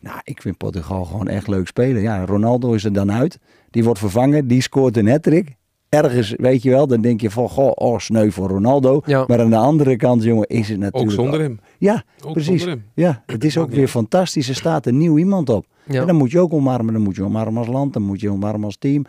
Nou, 0.00 0.20
ik 0.24 0.42
vind 0.42 0.56
Portugal 0.56 1.04
gewoon 1.04 1.28
echt 1.28 1.48
leuk 1.48 1.66
spelen. 1.66 2.02
Ja, 2.02 2.24
Ronaldo 2.24 2.72
is 2.72 2.84
er 2.84 2.92
dan 2.92 3.12
uit. 3.12 3.38
Die 3.70 3.84
wordt 3.84 3.98
vervangen, 3.98 4.46
die 4.46 4.62
scoort 4.62 4.96
een 4.96 5.08
hat-trick. 5.08 5.56
Ergens, 5.88 6.34
weet 6.36 6.62
je 6.62 6.70
wel, 6.70 6.86
dan 6.86 7.00
denk 7.00 7.20
je 7.20 7.30
van, 7.30 7.48
goh, 7.48 7.72
oh, 7.74 7.98
sneu 7.98 8.30
voor 8.30 8.48
Ronaldo. 8.48 9.02
Ja. 9.06 9.24
Maar 9.26 9.40
aan 9.40 9.50
de 9.50 9.56
andere 9.56 9.96
kant, 9.96 10.22
jongen, 10.22 10.46
is 10.46 10.68
het 10.68 10.78
natuurlijk... 10.78 11.10
Ook 11.10 11.24
zonder 11.24 11.40
hem. 11.40 11.60
Ja, 11.78 12.04
Ook 12.24 12.32
precies. 12.32 12.64
hem. 12.64 12.84
Ja, 12.94 13.22
het 13.26 13.44
is 13.44 13.58
ook 13.58 13.70
weer 13.70 13.88
fantastisch. 13.88 14.48
Er 14.48 14.54
staat 14.54 14.86
een 14.86 14.98
nieuw 14.98 15.18
iemand 15.18 15.48
op. 15.48 15.66
Ja. 15.84 16.00
En 16.00 16.06
dan 16.06 16.16
moet 16.16 16.30
je 16.30 16.40
ook 16.40 16.52
omarmen. 16.52 16.92
Dan 16.92 17.02
moet 17.02 17.16
je 17.16 17.24
omarmen 17.24 17.56
als 17.58 17.66
land. 17.66 17.92
Dan 17.92 18.02
moet 18.02 18.20
je 18.20 18.30
omarmen 18.30 18.64
als 18.64 18.76
team. 18.76 19.04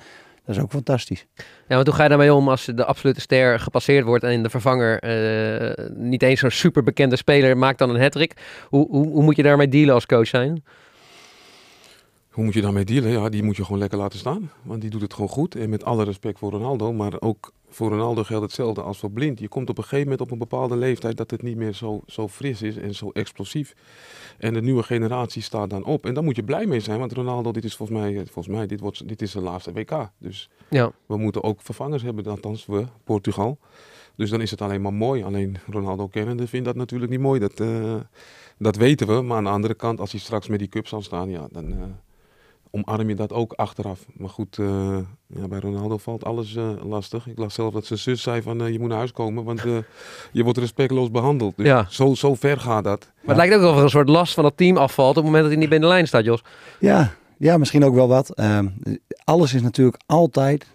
Dat 0.46 0.56
is 0.56 0.62
ook 0.62 0.72
fantastisch. 0.72 1.26
Ja, 1.70 1.76
want 1.76 1.88
hoe 1.88 1.96
ga 1.96 2.04
je 2.04 2.10
daarmee 2.10 2.34
om 2.34 2.50
als 2.50 2.66
de 2.66 2.86
absolute 2.86 3.22
ster 3.22 3.60
gepasseerd 3.60 4.06
wordt 4.06 4.24
en 4.24 4.44
de 4.44 4.50
vervanger 4.50 5.00
eh, 5.00 5.86
niet 5.96 6.24
eens 6.24 6.40
zo'n 6.40 6.50
super 6.52 6.84
bekende 6.84 7.16
speler 7.16 7.58
maakt 7.58 7.78
dan 7.78 7.90
een 7.90 8.02
hat-trick? 8.02 8.34
Hoe, 8.68 8.88
hoe, 8.90 9.08
hoe 9.08 9.24
moet 9.24 9.36
je 9.36 9.44
daarmee 9.44 9.68
dealen 9.68 9.94
als 9.94 10.06
coach 10.06 10.28
zijn? 10.28 10.64
Hoe 12.30 12.44
moet 12.44 12.54
je 12.54 12.62
daarmee 12.62 12.86
dealen? 12.86 13.12
Ja, 13.12 13.30
die 13.30 13.44
moet 13.44 13.56
je 13.56 13.64
gewoon 13.64 13.80
lekker 13.80 13.98
laten 13.98 14.20
staan. 14.20 14.52
Want 14.62 14.82
die 14.82 14.90
doet 14.90 15.02
het 15.02 15.14
gewoon 15.14 15.30
goed. 15.30 15.56
En 15.56 15.70
met 15.70 15.84
alle 15.84 16.04
respect 16.04 16.40
voor 16.40 16.52
Ronaldo. 16.52 16.94
Maar 16.94 17.14
ook 17.20 17.52
voor 17.70 17.90
Ronaldo 17.90 18.24
geldt 18.24 18.44
hetzelfde 18.44 18.82
als 18.82 19.00
voor 19.00 19.12
Blind. 19.12 19.40
Je 19.40 19.48
komt 19.48 19.70
op 19.70 19.78
een 19.78 19.84
gegeven 19.84 20.04
moment 20.04 20.22
op 20.22 20.32
een 20.32 20.38
bepaalde 20.38 20.76
leeftijd 20.76 21.18
dat 21.18 21.32
het 21.32 21.42
niet 21.42 21.58
meer 21.58 21.74
zo, 21.74 22.02
zo 22.08 22.28
fris 22.28 22.62
is 22.62 22.78
en 22.78 22.96
zo 22.96 23.10
explosief. 23.10 23.76
En 24.38 24.54
de 24.54 24.62
nieuwe 24.62 24.84
generatie 24.84 25.42
staat 25.42 25.70
dan 25.70 25.86
op. 25.86 26.06
En 26.06 26.14
daar 26.14 26.24
moet 26.24 26.36
je 26.36 26.44
blij 26.44 26.66
mee 26.66 26.80
zijn. 26.80 27.00
Want 27.00 27.14
Ronaldo, 27.14 27.52
dit 27.52 27.64
is 27.64 27.76
volgens 27.76 28.00
mij, 28.00 28.26
volgens 28.26 28.56
mij 28.56 28.68
dit, 28.68 28.80
wordt, 28.80 29.08
dit 29.08 29.22
is 29.22 29.32
zijn 29.32 29.44
laatste 29.44 29.72
WK. 29.72 30.10
Dus 30.18 30.50
Ja, 30.70 30.92
we 31.06 31.18
moeten 31.18 31.44
ook 31.44 31.62
vervangers 31.62 32.04
hebben, 32.04 32.26
althans 32.26 32.66
we, 32.66 32.86
Portugal. 33.04 33.60
Dus 34.16 34.30
dan 34.30 34.42
is 34.42 34.52
het 34.52 34.62
alleen 34.62 34.82
maar 34.82 34.94
mooi. 34.94 35.24
Alleen 35.24 35.58
Ronaldo 35.68 36.08
kennende 36.08 36.48
vindt 36.48 36.66
dat 36.66 36.76
natuurlijk 36.76 37.12
niet 37.12 37.20
mooi. 37.20 37.40
Dat, 37.40 37.60
eh, 37.60 37.96
dat 38.58 38.76
weten 38.76 39.08
we. 39.08 39.22
Maar 39.22 39.38
aan 39.38 39.44
de 39.44 39.50
andere 39.50 39.74
kant, 39.74 40.00
als 40.00 40.12
hij 40.12 40.20
straks 40.20 40.48
met 40.48 40.60
die 40.60 40.68
cup 40.68 40.88
zal 40.88 41.02
staan, 41.02 41.30
ja, 41.30 41.48
dan 41.52 41.72
eh, 41.72 41.84
omarm 42.72 43.10
je 43.10 43.16
dat 43.16 43.34
ook 43.34 43.54
achteraf. 43.54 44.06
Maar 44.14 44.30
goed, 44.30 44.58
eh, 44.58 44.98
ja, 45.28 45.48
bij 45.48 45.60
Ronaldo 45.60 45.98
valt 45.98 46.24
alles 46.26 46.56
eh, 46.56 46.70
lastig. 46.84 47.28
Ik 47.28 47.38
las 47.38 47.54
zelf 47.54 47.74
dat 47.74 47.86
zijn 47.86 48.00
zus 48.00 48.22
zei 48.22 48.42
van 48.42 48.62
eh, 48.62 48.72
je 48.72 48.80
moet 48.80 48.88
naar 48.88 48.98
huis 48.98 49.12
komen, 49.12 49.44
want 49.44 49.66
eh, 49.66 49.78
je 50.32 50.44
wordt 50.44 50.60
respectloos 50.60 51.12
behandeld. 51.12 51.58
Dus 51.58 51.66
Ja. 51.66 51.86
zo, 51.90 52.14
zo 52.16 52.36
ver 52.36 52.60
gaat 52.60 52.84
dat. 52.84 53.00
maar 53.16 53.36
het 53.36 53.38
lijkt 53.38 53.54
ook 53.54 53.62
wel 53.62 53.72
of 53.72 53.78
er 53.78 53.84
een 53.84 53.90
soort 53.90 54.10
last 54.10 54.34
van 54.34 54.44
dat 54.44 54.58
team 54.58 54.78
afvalt 54.78 55.10
op 55.10 55.16
het 55.16 55.24
moment 55.26 55.42
dat 55.44 55.52
hij 55.52 55.60
niet 55.62 55.70
bij 55.70 55.80
de 55.80 55.86
lijn 55.88 56.08
staat, 56.08 56.26
Jos. 56.26 56.44
Ja, 56.80 57.14
ja 57.38 57.58
misschien 57.58 57.84
ook 57.86 57.96
wel 57.96 58.08
wat. 58.08 58.30
Ehm, 58.36 58.68
alles 59.24 59.54
is 59.54 59.62
natuurlijk 59.62 60.02
altijd 60.06 60.66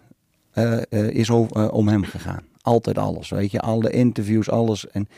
eh, 0.50 0.72
eh, 0.76 1.09
is 1.11 1.30
over, 1.30 1.70
om 1.70 1.88
hem 1.88 2.04
gegaan. 2.04 2.42
Altijd 2.61 2.98
alles, 2.98 3.30
weet 3.30 3.50
je. 3.50 3.61
Alle 3.61 3.90
interviews, 3.90 4.50
alles. 4.50 4.88
En 4.90 5.09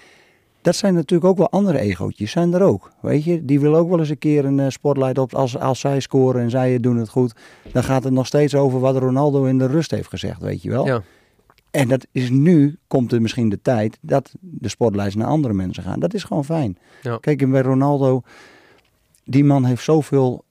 dat 0.66 0.76
zijn 0.76 0.94
natuurlijk 0.94 1.30
ook 1.30 1.36
wel 1.36 1.50
andere 1.50 1.78
egootjes, 1.78 2.30
zijn 2.30 2.54
er 2.54 2.62
ook. 2.62 2.90
Weet 3.00 3.24
je, 3.24 3.44
die 3.44 3.60
wil 3.60 3.76
ook 3.76 3.88
wel 3.88 3.98
eens 3.98 4.08
een 4.08 4.18
keer 4.18 4.44
een 4.44 4.60
eh, 4.60 4.68
spotlight 4.68 5.18
op. 5.18 5.34
Als, 5.34 5.58
als 5.58 5.80
zij 5.80 6.00
scoren 6.00 6.42
en 6.42 6.50
zij 6.50 6.80
doen 6.80 6.96
het 6.96 7.08
goed, 7.08 7.34
dan 7.72 7.84
gaat 7.84 8.04
het 8.04 8.12
nog 8.12 8.26
steeds 8.26 8.54
over 8.54 8.80
wat 8.80 8.96
Ronaldo 8.96 9.44
in 9.44 9.58
de 9.58 9.66
rust 9.66 9.90
heeft 9.90 10.08
gezegd, 10.08 10.40
weet 10.40 10.62
je 10.62 10.70
wel. 10.70 10.86
Ja. 10.86 11.02
En 11.70 11.88
dat 11.88 12.06
is 12.12 12.30
nu, 12.30 12.78
komt 12.86 13.12
er 13.12 13.22
misschien 13.22 13.48
de 13.48 13.62
tijd 13.62 13.98
dat 14.00 14.32
de 14.40 14.68
spotlights 14.68 15.14
naar 15.14 15.26
andere 15.26 15.54
mensen 15.54 15.82
gaan. 15.82 16.00
Dat 16.00 16.14
is 16.14 16.24
gewoon 16.24 16.44
fijn. 16.44 16.78
Ja. 17.02 17.18
Kijk, 17.20 17.42
en 17.42 17.50
bij 17.50 17.62
Ronaldo, 17.62 18.22
die 19.24 19.44
man 19.44 19.64
heeft 19.64 19.84
zoveel 19.84 20.44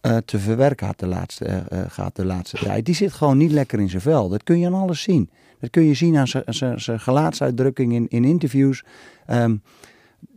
eh, 0.00 0.16
te 0.16 0.38
verwerken 0.38 0.86
had 0.86 0.98
de 0.98 1.06
laatste, 1.06 1.44
eh, 1.44 1.80
gehad 1.88 2.16
de 2.16 2.24
laatste 2.24 2.56
tijd. 2.56 2.84
Die 2.84 2.94
zit 2.94 3.12
gewoon 3.12 3.36
niet 3.36 3.52
lekker 3.52 3.80
in 3.80 3.90
zijn 3.90 4.02
vel. 4.02 4.28
Dat 4.28 4.42
kun 4.42 4.58
je 4.58 4.66
aan 4.66 4.74
alles 4.74 5.02
zien. 5.02 5.30
Dat 5.62 5.70
kun 5.70 5.82
je 5.82 5.94
zien 5.94 6.16
aan 6.16 6.28
zijn- 6.46 7.00
gelaatsuitdrukking 7.00 7.92
in, 7.92 8.06
in 8.08 8.24
interviews. 8.24 8.84
Ehm, 9.26 9.56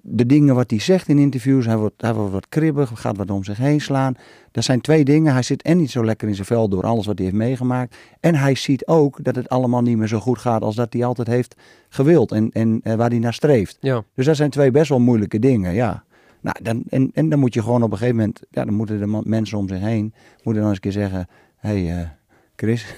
de 0.01 0.25
dingen 0.25 0.55
wat 0.55 0.69
hij 0.69 0.79
zegt 0.79 1.07
in 1.07 1.17
interviews. 1.17 1.65
Hij 1.65 1.77
wordt, 1.77 2.01
hij 2.01 2.13
wordt 2.13 2.31
wat 2.31 2.49
kribbig, 2.49 2.91
gaat 2.93 3.17
wat 3.17 3.31
om 3.31 3.43
zich 3.43 3.57
heen 3.57 3.81
slaan. 3.81 4.15
Dat 4.51 4.63
zijn 4.63 4.81
twee 4.81 5.05
dingen. 5.05 5.33
Hij 5.33 5.41
zit 5.41 5.61
en 5.61 5.77
niet 5.77 5.91
zo 5.91 6.05
lekker 6.05 6.27
in 6.27 6.35
zijn 6.35 6.47
vel 6.47 6.69
door 6.69 6.83
alles 6.83 7.05
wat 7.05 7.15
hij 7.17 7.25
heeft 7.25 7.37
meegemaakt. 7.39 7.95
En 8.19 8.35
hij 8.35 8.55
ziet 8.55 8.85
ook 8.87 9.23
dat 9.23 9.35
het 9.35 9.49
allemaal 9.49 9.81
niet 9.81 9.97
meer 9.97 10.07
zo 10.07 10.19
goed 10.19 10.37
gaat 10.37 10.61
als 10.61 10.75
dat 10.75 10.93
hij 10.93 11.05
altijd 11.05 11.27
heeft 11.27 11.55
gewild. 11.89 12.31
En, 12.31 12.49
en 12.51 12.79
eh, 12.83 12.95
waar 12.95 13.09
hij 13.09 13.19
naar 13.19 13.33
streeft. 13.33 13.77
Ja. 13.79 14.03
Dus 14.15 14.25
dat 14.25 14.35
zijn 14.35 14.49
twee 14.49 14.71
best 14.71 14.89
wel 14.89 14.99
moeilijke 14.99 15.39
dingen, 15.39 15.73
ja. 15.73 16.03
Nou, 16.41 16.55
dan, 16.63 16.83
en, 16.89 17.11
en 17.13 17.29
dan 17.29 17.39
moet 17.39 17.53
je 17.53 17.61
gewoon 17.61 17.83
op 17.83 17.91
een 17.91 17.97
gegeven 17.97 18.17
moment, 18.19 18.41
ja, 18.49 18.65
dan 18.65 18.73
moeten 18.73 18.99
de 18.99 19.05
man- 19.05 19.23
mensen 19.25 19.57
om 19.57 19.67
zich 19.67 19.79
heen, 19.79 20.13
moeten 20.43 20.61
dan 20.63 20.71
eens 20.71 20.81
een 20.83 20.91
keer 20.91 21.01
zeggen, 21.01 21.27
hé 21.57 21.83
hey, 21.85 21.99
eh, 22.01 22.07
Chris, 22.55 22.85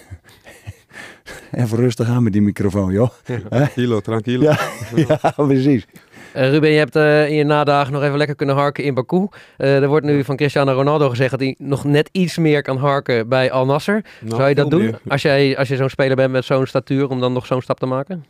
even 1.52 1.78
rustig 1.78 2.08
aan 2.08 2.24
met 2.24 2.34
die 2.34 2.42
microfoon, 2.42 2.92
joh. 2.92 3.10
Hilo, 3.76 4.00
tranquilo. 4.00 4.44
Ja, 4.44 4.58
ja, 5.08 5.34
precies. 5.36 5.86
Eh, 6.34 6.50
Ruben, 6.50 6.70
je 6.70 6.78
hebt 6.78 6.96
eh, 6.96 7.30
in 7.30 7.36
je 7.36 7.44
nadagen 7.44 7.94
nog 7.94 8.04
even 8.04 8.18
lekker 8.18 8.36
kunnen 8.36 8.56
harken 8.56 8.84
in 8.84 8.94
Baku. 8.94 9.28
Eh, 9.58 9.82
er 9.82 9.88
wordt 9.88 10.06
nu 10.06 10.24
van 10.24 10.36
Cristiano 10.36 10.72
Ronaldo 10.72 11.10
gezegd 11.10 11.32
dat 11.32 11.40
hij 11.40 11.56
nog 11.60 11.84
net 11.84 12.10
iets 12.12 12.38
meer 12.38 12.62
kan 12.62 12.78
harken 12.78 13.30
bij 13.30 13.52
Al 13.52 13.66
Nasser. 13.66 14.06
Nou, 14.22 14.36
Zou 14.36 14.50
je 14.50 14.56
dat 14.56 14.70
doen 14.70 14.82
meer. 14.82 15.00
als, 15.08 15.22
jij, 15.22 15.58
als 15.58 15.68
je 15.68 15.76
zo'n 15.76 15.90
speler 15.90 16.16
bent 16.16 16.32
met 16.32 16.46
zo'n 16.46 16.66
statuur 16.66 17.10
om 17.10 17.20
dan 17.20 17.34
nog 17.34 17.46
zo'n 17.46 17.62
stap 17.62 17.80
te 17.80 17.86
maken? 17.86 18.26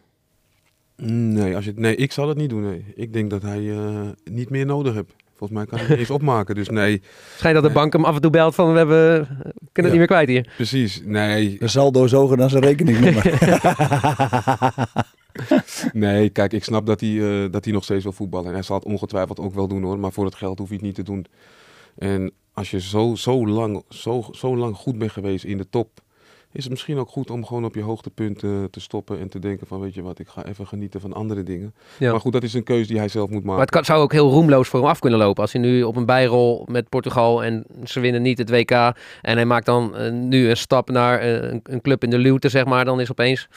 Nee, 1.06 1.56
als 1.56 1.65
je, 1.65 1.73
nee, 1.75 1.95
ik 1.95 2.12
zal 2.12 2.27
het 2.27 2.38
niet 2.38 2.49
doen. 2.49 2.62
Nee. 2.69 2.86
Ik 2.95 3.13
denk 3.13 3.30
dat 3.30 3.41
hij 3.41 3.69
eh, 3.71 3.99
niet 4.32 4.49
meer 4.49 4.65
nodig 4.65 4.93
heeft. 4.93 5.15
Volgens 5.38 5.60
mij 5.60 5.67
kan 5.67 5.78
hij 5.78 5.88
het 5.88 5.89
niet 5.89 6.00
eens 6.00 6.10
opmaken. 6.17 6.56
Dus 6.56 6.69
nee, 6.69 7.02
Schijnt 7.38 7.56
dat 7.56 7.65
de 7.65 7.71
bank 7.73 7.93
hem 7.93 8.06
af 8.06 8.15
en 8.15 8.21
toe 8.21 8.32
belt 8.32 8.56
van 8.56 8.71
we 8.71 8.78
hebben, 8.78 9.26
kunnen 9.28 9.43
het 9.73 9.76
Ja. 9.76 9.89
niet 9.89 9.97
meer 9.97 10.08
kwijt 10.08 10.28
hier. 10.28 10.54
precies. 10.56 11.02
Nee, 11.06 11.58
De 11.60 11.67
saldo 11.67 12.04
is 12.04 12.12
hoger 12.12 12.38
dan 12.38 12.50
zijn 12.50 12.63
rekeningnummer. 12.63 13.23
nee 15.93 16.30
kijk, 16.30 16.54
ik 16.54 16.63
snap 16.63 16.86
dat 16.86 17.00
hij, 17.02 17.43
eh, 17.43 17.52
dat 17.52 17.63
hij 17.63 17.73
nog 17.73 17.84
steeds 17.84 18.04
wil 18.04 18.12
voetballen. 18.13 18.47
En 18.47 18.54
hij 18.54 18.62
zal 18.63 18.76
het 18.76 18.86
ongetwijfeld 18.86 19.39
ook 19.39 19.54
wel 19.54 19.67
doen 19.67 19.84
hoor. 19.84 20.00
Maar 20.00 20.12
voor 20.12 20.26
het 20.26 20.36
geld 20.36 20.60
hoef 20.60 20.67
je 20.67 20.73
het 20.76 20.84
niet 20.84 20.95
te 20.95 21.04
doen. 21.04 21.26
En 21.97 22.32
als 22.54 22.71
je 22.71 22.82
zo, 22.82 23.15
zo, 23.15 23.47
lang, 23.47 23.84
zo, 23.89 24.26
zo 24.32 24.58
lang 24.58 24.76
goed 24.76 24.97
bent 24.97 25.12
geweest 25.12 25.43
in 25.45 25.58
de 25.58 25.69
top... 25.69 25.89
is 26.58 26.63
het 26.63 26.72
misschien 26.72 26.98
ook 26.98 27.10
goed 27.10 27.30
om 27.30 27.46
gewoon 27.46 27.65
op 27.65 27.76
je 27.76 27.82
hoogtepunt 27.82 28.43
eh, 28.43 28.50
te 28.72 28.80
stoppen... 28.80 29.20
en 29.20 29.30
te 29.30 29.39
denken 29.39 29.67
van 29.67 29.80
weet 29.80 29.93
je 29.93 30.02
wat, 30.02 30.20
ik 30.20 30.28
ga 30.28 30.46
even 30.46 30.67
genieten 30.67 31.02
van 31.02 31.13
andere 31.13 31.43
dingen. 31.43 31.74
Ja. 32.00 32.12
Maar 32.12 32.20
goed, 32.20 32.34
dat 32.34 32.43
is 32.43 32.54
een 32.54 32.63
keuze 32.63 32.88
die 32.88 32.98
hij 32.98 33.08
zelf 33.08 33.30
moet 33.30 33.38
Maar 33.38 33.46
maken. 33.48 33.62
het 33.62 33.72
kan, 33.72 33.86
zou 33.86 34.02
ook 34.02 34.12
heel 34.12 34.30
roemloos 34.30 34.67
voor 34.67 34.80
hem 34.80 34.89
af 34.89 35.00
kunnen 35.00 35.20
lopen. 35.20 35.41
Als 35.41 35.52
hij 35.54 35.62
nu 35.62 35.84
op 35.84 35.96
een 35.96 36.06
bijrol 36.06 36.65
met 36.72 36.89
Portugal 36.89 37.43
en 37.43 37.65
ze 37.84 38.00
winnen 38.00 38.22
niet 38.22 38.38
het 38.38 38.50
WK. 38.50 38.72
En 38.72 38.96
hij 39.22 39.46
maakt 39.46 39.65
dan 39.65 39.96
eh, 39.96 40.12
nu 40.12 40.50
een 40.50 40.58
stap 40.58 40.89
naar 40.89 41.20
eh, 41.20 41.52
een, 41.52 41.60
een 41.63 41.82
club 41.82 42.04
in 42.04 42.10
de 42.10 42.17
luwte, 42.17 42.50
zeg 42.50 42.65
maar. 42.65 42.86
Dan 42.86 43.00
is 43.00 43.12
opeens 43.12 43.48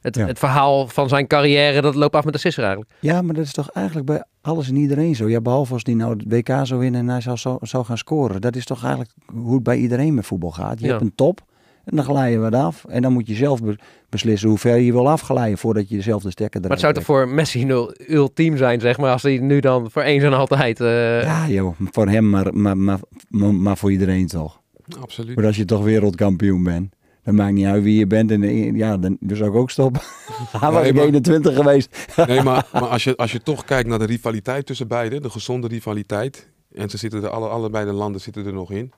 het, 0.00 0.16
Ja. 0.16 0.26
het 0.26 0.38
verhaal 0.38 0.88
van 0.88 1.08
zijn 1.08 1.26
carrière, 1.26 1.80
dat 1.80 1.94
loopt 1.94 2.14
af 2.14 2.24
met 2.24 2.32
de 2.32 2.38
sisser 2.38 2.62
eigenlijk. 2.64 2.92
ja, 3.00 3.22
maar 3.22 3.34
dat 3.34 3.44
is 3.44 3.52
toch 3.52 3.70
eigenlijk 3.70 4.06
bij 4.06 4.24
alles 4.40 4.68
en 4.68 4.76
iedereen 4.76 5.14
zo. 5.16 5.28
Ja, 5.28 5.40
behalve 5.40 5.72
als 5.72 5.82
die 5.84 5.96
nou 5.96 6.12
het 6.16 6.24
WK 6.48 6.66
zou 6.66 6.80
winnen 6.80 7.00
en 7.00 7.08
hij 7.08 7.20
zou, 7.20 7.36
zou, 7.36 7.58
zou 7.60 7.84
gaan 7.84 7.98
scoren. 7.98 8.40
Dat 8.40 8.56
is 8.56 8.64
toch 8.64 8.80
eigenlijk 8.82 9.12
hoe 9.32 9.54
het 9.54 9.62
bij 9.62 9.76
iedereen 9.76 10.14
met 10.14 10.26
voetbal 10.26 10.50
gaat. 10.50 10.78
Je 10.80 10.84
Ja. 10.84 10.90
hebt 10.90 11.02
een 11.04 11.14
top 11.14 11.40
En 11.84 11.96
dan 11.96 12.04
glij 12.04 12.30
je 12.30 12.38
wat 12.38 12.54
af. 12.54 12.84
En 12.88 13.02
dan 13.02 13.12
moet 13.12 13.26
je 13.26 13.34
zelf 13.34 13.62
be- 13.62 13.76
beslissen 14.08 14.48
hoe 14.48 14.58
ver 14.58 14.76
je 14.76 14.92
wil 14.92 15.08
afglijden 15.10 15.58
voordat 15.58 15.88
je 15.88 15.96
dezelfde 15.96 16.30
stekker 16.30 16.60
Maar 16.60 16.70
eruit 16.70 16.82
het 16.96 17.04
zou 17.04 17.06
toch 17.06 17.16
voor 17.26 17.34
Messi 17.34 17.64
nul 17.64 17.94
ultiem 18.08 18.56
zijn, 18.56 18.80
zeg 18.80 18.98
maar, 18.98 19.12
als 19.12 19.22
hij 19.22 19.38
nu 19.38 19.60
dan 19.60 19.90
voor 19.90 20.02
eens 20.02 20.22
en 20.22 20.32
altijd... 20.32 20.80
eh, 20.80 20.86
trekt. 20.86 21.24
Ja 21.24 21.48
joh, 21.48 21.74
voor 21.90 22.08
hem, 22.08 22.30
maar, 22.30 22.54
maar, 22.54 22.76
maar, 22.76 22.98
maar, 23.28 23.54
maar 23.54 23.76
voor 23.76 23.90
iedereen 23.92 24.26
toch. 24.26 24.60
Absoluut. 25.00 25.36
Maar 25.36 25.44
als 25.46 25.56
je 25.56 25.64
toch 25.64 25.82
wereldkampioen 25.82 26.62
bent, 26.62 26.94
dan 27.22 27.34
maakt 27.34 27.52
niet 27.52 27.66
uit 27.66 27.82
wie 27.82 27.98
je 27.98 28.06
bent. 28.06 28.30
En 28.30 28.42
ja, 28.76 28.96
dan, 28.98 29.16
zou 29.26 29.50
ik 29.50 29.56
ook 29.56 29.70
stoppen. 29.70 30.00
Hij 30.60 30.70
was 30.70 30.80
Nee, 30.80 30.88
ik 30.88 30.94
maar- 30.94 31.04
21 31.04 31.54
geweest. 31.54 32.12
Nee, 32.26 32.42
maar, 32.42 32.66
maar 32.72 32.82
als, 32.82 33.04
je, 33.04 33.16
als 33.16 33.32
je 33.32 33.42
toch 33.42 33.64
kijkt 33.64 33.88
naar 33.88 33.98
de 33.98 34.04
rivaliteit 34.06 34.66
tussen 34.66 34.88
beiden, 34.88 35.22
de 35.22 35.30
gezonde 35.30 35.66
rivaliteit, 35.68 36.50
en 36.74 36.90
ze 36.90 36.96
zitten 36.96 37.22
er 37.22 37.28
alle, 37.28 37.48
allebei 37.48 37.84
de 37.84 37.92
landen 37.92 38.20
zitten 38.20 38.46
er 38.46 38.52
nog 38.52 38.70
in, 38.70 38.92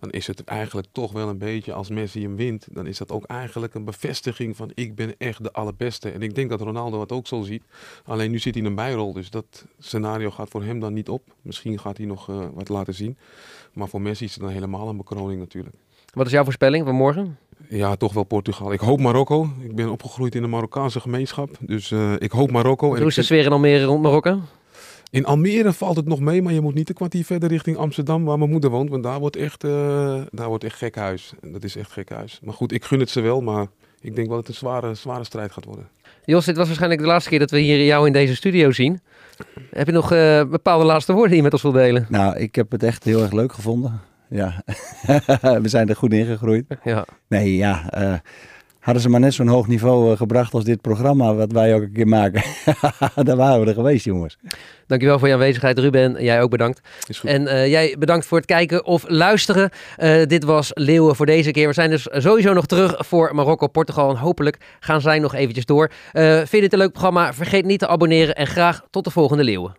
dan 0.00 0.10
is 0.10 0.26
het 0.26 0.44
eigenlijk 0.44 0.86
toch 0.92 1.12
wel 1.12 1.28
een 1.28 1.38
beetje, 1.38 1.72
als 1.72 1.88
Messi 1.88 2.22
hem 2.22 2.36
wint, 2.36 2.66
dan 2.70 2.86
is 2.86 2.98
dat 2.98 3.12
ook 3.12 3.24
eigenlijk 3.24 3.74
een 3.74 3.84
bevestiging 3.84 4.56
van 4.56 4.70
ik 4.74 4.94
ben 4.94 5.14
echt 5.18 5.42
de 5.42 5.52
allerbeste. 5.52 6.10
En 6.10 6.22
ik 6.22 6.34
denk 6.34 6.50
dat 6.50 6.60
Ronaldo 6.60 7.00
het 7.00 7.12
ook 7.12 7.26
zo 7.26 7.42
ziet. 7.42 7.62
Alleen 8.04 8.30
nu 8.30 8.38
zit 8.38 8.54
hij 8.54 8.62
in 8.62 8.68
een 8.68 8.74
bijrol, 8.74 9.12
dus 9.12 9.30
dat 9.30 9.64
scenario 9.78 10.30
gaat 10.30 10.48
voor 10.48 10.64
hem 10.64 10.80
dan 10.80 10.92
niet 10.92 11.08
op. 11.08 11.22
Misschien 11.42 11.78
gaat 11.78 11.96
hij 11.96 12.06
nog 12.06 12.28
eh, 12.28 12.46
wat 12.54 12.68
laten 12.68 12.94
zien. 12.94 13.16
Maar 13.72 13.88
voor 13.88 14.00
Messi 14.00 14.24
is 14.24 14.32
het 14.32 14.42
dan 14.42 14.52
helemaal 14.52 14.88
een 14.88 14.96
bekroning 14.96 15.40
natuurlijk. 15.40 15.76
Wat 16.12 16.26
is 16.26 16.32
jouw 16.32 16.44
voorspelling 16.44 16.84
van 16.84 16.94
morgen? 16.94 17.38
Ja, 17.68 17.96
toch 17.96 18.12
wel 18.12 18.24
Portugal. 18.24 18.72
Ik 18.72 18.80
hoop 18.80 19.00
Marokko. 19.00 19.48
Ik 19.60 19.74
ben 19.74 19.88
opgegroeid 19.88 20.34
in 20.34 20.42
de 20.42 20.48
Marokkaanse 20.48 21.00
gemeenschap. 21.00 21.50
Dus 21.60 21.90
eh, 21.90 22.12
ik 22.18 22.30
hoop 22.30 22.50
Marokko. 22.50 22.96
Hoe 22.96 23.06
is 23.06 23.14
de 23.14 23.22
sfeer 23.22 23.44
in 23.44 23.52
Almere 23.52 23.84
rond 23.84 24.02
Marokko? 24.02 24.40
In 25.10 25.24
Almere 25.24 25.72
valt 25.72 25.96
het 25.96 26.06
nog 26.06 26.20
mee, 26.20 26.42
maar 26.42 26.52
je 26.52 26.60
moet 26.60 26.74
niet 26.74 26.88
een 26.88 26.94
kwartier 26.94 27.24
verder 27.24 27.48
richting 27.48 27.76
Amsterdam, 27.76 28.24
waar 28.24 28.38
mijn 28.38 28.50
moeder 28.50 28.70
woont. 28.70 28.90
Want 28.90 29.02
daar 29.02 29.18
wordt 29.18 29.36
echt, 29.36 29.64
eh, 29.64 30.20
daar 30.30 30.48
wordt 30.48 30.64
echt 30.64 30.76
gek 30.76 30.94
huis. 30.96 31.32
En 31.40 31.52
Dat 31.52 31.64
is 31.64 31.76
echt 31.76 31.92
gek 31.92 32.10
huis. 32.10 32.40
Maar 32.42 32.54
goed, 32.54 32.72
ik 32.72 32.84
gun 32.84 33.00
het 33.00 33.10
ze 33.10 33.20
wel, 33.20 33.40
maar 33.40 33.66
ik 34.00 34.14
denk 34.14 34.26
wel 34.26 34.36
dat 34.36 34.46
het 34.46 34.48
een 34.48 34.54
zware, 34.54 34.94
zware 34.94 35.24
strijd 35.24 35.52
gaat 35.52 35.64
worden. 35.64 35.88
Jos, 36.24 36.44
dit 36.44 36.56
was 36.56 36.66
waarschijnlijk 36.66 37.00
de 37.00 37.06
laatste 37.06 37.30
keer 37.30 37.38
dat 37.38 37.50
we 37.50 37.58
hier 37.58 37.84
jou 37.84 38.06
in 38.06 38.12
deze 38.12 38.34
studio 38.34 38.70
zien. 38.70 39.00
Heb 39.70 39.86
je 39.86 39.92
nog 39.92 40.12
eh, 40.12 40.44
bepaalde 40.44 40.84
laatste 40.84 41.12
woorden 41.12 41.28
die 41.28 41.38
je 41.38 41.44
met 41.44 41.52
ons 41.52 41.62
wilt 41.62 41.74
delen? 41.74 42.06
Nou, 42.08 42.36
ik 42.36 42.54
heb 42.54 42.70
het 42.70 42.82
echt 42.82 43.04
heel 43.04 43.22
erg 43.22 43.32
leuk 43.32 43.52
gevonden. 43.52 44.00
Ja, 44.28 44.62
we 45.62 45.68
zijn 45.68 45.88
er 45.88 45.96
goed 45.96 46.12
ingegroeid. 46.12 46.64
Ja. 46.84 47.06
Nee, 47.28 47.56
ja, 47.56 47.90
eh, 47.90 48.14
hadden 48.86 49.02
ze 49.02 49.08
maar 49.08 49.20
net 49.20 49.34
zo'n 49.34 49.48
hoog 49.48 49.66
niveau 49.66 50.10
eh, 50.10 50.16
gebracht 50.16 50.54
als 50.54 50.64
dit 50.64 50.80
programma, 50.80 51.34
wat 51.34 51.52
wij 51.52 51.74
ook 51.74 51.82
een 51.82 51.92
keer 51.92 52.08
maken. 52.08 52.42
Daar 53.26 53.36
waren 53.36 53.60
we 53.60 53.66
er 53.66 53.74
geweest, 53.74 54.04
jongens. 54.04 54.38
Dankjewel 54.86 55.18
voor 55.18 55.28
je 55.28 55.34
aanwezigheid, 55.34 55.78
Ruben. 55.78 56.22
Jij 56.22 56.42
ook 56.42 56.50
bedankt. 56.50 56.80
Is 57.06 57.18
goed. 57.18 57.30
En 57.30 57.46
eh, 57.46 57.66
jij 57.66 57.96
bedankt 57.98 58.26
voor 58.26 58.38
het 58.38 58.46
kijken 58.46 58.84
of 58.84 59.04
luisteren. 59.08 59.70
Eh, 59.96 60.26
dit 60.26 60.44
was 60.44 60.70
Leeuwen 60.74 61.16
voor 61.16 61.26
deze 61.26 61.50
keer. 61.50 61.68
We 61.68 61.74
zijn 61.74 61.90
dus 61.90 62.06
sowieso 62.10 62.52
nog 62.52 62.66
terug 62.66 62.94
voor 62.98 63.34
Marokko, 63.34 63.66
Portugal. 63.66 64.10
En 64.10 64.16
hopelijk 64.16 64.58
gaan 64.80 65.00
zij 65.00 65.18
nog 65.18 65.34
eventjes 65.34 65.64
door. 65.64 65.90
Eh, 66.12 66.36
vind 66.36 66.50
je 66.50 66.60
dit 66.60 66.72
een 66.72 66.78
leuk 66.78 66.92
programma? 66.92 67.32
Vergeet 67.32 67.64
niet 67.64 67.78
te 67.78 67.88
abonneren. 67.88 68.34
En 68.34 68.46
graag 68.46 68.84
tot 68.90 69.04
de 69.04 69.10
volgende 69.10 69.44
Leeuwen. 69.44 69.76